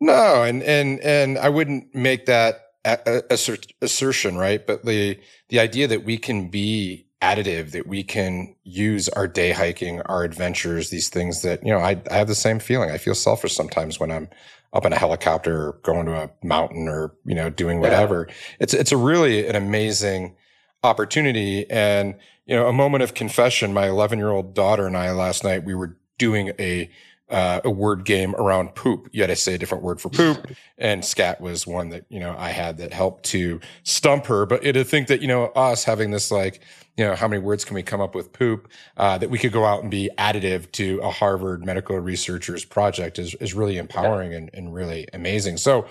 No 0.00 0.42
and 0.42 0.62
and 0.62 1.00
and 1.00 1.38
i 1.38 1.48
wouldn't 1.48 1.94
make 1.94 2.26
that 2.26 2.68
assertion 2.84 4.36
right? 4.36 4.66
But 4.66 4.84
the 4.84 5.18
the 5.48 5.60
idea 5.60 5.88
that 5.88 6.04
we 6.04 6.18
can 6.18 6.48
be 6.48 7.06
additive 7.20 7.72
that 7.72 7.86
we 7.86 8.04
can 8.04 8.54
use 8.62 9.08
our 9.10 9.26
day 9.26 9.50
hiking 9.50 10.00
our 10.02 10.22
adventures 10.22 10.90
these 10.90 11.08
things 11.08 11.42
that 11.42 11.64
you 11.64 11.72
know 11.72 11.80
I, 11.80 12.00
I 12.10 12.14
have 12.14 12.28
the 12.28 12.34
same 12.36 12.60
feeling 12.60 12.90
i 12.90 12.98
feel 12.98 13.14
selfish 13.14 13.54
sometimes 13.54 13.98
when 13.98 14.12
i'm 14.12 14.28
up 14.72 14.84
in 14.84 14.92
a 14.92 14.98
helicopter 14.98 15.68
or 15.68 15.72
going 15.82 16.06
to 16.06 16.14
a 16.14 16.30
mountain 16.42 16.88
or, 16.88 17.14
you 17.24 17.34
know, 17.34 17.50
doing 17.50 17.80
whatever. 17.80 18.26
Yeah. 18.28 18.34
It's, 18.60 18.74
it's 18.74 18.92
a 18.92 18.96
really 18.96 19.46
an 19.46 19.56
amazing 19.56 20.36
opportunity. 20.82 21.68
And, 21.70 22.16
you 22.46 22.54
know, 22.54 22.66
a 22.66 22.72
moment 22.72 23.02
of 23.02 23.14
confession, 23.14 23.72
my 23.72 23.88
11 23.88 24.18
year 24.18 24.30
old 24.30 24.54
daughter 24.54 24.86
and 24.86 24.96
I 24.96 25.10
last 25.12 25.42
night, 25.42 25.64
we 25.64 25.74
were 25.74 25.96
doing 26.18 26.52
a, 26.58 26.90
uh, 27.30 27.60
a 27.64 27.70
word 27.70 28.04
game 28.04 28.34
around 28.36 28.74
poop. 28.74 29.08
You 29.12 29.22
had 29.22 29.28
to 29.28 29.36
say 29.36 29.54
a 29.54 29.58
different 29.58 29.84
word 29.84 30.00
for 30.00 30.08
poop. 30.08 30.50
and 30.78 31.04
scat 31.04 31.40
was 31.40 31.66
one 31.66 31.90
that, 31.90 32.04
you 32.08 32.20
know, 32.20 32.34
I 32.38 32.50
had 32.50 32.78
that 32.78 32.92
helped 32.92 33.24
to 33.26 33.60
stump 33.82 34.26
her. 34.26 34.46
But 34.46 34.62
to 34.62 34.84
think 34.84 35.08
that, 35.08 35.20
you 35.20 35.28
know, 35.28 35.46
us 35.46 35.84
having 35.84 36.10
this 36.10 36.30
like, 36.30 36.60
you 36.96 37.04
know, 37.04 37.14
how 37.14 37.28
many 37.28 37.42
words 37.42 37.64
can 37.64 37.74
we 37.74 37.82
come 37.82 38.00
up 38.00 38.14
with 38.14 38.32
poop 38.32 38.68
uh, 38.96 39.18
that 39.18 39.30
we 39.30 39.38
could 39.38 39.52
go 39.52 39.64
out 39.64 39.82
and 39.82 39.90
be 39.90 40.10
additive 40.18 40.72
to 40.72 40.98
a 41.00 41.10
Harvard 41.10 41.64
medical 41.64 41.98
researcher's 41.98 42.64
project 42.64 43.18
is, 43.18 43.34
is 43.36 43.54
really 43.54 43.76
empowering 43.76 44.34
and, 44.34 44.50
and 44.52 44.74
really 44.74 45.06
amazing. 45.12 45.58
So 45.58 45.86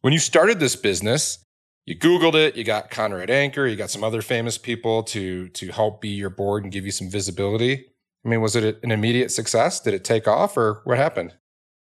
when 0.00 0.12
you 0.12 0.18
started 0.18 0.60
this 0.60 0.76
business, 0.76 1.38
you 1.84 1.96
Googled 1.96 2.34
it, 2.34 2.56
you 2.56 2.64
got 2.64 2.90
Conrad 2.90 3.30
Anker, 3.30 3.66
you 3.66 3.76
got 3.76 3.90
some 3.90 4.02
other 4.02 4.22
famous 4.22 4.58
people 4.58 5.04
to 5.04 5.48
to 5.50 5.70
help 5.70 6.00
be 6.00 6.08
your 6.08 6.30
board 6.30 6.64
and 6.64 6.72
give 6.72 6.84
you 6.84 6.90
some 6.90 7.08
visibility. 7.08 7.86
I 8.26 8.28
mean, 8.28 8.40
was 8.40 8.56
it 8.56 8.80
an 8.82 8.90
immediate 8.90 9.30
success? 9.30 9.78
Did 9.78 9.94
it 9.94 10.02
take 10.02 10.26
off 10.26 10.56
or 10.56 10.80
what 10.82 10.98
happened? 10.98 11.34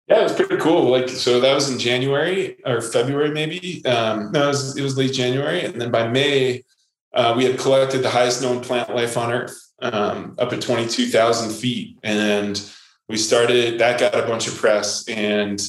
Yeah, 0.10 0.20
it 0.20 0.24
was 0.24 0.34
pretty 0.34 0.58
cool. 0.58 0.90
Like, 0.90 1.08
so 1.08 1.40
that 1.40 1.56
was 1.56 1.72
in 1.72 1.80
January 1.80 2.58
or 2.66 2.82
February, 2.82 3.32
maybe. 3.32 3.84
Um, 3.86 4.34
no, 4.34 4.44
it 4.44 4.48
was, 4.48 4.78
it 4.78 4.82
was 4.82 4.98
late 4.98 5.14
January. 5.14 5.64
And 5.64 5.80
then 5.80 5.90
by 5.90 6.08
May, 6.10 6.66
uh, 7.14 7.34
we 7.38 7.46
had 7.46 7.58
collected 7.58 8.00
the 8.00 8.10
highest 8.10 8.42
known 8.42 8.62
plant 8.62 8.94
life 8.94 9.16
on 9.16 9.32
Earth, 9.32 9.58
um, 9.82 10.36
up 10.38 10.52
at 10.52 10.62
22,000 10.62 11.50
feet. 11.54 11.98
And 12.04 12.62
we 13.08 13.16
started, 13.16 13.80
that 13.80 13.98
got 13.98 14.14
a 14.14 14.28
bunch 14.28 14.50
of 14.50 14.56
press. 14.56 15.08
And 15.08 15.66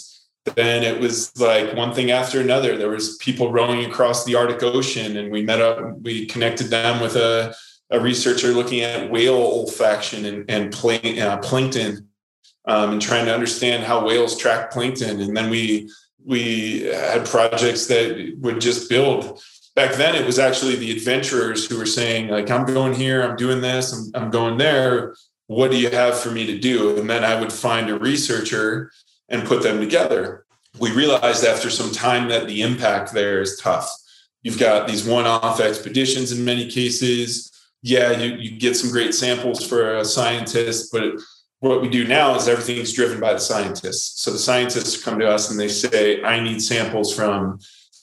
then 0.57 0.83
it 0.83 1.01
was 1.01 1.39
like 1.39 1.77
one 1.77 1.95
thing 1.95 2.11
after 2.11 2.41
another. 2.41 2.77
There 2.77 2.91
was 2.91 3.17
people 3.19 3.53
rowing 3.53 3.85
across 3.85 4.25
the 4.25 4.35
Arctic 4.35 4.63
Ocean, 4.65 5.19
and 5.19 5.31
we 5.31 5.43
met 5.43 5.61
up, 5.61 6.01
we 6.01 6.27
connected 6.27 6.67
them 6.67 7.01
with 7.01 7.15
a, 7.15 7.55
a 7.91 8.01
researcher 8.01 8.49
looking 8.49 8.81
at 8.81 9.11
whale 9.11 9.39
olfaction 9.39 10.25
and, 10.27 10.51
and 10.51 10.73
play, 10.73 11.21
uh, 11.21 11.39
plankton 11.39 12.09
um, 12.67 12.93
and 12.93 13.03
trying 13.03 13.25
to 13.25 13.35
understand 13.35 13.83
how 13.83 14.05
whales 14.05 14.37
track 14.37 14.71
plankton. 14.71 15.21
And 15.21 15.37
then 15.37 15.51
we 15.51 15.91
we 16.25 16.83
had 16.83 17.25
projects 17.25 17.87
that 17.87 18.37
would 18.41 18.61
just 18.61 18.91
build. 18.91 19.41
Back 19.75 19.95
then 19.95 20.15
it 20.15 20.27
was 20.27 20.39
actually 20.39 20.77
the 20.77 20.93
adventurers 20.93 21.67
who 21.67 21.79
were 21.79 21.87
saying 21.87 22.29
like 22.29 22.51
i'm 22.51 22.67
going 22.67 22.93
here 22.93 23.23
i'm 23.23 23.37
doing 23.37 23.61
this 23.61 23.93
I'm, 23.93 24.23
I'm 24.23 24.31
going 24.31 24.59
there. 24.59 25.15
What 25.47 25.71
do 25.71 25.79
you 25.79 25.89
have 25.91 26.19
for 26.19 26.31
me 26.31 26.47
to 26.47 26.59
do? 26.59 26.99
And 26.99 27.09
then 27.09 27.25
i 27.25 27.41
would 27.41 27.53
find 27.53 27.89
a 27.89 27.99
researcher 27.99 28.93
and 29.29 29.47
put 29.47 29.63
them 29.63 29.81
together. 29.81 30.45
We 30.79 30.93
realized 30.93 31.45
after 31.45 31.71
some 31.71 31.93
time 31.93 32.29
that 32.29 32.47
the 32.47 32.63
impact 32.63 33.13
there 33.13 33.41
is 33.41 33.59
tough. 33.59 33.91
You've 34.43 34.59
got 34.59 34.87
these 34.87 35.05
one-off 35.05 35.61
expeditions 35.61 36.33
in 36.33 36.45
many 36.45 36.71
cases 36.71 37.58
yeah 37.83 38.11
you, 38.13 38.37
you 38.37 38.59
get 38.59 38.77
some 38.77 38.91
great 38.91 39.15
samples 39.15 39.67
for 39.67 39.97
a 39.97 40.05
scientist 40.05 40.91
but 40.93 41.13
what 41.61 41.83
we 41.83 41.89
do 41.89 42.07
now 42.07 42.35
is 42.37 42.49
everything's 42.49 42.93
driven 42.93 43.21
by 43.21 43.33
the 43.33 43.41
scientists 43.41 44.23
so 44.23 44.31
the 44.31 44.39
scientists 44.39 45.03
come 45.03 45.19
to 45.19 45.29
us 45.29 45.51
and 45.51 45.59
they 45.59 45.69
say 45.69 46.23
i 46.23 46.41
need 46.41 46.61
samples 46.61 47.15
from 47.15 47.59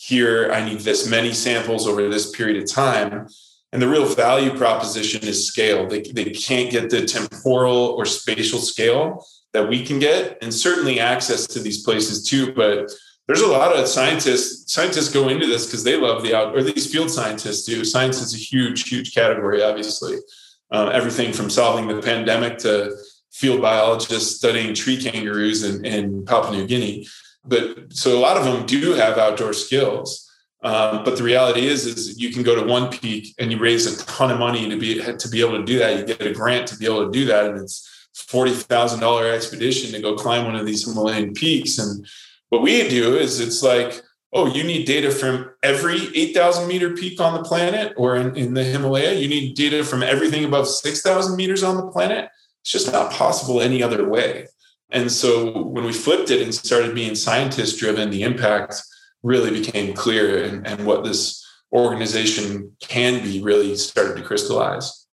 here 0.05 0.51
I 0.51 0.63
need 0.63 0.82
this 0.82 1.09
many 1.09 1.34
samples 1.34 1.88
over 1.88 2.07
this 2.09 2.30
period 2.32 2.61
of 2.61 2.69
time. 2.69 3.28
And 3.71 3.82
the 3.82 3.88
real 3.88 4.05
value 4.05 4.55
proposition 4.55 5.28
is 5.28 5.47
scale. 5.47 5.88
They, 5.88 6.01
they 6.01 6.26
can't 6.26 6.71
get 6.71 6.89
the 6.89 7.05
temporal 7.05 7.95
or 7.97 8.05
spatial 8.05 8.59
scale 8.59 9.26
that 9.53 9.67
we 9.67 9.84
can 9.84 9.99
get, 9.99 10.38
and 10.41 10.53
certainly 10.53 10.99
access 10.99 11.47
to 11.47 11.59
these 11.59 11.84
places 11.84 12.23
too. 12.23 12.53
But 12.53 12.91
there's 13.28 13.41
a 13.41 13.47
lot 13.47 13.76
of 13.76 13.88
scientists, 13.88 14.71
scientists 14.71 15.09
go 15.09 15.30
into 15.30 15.47
this 15.47 15.65
because 15.65 15.84
they 15.84 15.97
love 15.97 16.23
the 16.23 16.36
out, 16.36 16.55
or 16.55 16.61
these 16.61 16.91
field 16.91 17.09
scientists 17.09 17.65
do. 17.65 17.84
Science 17.84 18.21
is 18.21 18.34
a 18.34 18.38
huge, 18.38 18.88
huge 18.88 19.13
category, 19.13 19.63
obviously. 19.63 20.17
Uh, 20.71 20.89
everything 20.93 21.32
from 21.34 21.49
solving 21.49 21.88
the 21.88 22.01
pandemic 22.01 22.57
to 22.59 22.95
field 23.32 23.61
biologists 23.61 24.38
studying 24.38 24.73
tree 24.73 25.01
kangaroos 25.01 25.63
in, 25.63 25.86
in 25.86 26.26
Papua 26.26 26.57
New 26.57 26.67
Guinea 26.67 27.05
but 27.47 27.93
so 27.93 28.17
a 28.17 28.19
lot 28.19 28.38
of 28.38 28.43
them 28.43 28.65
do 28.65 28.93
have 28.93 29.17
outdoor 29.17 29.53
skills. 29.53 30.21
Um, 30.63 31.03
but 31.03 31.15
the 31.15 31.23
reality 31.23 31.67
is, 31.67 31.86
is 31.86 32.19
you 32.19 32.32
can 32.32 32.41
go 32.41 32.55
to 32.55 32.65
one 32.65 32.89
peak 32.89 33.36
and 33.38 33.51
you 33.51 33.59
raise 33.59 33.86
a 33.86 34.03
ton 34.05 34.32
of 34.32 34.39
money 34.39 34.67
to 34.67 34.78
be 34.78 34.99
to 34.99 35.30
be 35.30 35.41
able 35.41 35.57
to 35.57 35.63
do 35.63 35.78
that. 35.78 35.99
You 35.99 36.05
get 36.05 36.26
a 36.26 36.34
grant 36.34 36.67
to 36.69 36.78
be 36.78 36.86
able 36.86 37.05
to 37.05 37.11
do 37.11 37.26
that, 37.26 37.45
and 37.45 37.59
it's 37.59 38.07
forty 38.28 38.51
thousand 38.51 38.99
dollar 38.99 39.32
expedition 39.32 39.91
to 39.91 40.01
go 40.01 40.15
climb 40.15 40.45
one 40.45 40.55
of 40.55 40.65
these 40.65 40.86
Himalayan 40.86 41.34
peaks. 41.34 41.78
And 41.78 42.07
what 42.50 42.62
we 42.62 42.88
do 42.89 43.18
is, 43.18 43.39
it's 43.39 43.64
like, 43.64 44.02
oh, 44.34 44.48
you 44.48 44.64
need 44.64 44.86
data 44.86 45.12
from 45.12 45.50
every 45.64 46.10
eight 46.16 46.34
thousand 46.36 46.68
meter 46.68 46.93
peak 46.93 47.20
on 47.20 47.34
the 47.34 47.43
planet, 47.43 47.93
or 47.98 48.16
in, 48.16 48.36
in 48.36 48.54
the 48.54 48.64
Himalaya, 48.64 49.14
you 49.14 49.28
need 49.28 49.56
data 49.56 49.84
from 49.84 50.04
everything 50.04 50.43
above 50.43 50.68
six 50.68 51.02
thousand 51.02 51.36
meters 51.38 51.64
on 51.64 51.78
the 51.78 51.88
planet. 51.91 52.30
It's 52.62 52.72
just 52.72 52.91
not 52.91 53.12
possible 53.12 53.62
any 53.62 53.82
other 53.84 54.10
way. 54.10 54.48
And 54.91 55.12
so 55.12 55.64
when 55.64 55.84
we 55.84 55.93
flipped 55.93 56.32
it 56.32 56.41
and 56.41 56.54
started 56.54 56.96
being 56.96 57.16
scientist 57.16 57.80
driven, 57.80 58.10
the 58.10 58.24
impact 58.24 58.82
really 59.24 59.52
became 59.52 59.93
clear 59.93 60.43
and, 60.43 60.66
and 60.68 60.86
what 60.86 61.04
this 61.04 61.43
organization 61.74 62.72
can 62.80 63.24
be 63.24 63.41
really 63.41 63.76
started 63.76 64.16
to 64.18 64.24
crystallize. 64.24 65.08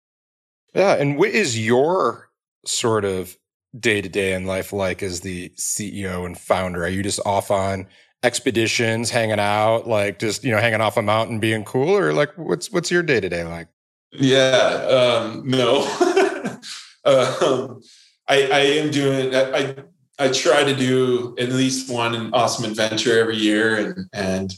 Yeah. 0.73 0.93
And 0.93 1.17
what 1.17 1.29
is 1.29 1.57
your 1.57 2.29
sort 2.65 3.05
of 3.05 3.37
day 3.79 4.01
to 4.01 4.09
day 4.09 4.33
in 4.33 4.45
life 4.45 4.73
like 4.73 5.01
as 5.01 5.21
the 5.21 5.49
CEO 5.57 6.25
and 6.25 6.37
founder? 6.37 6.83
Are 6.83 6.89
you 6.89 7.03
just 7.03 7.19
off 7.25 7.51
on 7.51 7.87
expeditions, 8.23 9.09
hanging 9.09 9.39
out, 9.39 9.87
like 9.87 10.19
just, 10.19 10.43
you 10.43 10.51
know, 10.51 10.59
hanging 10.59 10.81
off 10.81 10.97
a 10.97 11.01
mountain, 11.01 11.39
being 11.39 11.63
cool? 11.63 11.95
Or 11.95 12.13
like 12.13 12.37
what's 12.37 12.71
what's 12.71 12.91
your 12.91 13.03
day 13.03 13.19
to 13.19 13.29
day 13.29 13.43
like? 13.43 13.67
Yeah. 14.11 15.21
Um, 15.23 15.43
no. 15.45 15.81
um, 17.05 17.81
I, 18.27 18.47
I 18.47 18.59
am 18.59 18.91
doing 18.91 19.35
I 19.35 19.75
I 20.19 20.29
try 20.29 20.63
to 20.63 20.75
do 20.75 21.35
at 21.39 21.49
least 21.49 21.91
one 21.91 22.33
awesome 22.33 22.65
adventure 22.65 23.19
every 23.19 23.37
year 23.37 23.77
and 23.77 24.09
and 24.13 24.53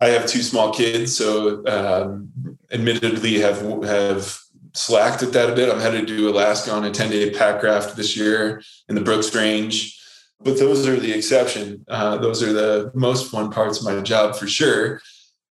I 0.00 0.08
have 0.10 0.26
two 0.26 0.42
small 0.42 0.72
kids, 0.72 1.16
so 1.16 1.66
um, 1.66 2.30
admittedly 2.70 3.40
have 3.40 3.60
have 3.82 4.38
slacked 4.78 5.22
at 5.22 5.32
that 5.32 5.50
a 5.50 5.54
bit. 5.54 5.70
I'm 5.70 5.80
headed 5.80 6.06
to 6.06 6.28
Alaska 6.28 6.70
on 6.72 6.84
a 6.84 6.90
10 6.90 7.10
day 7.10 7.30
pack 7.30 7.62
raft 7.62 7.96
this 7.96 8.16
year 8.16 8.62
in 8.88 8.94
the 8.94 9.00
Brooks 9.00 9.34
Range, 9.34 9.98
but 10.40 10.58
those 10.58 10.86
are 10.86 10.98
the 10.98 11.12
exception. 11.12 11.84
Uh, 11.88 12.16
those 12.18 12.42
are 12.42 12.52
the 12.52 12.90
most 12.94 13.30
fun 13.30 13.50
parts 13.50 13.78
of 13.78 13.84
my 13.84 14.00
job 14.00 14.36
for 14.36 14.46
sure. 14.46 15.00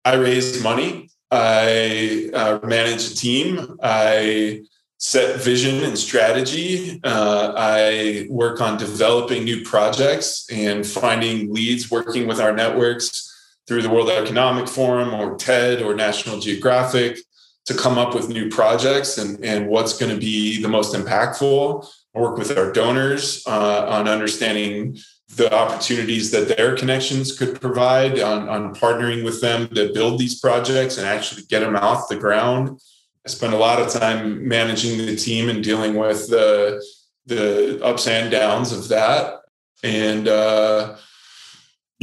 I 0.05 0.15
raise 0.15 0.61
money. 0.61 1.09
I 1.32 2.30
uh, 2.34 2.59
manage 2.63 3.11
a 3.11 3.15
team. 3.15 3.78
I 3.82 4.63
set 4.97 5.41
vision 5.41 5.84
and 5.84 5.97
strategy. 5.97 6.99
Uh, 7.03 7.53
I 7.55 8.28
work 8.30 8.61
on 8.61 8.78
developing 8.78 9.43
new 9.43 9.63
projects 9.63 10.45
and 10.51 10.86
finding 10.86 11.53
leads, 11.53 11.89
working 11.89 12.28
with 12.28 12.39
our 12.39 12.53
networks 12.53 13.30
through 13.67 13.82
the 13.82 13.89
World 13.89 14.09
Economic 14.09 14.67
Forum 14.67 15.13
or 15.13 15.38
TED 15.38 15.82
or 15.82 15.95
National 15.95 16.39
Geographic 16.39 17.17
to 17.66 17.74
come 17.74 17.97
up 17.97 18.14
with 18.14 18.30
new 18.30 18.49
projects 18.49 19.18
and, 19.18 19.43
and 19.43 19.68
what's 19.68 19.97
going 19.97 20.14
to 20.14 20.20
be 20.20 20.61
the 20.61 20.68
most 20.68 20.93
impactful. 20.93 21.88
I 22.16 22.20
work 22.20 22.38
with 22.38 22.57
our 22.57 22.72
donors 22.72 23.45
uh, 23.47 23.88
on 23.88 24.07
understanding 24.07 24.97
the 25.36 25.51
opportunities 25.53 26.30
that 26.32 26.55
their 26.55 26.76
connections 26.76 27.38
could 27.38 27.59
provide, 27.59 28.20
on, 28.20 28.47
on 28.49 28.76
partnering 28.76 29.24
with 29.24 29.41
them 29.41 29.68
to 29.70 29.91
build 29.93 30.20
these 30.20 30.39
projects 30.39 30.97
and 30.97 31.07
actually 31.07 31.43
get 31.43 31.61
them 31.61 31.76
off 31.76 32.07
the 32.09 32.18
ground 32.18 32.80
I 33.26 33.30
spend 33.30 33.53
a 33.53 33.57
lot 33.57 33.82
of 33.82 33.89
time 33.89 34.45
managing 34.47 34.97
the 34.97 35.16
team 35.16 35.49
and 35.49 35.64
dealing 35.64 35.95
with 35.95 36.30
the 36.30 36.84
the 37.26 37.82
ups 37.82 38.05
and 38.05 38.30
downs 38.30 38.74
of 38.74 38.89
that, 38.89 39.39
and 39.82 40.28
uh, 40.28 40.97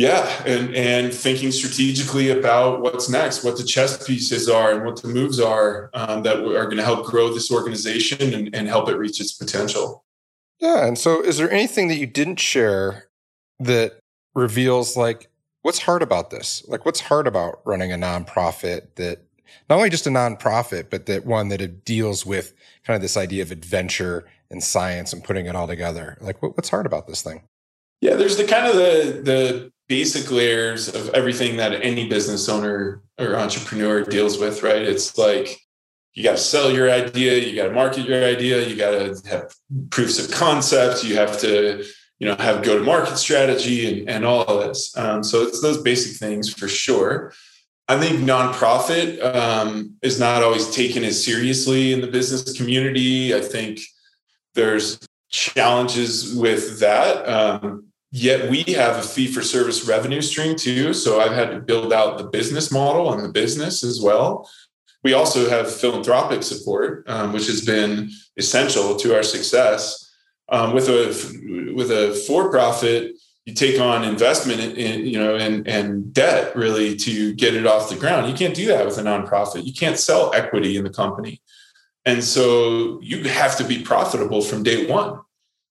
yeah, 0.00 0.42
and 0.46 0.74
and 0.74 1.12
thinking 1.12 1.52
strategically 1.52 2.30
about 2.30 2.80
what's 2.80 3.10
next, 3.10 3.44
what 3.44 3.58
the 3.58 3.64
chess 3.64 4.06
pieces 4.06 4.48
are, 4.48 4.72
and 4.72 4.86
what 4.86 5.02
the 5.02 5.08
moves 5.08 5.38
are 5.38 5.90
um, 5.92 6.22
that 6.22 6.38
are 6.38 6.64
going 6.64 6.78
to 6.78 6.82
help 6.82 7.04
grow 7.04 7.28
this 7.34 7.52
organization 7.52 8.32
and, 8.32 8.54
and 8.54 8.66
help 8.66 8.88
it 8.88 8.96
reach 8.96 9.20
its 9.20 9.32
potential. 9.32 10.02
Yeah, 10.58 10.86
and 10.86 10.98
so 10.98 11.22
is 11.22 11.36
there 11.36 11.50
anything 11.50 11.88
that 11.88 11.96
you 11.96 12.06
didn't 12.06 12.40
share 12.40 13.08
that 13.58 13.98
reveals 14.34 14.96
like 14.96 15.28
what's 15.60 15.80
hard 15.80 16.00
about 16.00 16.30
this? 16.30 16.64
Like 16.66 16.86
what's 16.86 17.00
hard 17.00 17.26
about 17.26 17.60
running 17.66 17.92
a 17.92 17.96
nonprofit 17.96 18.94
that 18.94 19.18
not 19.68 19.76
only 19.76 19.90
just 19.90 20.06
a 20.06 20.10
nonprofit, 20.10 20.88
but 20.88 21.04
that 21.06 21.26
one 21.26 21.48
that 21.48 21.84
deals 21.84 22.24
with 22.24 22.54
kind 22.84 22.94
of 22.94 23.02
this 23.02 23.18
idea 23.18 23.42
of 23.42 23.50
adventure 23.50 24.26
and 24.50 24.62
science 24.62 25.12
and 25.12 25.22
putting 25.22 25.44
it 25.44 25.54
all 25.54 25.66
together. 25.66 26.16
Like, 26.22 26.40
what, 26.40 26.56
what's 26.56 26.70
hard 26.70 26.86
about 26.86 27.06
this 27.06 27.20
thing? 27.20 27.42
Yeah, 28.00 28.14
there's 28.14 28.38
the 28.38 28.46
kind 28.46 28.66
of 28.66 28.76
the 28.76 29.20
the 29.22 29.72
basic 29.90 30.30
layers 30.30 30.86
of 30.86 31.08
everything 31.10 31.56
that 31.56 31.72
any 31.84 32.08
business 32.08 32.48
owner 32.48 33.02
or 33.18 33.36
entrepreneur 33.36 34.04
deals 34.04 34.38
with, 34.38 34.62
right? 34.62 34.82
It's 34.82 35.18
like 35.18 35.60
you 36.14 36.22
got 36.22 36.36
to 36.36 36.38
sell 36.38 36.70
your 36.70 36.88
idea, 36.88 37.38
you 37.38 37.56
got 37.56 37.66
to 37.66 37.72
market 37.72 38.06
your 38.06 38.24
idea, 38.24 38.64
you 38.68 38.76
got 38.76 38.92
to 38.92 39.20
have 39.28 39.52
proofs 39.90 40.24
of 40.24 40.30
concept, 40.30 41.02
you 41.02 41.16
have 41.16 41.40
to 41.40 41.84
you 42.20 42.28
know 42.28 42.36
have 42.36 42.62
go 42.62 42.78
to 42.78 42.84
market 42.84 43.16
strategy 43.16 44.00
and, 44.00 44.08
and 44.08 44.24
all 44.24 44.44
of 44.44 44.68
this. 44.68 44.96
Um, 44.96 45.24
so 45.24 45.42
it's 45.42 45.60
those 45.60 45.82
basic 45.82 46.16
things 46.16 46.52
for 46.52 46.68
sure. 46.68 47.32
I 47.88 47.98
think 47.98 48.20
nonprofit 48.20 49.20
um, 49.34 49.96
is 50.02 50.20
not 50.20 50.44
always 50.44 50.72
taken 50.72 51.02
as 51.02 51.24
seriously 51.24 51.92
in 51.92 52.00
the 52.00 52.06
business 52.06 52.56
community. 52.56 53.34
I 53.34 53.40
think 53.40 53.80
there's 54.54 55.00
challenges 55.30 56.36
with 56.36 56.78
that. 56.78 57.28
Um, 57.28 57.89
yet 58.10 58.50
we 58.50 58.62
have 58.74 58.96
a 58.96 59.02
fee 59.02 59.26
for 59.26 59.42
service 59.42 59.86
revenue 59.86 60.20
stream 60.20 60.56
too. 60.56 60.92
So 60.92 61.20
I've 61.20 61.32
had 61.32 61.50
to 61.50 61.60
build 61.60 61.92
out 61.92 62.18
the 62.18 62.24
business 62.24 62.70
model 62.70 63.12
and 63.12 63.24
the 63.24 63.28
business 63.28 63.84
as 63.84 64.00
well. 64.00 64.50
We 65.02 65.14
also 65.14 65.48
have 65.48 65.72
philanthropic 65.74 66.42
support, 66.42 67.08
um, 67.08 67.32
which 67.32 67.46
has 67.46 67.64
been 67.64 68.10
essential 68.36 68.96
to 68.96 69.14
our 69.14 69.22
success. 69.22 70.06
Um, 70.50 70.74
with 70.74 70.88
a 70.88 71.72
with 71.74 71.92
a 71.92 72.12
for 72.26 72.50
profit, 72.50 73.14
you 73.46 73.54
take 73.54 73.80
on 73.80 74.04
investment 74.04 74.60
in, 74.60 75.06
you 75.06 75.18
know 75.18 75.36
and 75.36 75.66
and 75.66 76.12
debt 76.12 76.54
really 76.54 76.96
to 76.96 77.34
get 77.34 77.54
it 77.54 77.66
off 77.66 77.88
the 77.88 77.96
ground 77.96 78.28
you 78.28 78.34
can't 78.34 78.54
do 78.54 78.66
that 78.66 78.84
with 78.84 78.98
a 78.98 79.02
nonprofit 79.02 79.64
you 79.64 79.72
can't 79.72 79.98
sell 79.98 80.32
equity 80.34 80.76
in 80.76 80.84
the 80.84 80.90
company 80.90 81.40
and 82.04 82.22
so 82.22 83.00
you 83.02 83.24
have 83.24 83.56
to 83.56 83.64
be 83.64 83.82
profitable 83.82 84.40
from 84.40 84.62
day 84.62 84.86
one 84.86 85.20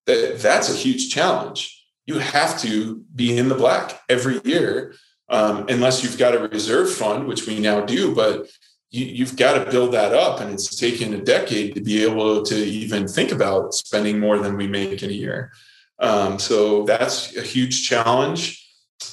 that 0.07 0.39
that's 0.39 0.73
a 0.73 0.75
huge 0.75 1.13
challenge 1.13 1.78
you 2.09 2.19
have 2.19 2.59
to 2.61 3.03
be 3.15 3.37
in 3.37 3.49
the 3.49 3.55
black 3.55 4.01
every 4.09 4.41
year 4.43 4.93
um, 5.29 5.65
unless 5.69 6.03
you've 6.03 6.17
got 6.17 6.35
a 6.35 6.47
reserve 6.47 6.91
fund 6.91 7.27
which 7.27 7.47
we 7.47 7.59
now 7.59 7.79
do 7.95 8.13
but 8.13 8.47
you, 8.91 9.25
have 9.25 9.35
got 9.35 9.63
to 9.63 9.71
build 9.71 9.93
that 9.93 10.13
up. 10.13 10.39
And 10.39 10.51
it's 10.51 10.75
taken 10.75 11.13
a 11.13 11.21
decade 11.21 11.75
to 11.75 11.81
be 11.81 12.03
able 12.03 12.43
to 12.43 12.55
even 12.55 13.07
think 13.07 13.31
about 13.31 13.73
spending 13.73 14.19
more 14.19 14.39
than 14.39 14.57
we 14.57 14.67
make 14.67 15.03
in 15.03 15.09
a 15.09 15.13
year. 15.13 15.51
Um, 15.99 16.39
so 16.39 16.83
that's 16.83 17.35
a 17.35 17.41
huge 17.41 17.87
challenge. 17.87 18.65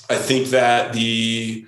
I 0.08 0.16
think 0.16 0.48
that 0.48 0.92
the 0.92 1.66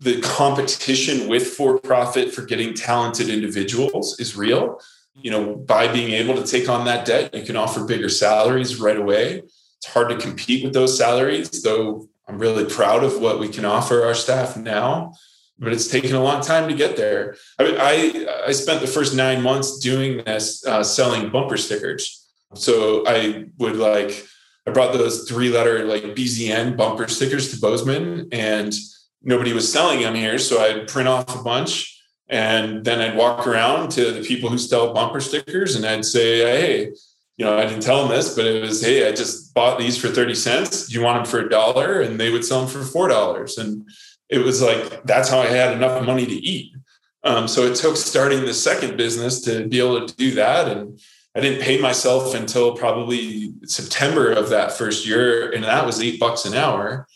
the 0.00 0.20
competition 0.20 1.28
with 1.28 1.46
for 1.46 1.78
profit 1.78 2.34
for 2.34 2.42
getting 2.42 2.74
talented 2.74 3.28
individuals 3.28 4.18
is 4.18 4.36
real. 4.36 4.80
You 5.14 5.30
know, 5.30 5.54
by 5.54 5.92
being 5.92 6.10
able 6.12 6.34
to 6.34 6.44
take 6.44 6.68
on 6.68 6.86
that 6.86 7.06
debt, 7.06 7.32
you 7.34 7.44
can 7.44 7.56
offer 7.56 7.84
bigger 7.84 8.08
salaries 8.08 8.80
right 8.80 8.96
away. 8.96 9.42
It's 9.82 9.92
hard 9.92 10.10
to 10.10 10.16
compete 10.16 10.64
with 10.64 10.72
those 10.72 10.96
salaries, 10.96 11.62
though 11.62 12.08
I'm 12.28 12.38
really 12.38 12.64
proud 12.64 13.02
of 13.02 13.20
what 13.20 13.40
we 13.40 13.48
can 13.48 13.64
offer 13.64 14.04
our 14.04 14.14
staff 14.14 14.56
now 14.56 15.12
but 15.62 15.72
it's 15.72 15.86
taken 15.86 16.14
a 16.14 16.22
long 16.22 16.42
time 16.42 16.68
to 16.68 16.74
get 16.74 16.96
there. 16.96 17.36
I, 17.58 17.76
I, 17.78 18.46
I 18.48 18.52
spent 18.52 18.80
the 18.80 18.86
first 18.88 19.14
nine 19.14 19.40
months 19.42 19.78
doing 19.78 20.24
this, 20.24 20.66
uh, 20.66 20.82
selling 20.82 21.30
bumper 21.30 21.56
stickers. 21.56 22.28
So 22.54 23.04
I 23.06 23.44
would 23.58 23.76
like, 23.76 24.26
I 24.66 24.72
brought 24.72 24.92
those 24.92 25.28
three 25.28 25.50
letter 25.50 25.84
like 25.84 26.02
BZN 26.02 26.76
bumper 26.76 27.06
stickers 27.06 27.52
to 27.52 27.60
Bozeman 27.60 28.28
and 28.32 28.74
nobody 29.22 29.52
was 29.52 29.72
selling 29.72 30.00
them 30.00 30.16
here. 30.16 30.38
So 30.38 30.60
I'd 30.60 30.88
print 30.88 31.08
off 31.08 31.38
a 31.38 31.42
bunch 31.42 32.02
and 32.28 32.84
then 32.84 33.00
I'd 33.00 33.16
walk 33.16 33.46
around 33.46 33.90
to 33.92 34.10
the 34.10 34.22
people 34.22 34.50
who 34.50 34.58
sell 34.58 34.92
bumper 34.92 35.20
stickers 35.20 35.76
and 35.76 35.86
I'd 35.86 36.04
say, 36.04 36.38
Hey, 36.38 36.92
you 37.36 37.44
know, 37.44 37.58
I 37.58 37.66
didn't 37.66 37.82
tell 37.82 38.00
them 38.00 38.14
this, 38.14 38.34
but 38.34 38.46
it 38.46 38.62
was, 38.62 38.84
Hey, 38.84 39.08
I 39.08 39.12
just 39.12 39.54
bought 39.54 39.78
these 39.78 39.96
for 39.96 40.08
30 40.08 40.34
cents. 40.34 40.92
You 40.92 41.02
want 41.02 41.24
them 41.24 41.30
for 41.30 41.46
a 41.46 41.48
dollar? 41.48 42.00
And 42.00 42.18
they 42.18 42.30
would 42.30 42.44
sell 42.44 42.64
them 42.64 42.68
for 42.68 43.08
$4. 43.08 43.58
And 43.58 43.88
it 44.28 44.38
was 44.38 44.62
like 44.62 45.02
that's 45.04 45.28
how 45.28 45.40
I 45.40 45.46
had 45.46 45.76
enough 45.76 46.04
money 46.04 46.26
to 46.26 46.32
eat. 46.32 46.74
Um, 47.24 47.46
so 47.46 47.62
it 47.62 47.76
took 47.76 47.96
starting 47.96 48.44
the 48.44 48.54
second 48.54 48.96
business 48.96 49.42
to 49.42 49.68
be 49.68 49.78
able 49.78 50.06
to 50.06 50.16
do 50.16 50.32
that. 50.32 50.68
And 50.68 50.98
I 51.34 51.40
didn't 51.40 51.62
pay 51.62 51.80
myself 51.80 52.34
until 52.34 52.74
probably 52.74 53.54
September 53.64 54.32
of 54.32 54.48
that 54.50 54.72
first 54.72 55.06
year, 55.06 55.50
and 55.52 55.64
that 55.64 55.86
was 55.86 56.00
eight 56.02 56.18
bucks 56.18 56.44
an 56.44 56.54
hour. 56.54 57.06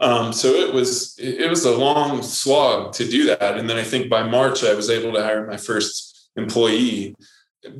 Um, 0.00 0.32
so 0.32 0.48
it 0.48 0.72
was 0.72 1.16
it 1.18 1.50
was 1.50 1.64
a 1.64 1.76
long 1.76 2.22
slog 2.22 2.92
to 2.94 3.08
do 3.08 3.26
that. 3.26 3.58
And 3.58 3.68
then 3.68 3.76
I 3.76 3.82
think 3.82 4.08
by 4.08 4.22
March 4.22 4.62
I 4.62 4.74
was 4.74 4.90
able 4.90 5.12
to 5.14 5.22
hire 5.22 5.46
my 5.46 5.56
first 5.56 6.30
employee. 6.36 7.16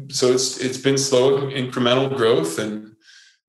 So 0.09 0.33
it's 0.33 0.59
it's 0.59 0.79
been 0.79 0.99
slow 0.99 1.43
incremental 1.51 2.15
growth, 2.17 2.59
and 2.59 2.97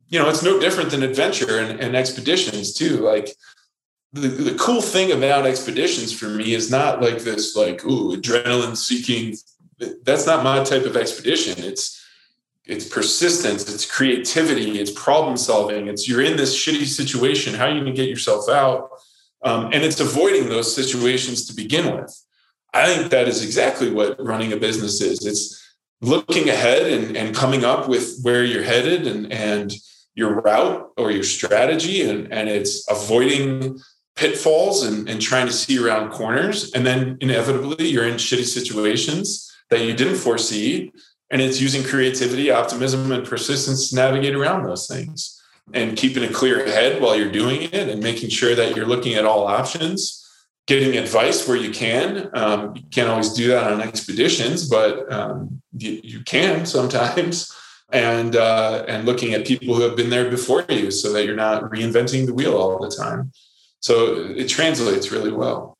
you 0.08 0.20
know 0.20 0.30
it's 0.30 0.44
no 0.44 0.60
different 0.60 0.92
than 0.92 1.04
adventure 1.04 1.60
and, 1.60 1.80
and 1.80 1.96
expeditions 1.96 2.74
too. 2.74 2.98
Like 2.98 3.36
the, 4.14 4.28
the 4.28 4.58
cool 4.58 4.82
thing 4.82 5.12
about 5.12 5.46
expeditions 5.46 6.14
for 6.14 6.30
me 6.30 6.54
is 6.54 6.70
not 6.70 7.02
like 7.02 7.20
this 7.20 7.56
like 7.56 7.84
ooh 7.86 8.16
adrenaline 8.16 8.78
seeking. 8.78 9.36
That's 10.04 10.26
not 10.26 10.44
my 10.44 10.64
type 10.64 10.86
of 10.86 10.96
expedition. 10.96 11.64
It's 11.64 11.98
it's 12.66 12.88
persistence 12.88 13.68
it's 13.74 13.84
creativity 13.84 14.80
it's 14.80 14.92
problem 14.92 15.36
solving 15.36 15.88
it's 15.88 16.08
you're 16.08 16.22
in 16.22 16.38
this 16.38 16.56
shitty 16.56 16.86
situation 16.86 17.56
how 17.56 17.66
are 17.66 17.72
you 17.72 17.82
going 17.82 17.86
to 17.88 18.00
get 18.00 18.08
yourself 18.08 18.48
out? 18.48 18.92
Um, 19.44 19.66
and 19.66 19.84
it's 19.84 20.00
avoiding 20.00 20.50
those 20.50 20.74
situations 20.74 21.46
to 21.48 21.54
begin 21.54 21.96
with. 21.96 22.26
I 22.74 22.94
think 22.94 23.12
that 23.12 23.28
is 23.28 23.44
exactly 23.44 23.92
what 23.92 24.24
running 24.24 24.54
a 24.54 24.58
business 24.58 25.02
is. 25.02 25.26
It's 25.26 25.59
looking 26.02 26.50
ahead 26.50 26.92
and, 26.92 27.18
and 27.18 27.36
coming 27.36 27.66
up 27.66 27.90
with 27.90 28.20
where 28.22 28.44
you're 28.44 28.64
headed 28.64 29.06
and 29.06 29.32
and 29.32 29.74
your 30.16 30.42
route 30.42 30.92
or 30.98 31.12
your 31.12 31.24
strategy 31.24 32.02
and, 32.02 32.32
and 32.32 32.50
it's 32.50 32.86
avoiding 32.90 33.80
pitfalls 34.16 34.84
and, 34.84 35.08
and 35.10 35.22
trying 35.22 35.48
to 35.48 35.54
see 35.54 35.80
around 35.80 36.12
corners. 36.12 36.74
And 36.74 36.86
then 36.86 37.18
inevitably 37.22 37.88
you're 37.88 38.08
in 38.08 38.16
shitty 38.16 38.44
situations 38.44 39.50
that 39.70 39.82
you 39.86 39.94
didn't 39.94 40.18
foresee. 40.18 40.92
And 41.32 41.42
it's 41.42 41.62
using 41.62 41.84
creativity, 41.84 42.52
optimism, 42.52 43.12
and 43.12 43.26
persistence 43.26 43.90
to 43.90 43.96
navigate 43.96 44.36
around 44.36 44.64
those 44.64 44.88
things 44.88 45.42
and 45.74 45.96
keeping 45.96 46.24
a 46.24 46.34
clear 46.34 46.66
head 46.66 47.02
while 47.02 47.16
you're 47.16 47.32
doing 47.32 47.62
it 47.62 47.88
and 47.88 48.04
making 48.04 48.30
sure 48.30 48.56
that 48.56 48.76
you're 48.76 48.88
looking 48.88 49.14
at 49.14 49.26
all 49.26 49.48
options, 49.48 50.19
getting 50.70 50.96
advice 50.98 51.48
where 51.48 51.58
you 51.58 51.72
can. 51.72 52.30
Um, 52.34 52.76
you 52.76 52.84
can't 52.92 53.10
always 53.10 53.34
do 53.34 53.48
that 53.48 53.74
on 53.74 53.82
expeditions, 53.82 54.70
but 54.70 55.12
um, 55.12 55.62
you, 55.76 56.00
you, 56.04 56.24
can 56.24 56.66
sometimes. 56.66 57.54
And 57.92 58.36
uh, 58.36 58.86
and 58.88 59.08
looking 59.08 59.34
at 59.34 59.48
people 59.48 59.74
who 59.74 59.82
have 59.82 59.96
been 59.96 60.12
there 60.12 60.30
before 60.30 60.64
you, 60.70 60.92
so 60.92 61.12
that 61.12 61.26
you're 61.26 61.36
not 61.36 61.64
reinventing 61.72 62.28
the 62.28 62.36
wheel 62.36 62.56
all 62.56 62.78
the 62.78 62.96
time. 62.96 63.32
So 63.80 64.14
it 64.14 64.48
translates 64.48 65.12
really 65.12 65.32
well. 65.32 65.76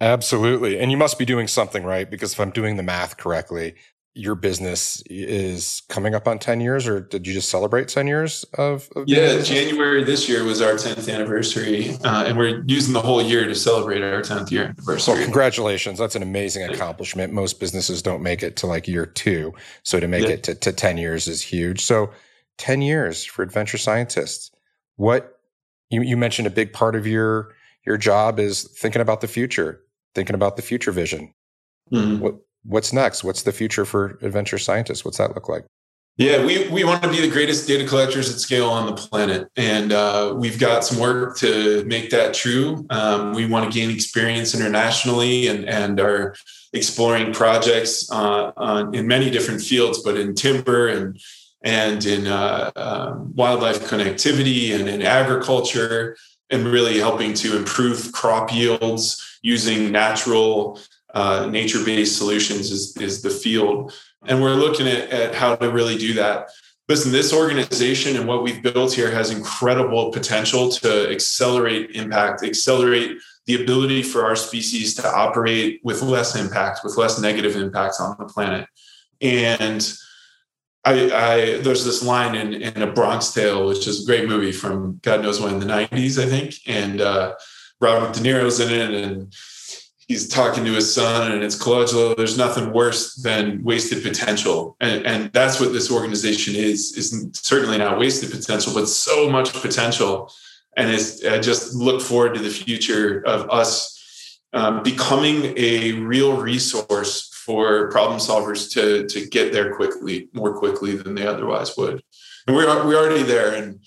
Absolutely. 0.00 0.80
And 0.80 0.90
you 0.90 0.96
must 0.96 1.20
be 1.20 1.24
doing 1.24 1.46
something 1.46 1.84
right 1.84 2.10
because 2.10 2.32
if 2.32 2.40
I'm 2.40 2.50
doing 2.50 2.78
the 2.78 2.82
math 2.82 3.16
correctly, 3.16 3.76
your 4.14 4.34
business 4.34 5.02
is 5.06 5.82
coming 5.88 6.14
up 6.14 6.26
on 6.26 6.38
10 6.38 6.60
years 6.60 6.88
or 6.88 7.00
did 7.00 7.26
you 7.26 7.32
just 7.32 7.48
celebrate 7.48 7.86
10 7.86 8.08
years 8.08 8.44
of, 8.58 8.88
of 8.96 9.04
yeah 9.06 9.40
january 9.40 10.02
this 10.02 10.28
year 10.28 10.42
was 10.42 10.60
our 10.60 10.72
10th 10.72 11.12
anniversary 11.12 11.90
uh, 12.04 12.24
and 12.24 12.36
we're 12.36 12.64
using 12.66 12.92
the 12.92 13.00
whole 13.00 13.22
year 13.22 13.46
to 13.46 13.54
celebrate 13.54 14.02
our 14.02 14.20
10th 14.20 14.50
year 14.50 14.64
anniversary 14.64 15.14
well 15.14 15.22
congratulations 15.22 15.98
that's 15.98 16.16
an 16.16 16.22
amazing 16.22 16.68
accomplishment 16.68 17.32
most 17.32 17.60
businesses 17.60 18.02
don't 18.02 18.22
make 18.22 18.42
it 18.42 18.56
to 18.56 18.66
like 18.66 18.88
year 18.88 19.06
two 19.06 19.52
so 19.84 20.00
to 20.00 20.08
make 20.08 20.24
yeah. 20.24 20.34
it 20.34 20.42
to, 20.42 20.54
to 20.56 20.72
10 20.72 20.98
years 20.98 21.28
is 21.28 21.40
huge 21.40 21.80
so 21.80 22.10
10 22.58 22.82
years 22.82 23.24
for 23.24 23.42
adventure 23.42 23.78
scientists 23.78 24.50
what 24.96 25.38
you, 25.90 26.02
you 26.02 26.16
mentioned 26.16 26.46
a 26.46 26.50
big 26.50 26.72
part 26.72 26.96
of 26.96 27.06
your 27.06 27.54
your 27.86 27.96
job 27.96 28.38
is 28.38 28.64
thinking 28.64 29.02
about 29.02 29.20
the 29.20 29.28
future, 29.28 29.80
thinking 30.14 30.34
about 30.34 30.56
the 30.56 30.62
future 30.62 30.92
vision. 30.92 31.32
Mm-hmm. 31.92 32.20
What 32.20 32.36
what's 32.64 32.92
next? 32.92 33.24
What's 33.24 33.42
the 33.42 33.52
future 33.52 33.84
for 33.84 34.18
adventure 34.22 34.58
scientists? 34.58 35.04
What's 35.04 35.18
that 35.18 35.34
look 35.34 35.48
like? 35.48 35.64
Yeah, 36.16 36.44
we, 36.44 36.68
we 36.68 36.84
want 36.84 37.02
to 37.02 37.08
be 37.08 37.20
the 37.20 37.30
greatest 37.30 37.66
data 37.66 37.86
collectors 37.86 38.30
at 38.30 38.40
scale 38.40 38.68
on 38.68 38.84
the 38.84 38.92
planet. 38.92 39.48
And 39.56 39.90
uh, 39.90 40.34
we've 40.36 40.58
got 40.58 40.84
some 40.84 40.98
work 40.98 41.38
to 41.38 41.82
make 41.84 42.10
that 42.10 42.34
true. 42.34 42.86
Um, 42.90 43.32
we 43.32 43.46
want 43.46 43.72
to 43.72 43.78
gain 43.78 43.90
experience 43.90 44.54
internationally 44.54 45.46
and, 45.46 45.66
and 45.66 45.98
are 45.98 46.34
exploring 46.74 47.32
projects 47.32 48.10
uh, 48.12 48.52
on, 48.56 48.94
in 48.94 49.06
many 49.06 49.30
different 49.30 49.62
fields, 49.62 50.02
but 50.02 50.16
in 50.16 50.34
timber 50.34 50.88
and 50.88 51.18
and 51.62 52.06
in 52.06 52.26
uh, 52.26 52.70
um, 52.76 53.34
wildlife 53.34 53.80
connectivity 53.80 54.74
and 54.74 54.88
in 54.88 55.02
agriculture, 55.02 56.16
and 56.48 56.64
really 56.64 56.98
helping 56.98 57.34
to 57.34 57.56
improve 57.56 58.12
crop 58.12 58.52
yields 58.52 59.38
using 59.42 59.92
natural, 59.92 60.80
uh, 61.14 61.46
nature 61.50 61.84
based 61.84 62.16
solutions 62.18 62.70
is, 62.70 62.96
is 62.96 63.22
the 63.22 63.30
field. 63.30 63.92
And 64.26 64.40
we're 64.42 64.54
looking 64.54 64.86
at, 64.86 65.10
at 65.10 65.34
how 65.34 65.56
to 65.56 65.70
really 65.70 65.96
do 65.96 66.14
that. 66.14 66.50
Listen, 66.88 67.12
this 67.12 67.32
organization 67.32 68.16
and 68.16 68.26
what 68.26 68.42
we've 68.42 68.62
built 68.62 68.92
here 68.92 69.10
has 69.10 69.30
incredible 69.30 70.10
potential 70.10 70.70
to 70.70 71.08
accelerate 71.10 71.92
impact, 71.92 72.42
accelerate 72.42 73.16
the 73.46 73.62
ability 73.62 74.02
for 74.02 74.24
our 74.24 74.36
species 74.36 74.94
to 74.96 75.08
operate 75.08 75.80
with 75.84 76.02
less 76.02 76.36
impact, 76.36 76.80
with 76.84 76.96
less 76.96 77.20
negative 77.20 77.56
impacts 77.56 78.00
on 78.00 78.16
the 78.18 78.24
planet. 78.24 78.66
And 79.20 79.92
I, 80.84 80.92
I, 80.92 81.58
there's 81.58 81.84
this 81.84 82.02
line 82.02 82.34
in 82.34 82.54
in 82.54 82.82
a 82.82 82.90
Bronx 82.90 83.32
Tale, 83.32 83.66
which 83.66 83.86
is 83.86 84.02
a 84.02 84.06
great 84.06 84.28
movie 84.28 84.52
from 84.52 84.98
God 85.02 85.22
knows 85.22 85.40
when 85.40 85.54
in 85.54 85.60
the 85.60 85.66
'90s, 85.66 86.22
I 86.22 86.26
think, 86.26 86.54
and 86.66 87.00
uh, 87.00 87.34
Robert 87.80 88.14
De 88.14 88.20
Niro's 88.20 88.60
in 88.60 88.72
it, 88.72 89.04
and 89.04 89.34
he's 90.10 90.26
talking 90.26 90.64
to 90.64 90.72
his 90.72 90.92
son, 90.92 91.30
and 91.30 91.44
it's 91.44 91.56
Calogero. 91.56 92.16
There's 92.16 92.36
nothing 92.36 92.72
worse 92.72 93.14
than 93.14 93.62
wasted 93.62 94.02
potential, 94.02 94.76
and, 94.80 95.06
and 95.06 95.32
that's 95.32 95.60
what 95.60 95.72
this 95.72 95.88
organization 95.88 96.56
is. 96.56 96.96
Is 96.98 97.28
certainly 97.34 97.78
not 97.78 97.96
wasted 97.96 98.32
potential, 98.32 98.74
but 98.74 98.88
so 98.88 99.30
much 99.30 99.52
potential, 99.52 100.32
and 100.76 100.90
it's, 100.90 101.24
I 101.24 101.38
just 101.38 101.76
look 101.76 102.02
forward 102.02 102.34
to 102.34 102.40
the 102.40 102.50
future 102.50 103.24
of 103.24 103.48
us 103.50 104.40
um, 104.52 104.82
becoming 104.82 105.54
a 105.56 105.92
real 105.92 106.36
resource 106.36 107.30
for 107.32 107.88
problem 107.92 108.18
solvers 108.18 108.68
to 108.72 109.06
to 109.06 109.28
get 109.28 109.52
there 109.52 109.76
quickly, 109.76 110.28
more 110.32 110.58
quickly 110.58 110.96
than 110.96 111.14
they 111.14 111.24
otherwise 111.24 111.76
would. 111.76 112.02
And 112.48 112.56
we're 112.56 112.66
we're 112.84 112.98
already 112.98 113.22
there, 113.22 113.54
and 113.54 113.78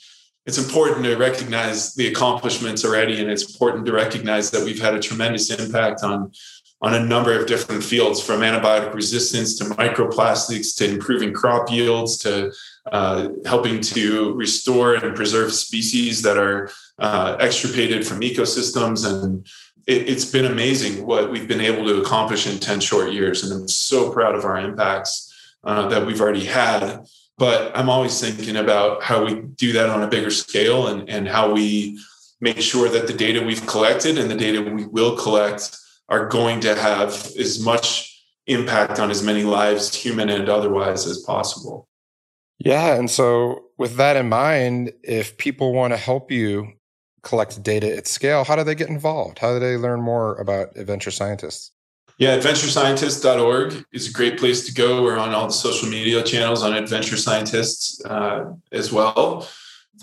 it's 0.46 0.58
important 0.58 1.04
to 1.06 1.16
recognize 1.16 1.94
the 1.96 2.08
accomplishments 2.08 2.84
already, 2.84 3.22
and 3.22 3.32
it's 3.32 3.52
important 3.52 3.86
to 3.86 3.92
recognize 3.94 4.52
that 4.52 4.64
we've 4.64 4.82
had 4.82 4.94
a 4.94 5.00
tremendous 5.00 5.50
impact 5.52 6.04
on 6.04 6.32
on 6.82 6.96
a 6.96 7.00
number 7.00 7.40
of 7.40 7.48
different 7.48 7.82
fields, 7.82 8.22
from 8.22 8.42
antibiotic 8.42 8.94
resistance 8.94 9.58
to 9.58 9.64
microplastics 9.64 10.76
to 10.76 10.84
improving 10.84 11.34
crop 11.34 11.72
yields 11.72 12.18
to 12.18 12.52
uh, 12.92 13.30
helping 13.46 13.80
to 13.80 14.34
restore 14.34 14.96
and 14.96 15.16
preserve 15.16 15.54
species 15.54 16.22
that 16.22 16.38
are 16.38 16.70
uh, 17.00 17.38
extirpated 17.40 18.06
from 18.06 18.20
ecosystems 18.20 19.10
and 19.10 19.48
it, 19.88 20.08
has 20.10 20.30
been 20.30 20.46
amazing 20.46 21.06
what 21.06 21.32
we've 21.32 21.48
been 21.48 21.62
able 21.62 21.86
to 21.86 22.02
accomplish 22.02 22.48
in 22.48 22.60
10 22.60 22.80
short 22.80 23.12
years. 23.12 23.44
And 23.44 23.54
I'm 23.54 23.68
so 23.68 24.12
proud 24.12 24.36
of 24.36 24.46
our 24.46 24.58
impacts 24.58 25.34
uh, 25.64 25.88
that 25.90 26.06
we've 26.06 26.22
already 26.22 26.46
had. 26.46 27.06
But 27.38 27.76
I'm 27.76 27.90
always 27.90 28.20
thinking 28.22 28.58
about 28.58 29.02
how 29.04 29.26
we 29.26 29.36
do 29.36 29.74
that 29.74 29.90
on 29.90 30.04
a 30.04 30.08
bigger 30.08 30.30
scale 30.30 30.88
and, 30.88 31.10
and 31.10 31.28
how 31.28 31.52
we 31.52 32.00
make 32.40 32.62
sure 32.62 32.90
that 32.90 33.08
the 33.08 33.14
data 33.14 33.42
we've 33.42 33.66
collected 33.66 34.18
and 34.18 34.30
the 34.30 34.36
data 34.36 34.62
we 34.62 34.86
will 34.86 35.18
collect 35.18 35.76
are 36.10 36.28
going 36.28 36.60
to 36.60 36.76
have 36.76 37.10
as 37.40 37.60
much 37.64 38.14
impact 38.48 39.00
on 39.00 39.10
as 39.10 39.24
many 39.24 39.44
lives, 39.44 39.96
human 39.96 40.30
and 40.30 40.50
otherwise, 40.50 41.08
as 41.08 41.20
possible. 41.20 41.88
Yeah. 42.60 42.96
And 42.96 43.10
so, 43.10 43.66
with 43.78 43.96
that 43.96 44.16
in 44.16 44.30
mind, 44.30 44.94
if 45.04 45.38
people 45.38 45.74
want 45.74 45.94
to 45.94 45.98
help 45.98 46.32
you 46.32 46.74
collect 47.24 47.64
data 47.64 47.96
at 47.96 48.08
scale, 48.08 48.44
how 48.44 48.56
do 48.56 48.64
they 48.64 48.76
get 48.76 48.90
involved? 48.90 49.40
How 49.40 49.54
do 49.54 49.60
they 49.60 49.78
learn 49.78 50.02
more 50.02 50.36
about 50.36 50.78
adventure 50.78 51.12
scientists? 51.12 51.72
Yeah, 52.20 52.38
adventurescientists.org 52.38 53.86
is 53.92 54.08
a 54.08 54.14
great 54.14 54.38
place 54.38 54.66
to 54.68 54.74
go. 54.74 55.04
We're 55.04 55.18
on 55.18 55.34
all 55.34 55.48
the 55.48 55.54
social 55.54 55.90
media 55.90 56.22
channels 56.24 56.62
on 56.62 56.74
Adventure 56.74 57.18
Scientists 57.18 58.06
uh, 58.06 58.54
as 58.72 58.92
well. 58.94 59.48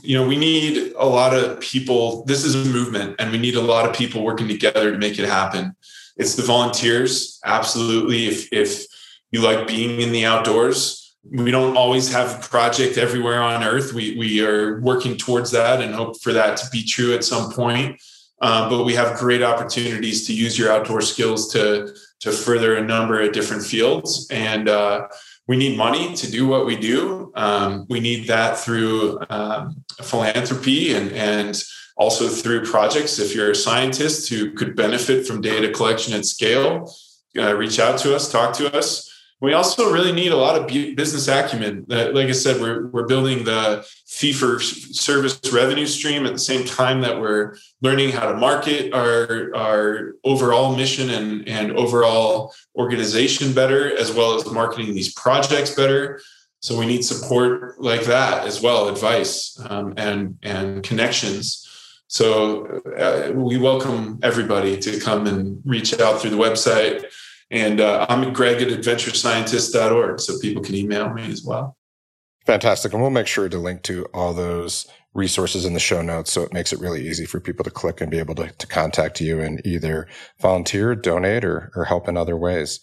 You 0.02 0.18
know, 0.18 0.26
we 0.26 0.36
need 0.36 0.92
a 0.98 1.04
lot 1.04 1.34
of 1.36 1.60
people. 1.60 2.24
This 2.24 2.44
is 2.44 2.54
a 2.54 2.68
movement, 2.70 3.16
and 3.20 3.30
we 3.30 3.38
need 3.38 3.54
a 3.54 3.60
lot 3.60 3.88
of 3.88 3.94
people 3.94 4.24
working 4.24 4.48
together 4.48 4.90
to 4.90 4.98
make 4.98 5.18
it 5.18 5.28
happen. 5.28 5.76
It's 6.16 6.34
the 6.34 6.42
volunteers, 6.42 7.38
absolutely. 7.44 8.26
If 8.26 8.52
if 8.52 8.86
you 9.30 9.40
like 9.40 9.68
being 9.68 10.00
in 10.00 10.10
the 10.10 10.24
outdoors, 10.24 11.16
we 11.22 11.50
don't 11.50 11.76
always 11.76 12.12
have 12.12 12.38
a 12.38 12.48
project 12.48 12.98
everywhere 12.98 13.40
on 13.40 13.62
Earth. 13.62 13.92
We 13.92 14.16
we 14.18 14.44
are 14.44 14.80
working 14.80 15.16
towards 15.16 15.52
that 15.52 15.80
and 15.80 15.94
hope 15.94 16.20
for 16.20 16.32
that 16.32 16.56
to 16.58 16.70
be 16.70 16.82
true 16.82 17.14
at 17.14 17.24
some 17.24 17.52
point. 17.52 18.00
Uh, 18.40 18.70
but 18.70 18.84
we 18.84 18.94
have 18.94 19.18
great 19.18 19.42
opportunities 19.42 20.26
to 20.26 20.32
use 20.32 20.58
your 20.58 20.72
outdoor 20.72 21.00
skills 21.00 21.52
to 21.52 21.94
to 22.20 22.32
further 22.32 22.76
a 22.76 22.84
number 22.84 23.20
of 23.20 23.32
different 23.32 23.64
fields. 23.64 24.26
And 24.30 24.68
uh, 24.68 25.08
we 25.48 25.56
need 25.56 25.76
money 25.76 26.14
to 26.14 26.30
do 26.30 26.46
what 26.46 26.66
we 26.66 26.76
do. 26.76 27.32
Um, 27.34 27.86
we 27.88 27.98
need 27.98 28.28
that 28.28 28.58
through 28.58 29.20
um, 29.30 29.84
philanthropy 30.02 30.94
and 30.94 31.12
and 31.12 31.62
also 31.96 32.28
through 32.28 32.64
projects. 32.64 33.18
If 33.18 33.34
you're 33.34 33.50
a 33.50 33.54
scientist 33.54 34.28
who 34.28 34.52
could 34.52 34.74
benefit 34.74 35.26
from 35.26 35.40
data 35.40 35.70
collection 35.70 36.14
at 36.14 36.24
scale 36.24 36.90
uh, 37.38 37.54
reach 37.54 37.78
out 37.78 37.98
to 37.98 38.14
us 38.14 38.30
talk 38.30 38.54
to 38.56 38.76
us 38.76 39.09
we 39.40 39.54
also 39.54 39.90
really 39.90 40.12
need 40.12 40.32
a 40.32 40.36
lot 40.36 40.60
of 40.60 40.66
business 40.66 41.26
acumen. 41.26 41.86
Like 41.88 42.28
I 42.28 42.32
said, 42.32 42.60
we're, 42.60 42.88
we're 42.88 43.06
building 43.06 43.44
the 43.44 43.86
fee 44.06 44.34
for 44.34 44.60
service 44.60 45.40
revenue 45.50 45.86
stream 45.86 46.26
at 46.26 46.32
the 46.34 46.38
same 46.38 46.66
time 46.66 47.00
that 47.00 47.18
we're 47.18 47.56
learning 47.80 48.10
how 48.10 48.30
to 48.30 48.36
market 48.36 48.92
our, 48.92 49.50
our 49.56 50.14
overall 50.24 50.76
mission 50.76 51.08
and, 51.08 51.48
and 51.48 51.72
overall 51.72 52.52
organization 52.76 53.54
better, 53.54 53.96
as 53.96 54.12
well 54.12 54.34
as 54.34 54.44
marketing 54.50 54.94
these 54.94 55.14
projects 55.14 55.74
better. 55.74 56.20
So 56.60 56.78
we 56.78 56.84
need 56.84 57.02
support 57.02 57.80
like 57.80 58.04
that 58.04 58.46
as 58.46 58.60
well, 58.60 58.90
advice 58.90 59.58
um, 59.70 59.94
and, 59.96 60.38
and 60.42 60.82
connections. 60.82 61.66
So 62.08 62.82
uh, 62.98 63.32
we 63.32 63.56
welcome 63.56 64.18
everybody 64.22 64.76
to 64.80 65.00
come 65.00 65.26
and 65.26 65.62
reach 65.64 65.98
out 65.98 66.20
through 66.20 66.30
the 66.30 66.36
website 66.36 67.06
and 67.50 67.80
uh, 67.80 68.06
I'm 68.08 68.32
Gregg 68.32 68.62
at 68.62 68.68
adventurescientist.org, 68.68 70.20
so 70.20 70.38
people 70.38 70.62
can 70.62 70.74
email 70.74 71.12
me 71.12 71.30
as 71.30 71.42
well. 71.44 71.76
Fantastic. 72.46 72.92
And 72.92 73.02
we'll 73.02 73.10
make 73.10 73.26
sure 73.26 73.48
to 73.48 73.58
link 73.58 73.82
to 73.82 74.06
all 74.14 74.32
those 74.32 74.86
resources 75.14 75.64
in 75.64 75.74
the 75.74 75.80
show 75.80 76.02
notes. 76.02 76.32
So 76.32 76.42
it 76.42 76.52
makes 76.52 76.72
it 76.72 76.80
really 76.80 77.06
easy 77.06 77.26
for 77.26 77.40
people 77.40 77.64
to 77.64 77.70
click 77.70 78.00
and 78.00 78.10
be 78.10 78.18
able 78.18 78.34
to, 78.36 78.50
to 78.50 78.66
contact 78.66 79.20
you 79.20 79.40
and 79.40 79.60
either 79.66 80.06
volunteer, 80.40 80.94
donate, 80.94 81.44
or, 81.44 81.70
or 81.74 81.84
help 81.84 82.08
in 82.08 82.16
other 82.16 82.36
ways. 82.36 82.80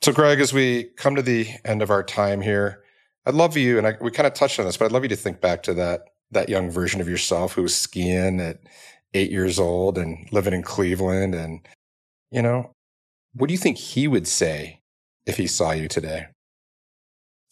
So, 0.00 0.12
Gregg, 0.12 0.40
as 0.40 0.52
we 0.52 0.84
come 0.96 1.16
to 1.16 1.22
the 1.22 1.48
end 1.64 1.82
of 1.82 1.90
our 1.90 2.04
time 2.04 2.40
here, 2.40 2.84
I'd 3.26 3.34
love 3.34 3.56
you, 3.56 3.78
and 3.78 3.86
I, 3.86 3.94
we 4.00 4.10
kind 4.10 4.26
of 4.26 4.32
touched 4.32 4.58
on 4.58 4.64
this, 4.64 4.76
but 4.76 4.86
I'd 4.86 4.92
love 4.92 5.02
you 5.02 5.08
to 5.08 5.16
think 5.16 5.40
back 5.40 5.62
to 5.64 5.74
that 5.74 6.02
that 6.30 6.48
young 6.48 6.70
version 6.70 7.00
of 7.00 7.08
yourself 7.08 7.54
who 7.54 7.62
was 7.62 7.74
skiing 7.74 8.38
at 8.38 8.58
eight 9.14 9.30
years 9.30 9.58
old 9.58 9.96
and 9.98 10.28
living 10.30 10.54
in 10.54 10.62
Cleveland, 10.62 11.34
and 11.34 11.66
you 12.30 12.42
know, 12.42 12.70
what 13.38 13.48
do 13.48 13.54
you 13.54 13.58
think 13.58 13.78
he 13.78 14.08
would 14.08 14.26
say 14.26 14.80
if 15.26 15.36
he 15.36 15.46
saw 15.46 15.70
you 15.70 15.88
today? 15.88 16.26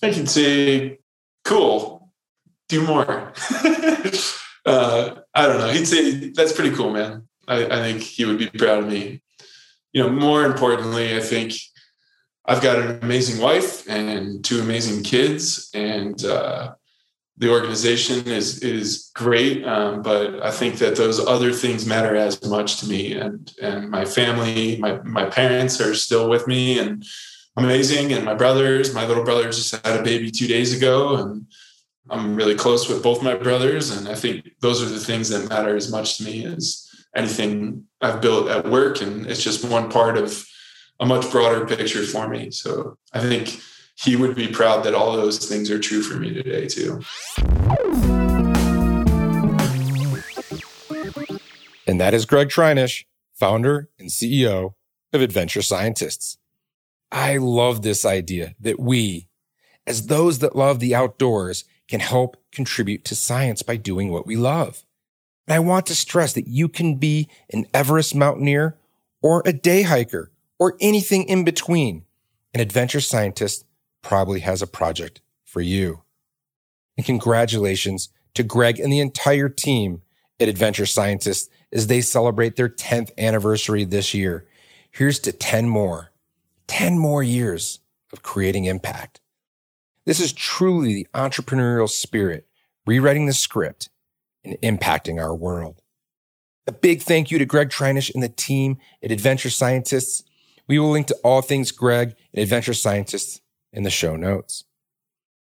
I 0.03 0.11
he'd 0.11 0.29
say, 0.29 0.99
cool, 1.45 2.13
do 2.69 2.85
more. 2.85 3.33
uh, 4.67 5.15
I 5.35 5.47
don't 5.47 5.59
know. 5.59 5.69
He'd 5.69 5.87
say, 5.87 6.31
that's 6.31 6.53
pretty 6.53 6.75
cool, 6.75 6.93
man. 6.93 7.29
I, 7.49 7.65
I 7.65 7.77
think 7.83 8.03
he 8.03 8.25
would 8.25 8.39
be 8.39 8.49
proud 8.49 8.85
of 8.85 8.91
me. 8.91 9.23
You 9.93 10.03
know, 10.03 10.11
more 10.11 10.45
importantly, 10.45 11.17
I 11.17 11.21
think 11.21 11.55
I've 12.45 12.63
got 12.63 12.79
an 12.79 12.99
amazing 13.03 13.41
wife 13.41 13.89
and 13.89 14.45
two 14.45 14.61
amazing 14.61 15.05
kids, 15.05 15.71
and 15.73 16.23
uh, 16.25 16.75
the 17.39 17.51
organization 17.51 18.27
is 18.27 18.63
is 18.63 19.11
great, 19.15 19.65
um, 19.65 20.03
but 20.03 20.43
I 20.43 20.51
think 20.51 20.79
that 20.79 20.97
those 20.97 21.21
other 21.21 21.53
things 21.53 21.87
matter 21.87 22.17
as 22.17 22.43
much 22.45 22.79
to 22.81 22.89
me. 22.89 23.13
And 23.13 23.53
and 23.61 23.91
my 23.91 24.05
family, 24.05 24.79
my 24.79 25.01
my 25.03 25.27
parents 25.27 25.81
are 25.81 25.95
still 25.95 26.31
with 26.31 26.47
me 26.47 26.79
and 26.79 27.05
amazing. 27.57 28.13
And 28.13 28.25
my 28.25 28.35
brothers, 28.35 28.95
my 28.95 29.07
little 29.07 29.25
brother 29.25 29.45
just 29.45 29.75
had 29.85 30.01
a 30.01 30.03
baby 30.03 30.31
two 30.31 30.47
days 30.47 30.77
ago, 30.77 31.17
and 31.17 31.47
I'm 32.09 32.37
really 32.37 32.55
close 32.55 32.89
with 32.89 33.03
both 33.03 33.23
my 33.23 33.35
brothers. 33.35 33.91
And 33.91 34.09
I 34.09 34.15
think 34.15 34.49
those 34.61 34.83
are 34.83 34.89
the 34.89 35.01
things 35.01 35.29
that 35.29 35.49
matter 35.49 35.77
as 35.77 35.91
much 35.91 36.19
to 36.19 36.25
me 36.25 36.47
as 36.47 36.89
anything 37.15 37.85
I've 38.01 38.21
built 38.23 38.49
at 38.49 38.69
work. 38.69 39.03
And 39.03 39.27
it's 39.27 39.43
just 39.43 39.69
one 39.69 39.91
part 39.91 40.17
of 40.17 40.47
a 41.01 41.07
much 41.07 41.31
broader 41.31 41.67
picture 41.67 42.03
for 42.03 42.29
me. 42.29 42.51
So 42.51 42.97
I 43.13 43.21
think 43.21 43.61
he 43.97 44.15
would 44.15 44.37
be 44.37 44.49
proud 44.49 44.85
that 44.85 44.95
all 44.95 45.13
those 45.13 45.39
things 45.49 45.71
are 45.71 45.79
true 45.79 46.03
for 46.03 46.17
me 46.17 46.33
today 46.33 46.67
too. 46.67 47.01
And 51.87 52.01
that 52.01 52.13
is 52.13 52.27
Gregg 52.27 52.49
Treinish, 52.49 53.05
founder 53.33 53.89
and 53.99 54.11
CEO 54.11 54.75
of 55.13 55.21
Adventure 55.23 55.63
Scientists. 55.63 56.37
I 57.11 57.39
love 57.39 57.83
this 57.83 58.05
idea 58.05 58.55
that 58.61 58.79
we, 58.79 59.29
as 59.87 60.09
those 60.09 60.41
that 60.41 60.57
love 60.57 60.79
the 60.79 60.95
outdoors, 60.95 61.65
can 61.89 62.01
help 62.01 62.37
contribute 62.53 63.05
to 63.05 63.15
science 63.15 63.63
by 63.63 63.77
doing 63.77 64.11
what 64.11 64.27
we 64.27 64.37
love. 64.37 64.85
And 65.47 65.55
I 65.55 65.61
want 65.61 65.87
to 65.87 65.95
stress 65.95 66.33
that 66.35 66.49
you 66.49 66.69
can 66.69 66.97
be 66.97 67.29
an 67.51 67.67
Everest 67.73 68.15
mountaineer 68.15 68.77
or 69.23 69.43
a 69.47 69.53
day 69.53 69.83
hiker 69.83 70.33
or 70.59 70.77
anything 70.81 71.23
in 71.25 71.45
between. 71.45 72.05
An 72.53 72.61
adventure 72.61 73.01
scientist 73.01 73.65
probably 74.07 74.39
has 74.39 74.63
a 74.63 74.69
project 74.69 75.21
for 75.45 75.61
you. 75.61 76.03
And 76.97 77.05
congratulations 77.05 78.09
to 78.35 78.45
Gregg 78.45 78.79
and 78.79 78.93
the 78.93 79.01
entire 79.01 79.49
team 79.49 80.03
at 80.39 80.47
Adventure 80.47 80.87
Scientists 80.87 81.51
as 81.73 81.89
they 81.89 82.01
celebrate 82.01 82.55
their 82.55 82.69
10th 82.69 83.11
anniversary 83.19 83.83
this 83.83 84.15
year. 84.15 84.47
Here's 84.93 85.19
to 85.21 85.33
10 85.33 85.69
more, 85.69 86.13
10 86.69 87.01
more 87.01 87.25
years 87.25 87.81
of 88.13 88.23
creating 88.23 88.67
impact. 88.67 89.21
This 90.05 90.21
is 90.21 90.33
truly 90.33 90.95
the 90.95 91.09
entrepreneurial 91.13 91.91
spirit, 91.91 92.47
rewriting 92.87 93.27
the 93.27 93.33
script 93.33 93.89
and 94.45 94.57
impacting 94.63 95.21
our 95.21 95.35
world. 95.35 95.83
A 96.69 96.73
big 96.73 97.03
thank 97.03 97.33
you 97.33 97.41
to 97.41 97.45
Gregg 97.45 97.71
Treinish 97.71 98.15
and 98.15 98.23
the 98.23 98.29
team 98.29 98.79
at 99.03 99.11
Adventure 99.11 99.51
Scientists. 99.51 100.23
We 100.69 100.79
will 100.79 100.91
link 100.93 101.09
to 101.09 101.17
all 101.25 101.43
things 101.43 101.73
Gregg 101.73 102.15
and 102.33 102.41
Adventure 102.41 102.73
Scientists 102.73 103.41
in 103.77 103.85
the 103.85 103.91
show 103.91 104.17
notes. 104.17 104.65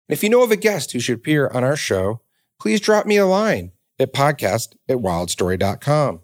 If 0.07 0.23
you 0.23 0.29
know 0.29 0.43
of 0.43 0.51
a 0.51 0.55
guest 0.55 0.93
who 0.93 0.99
should 0.99 1.17
appear 1.17 1.49
on 1.49 1.63
our 1.63 1.75
show, 1.75 2.21
please 2.61 2.79
drop 2.79 3.05
me 3.05 3.17
a 3.17 3.25
line 3.25 3.73
at 3.99 4.13
podcast 4.13 4.75
at 4.87 4.97
wildstory.com. 4.97 6.21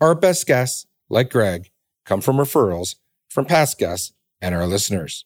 Our 0.00 0.14
best 0.14 0.46
guests, 0.46 0.86
like 1.08 1.30
Gregg, 1.30 1.70
come 2.04 2.20
from 2.20 2.36
referrals 2.36 2.96
from 3.28 3.46
past 3.46 3.78
guests 3.78 4.12
and 4.40 4.54
our 4.54 4.66
listeners. 4.66 5.24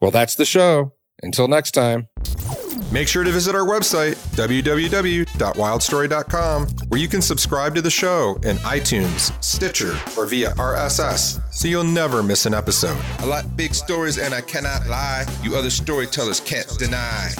Well, 0.00 0.10
that's 0.10 0.34
the 0.36 0.44
show. 0.44 0.92
Until 1.22 1.48
next 1.48 1.72
time. 1.72 2.08
Make 2.92 3.08
sure 3.08 3.24
to 3.24 3.30
visit 3.30 3.54
our 3.56 3.66
website, 3.66 4.14
www.wildstory.com, 4.36 6.66
where 6.88 7.00
you 7.00 7.08
can 7.08 7.22
subscribe 7.22 7.74
to 7.74 7.82
the 7.82 7.90
show 7.90 8.38
in 8.44 8.56
iTunes, 8.58 9.32
Stitcher, 9.42 9.98
or 10.16 10.26
via 10.26 10.52
RSS, 10.52 11.40
so 11.52 11.66
you'll 11.66 11.82
never 11.84 12.22
miss 12.22 12.46
an 12.46 12.54
episode. 12.54 13.02
I 13.18 13.24
like 13.24 13.56
big 13.56 13.74
stories 13.74 14.18
and 14.18 14.32
I 14.32 14.42
cannot 14.42 14.86
lie. 14.86 15.26
You 15.42 15.56
other 15.56 15.70
storytellers 15.70 16.38
can't 16.40 16.68
deny. 16.78 17.32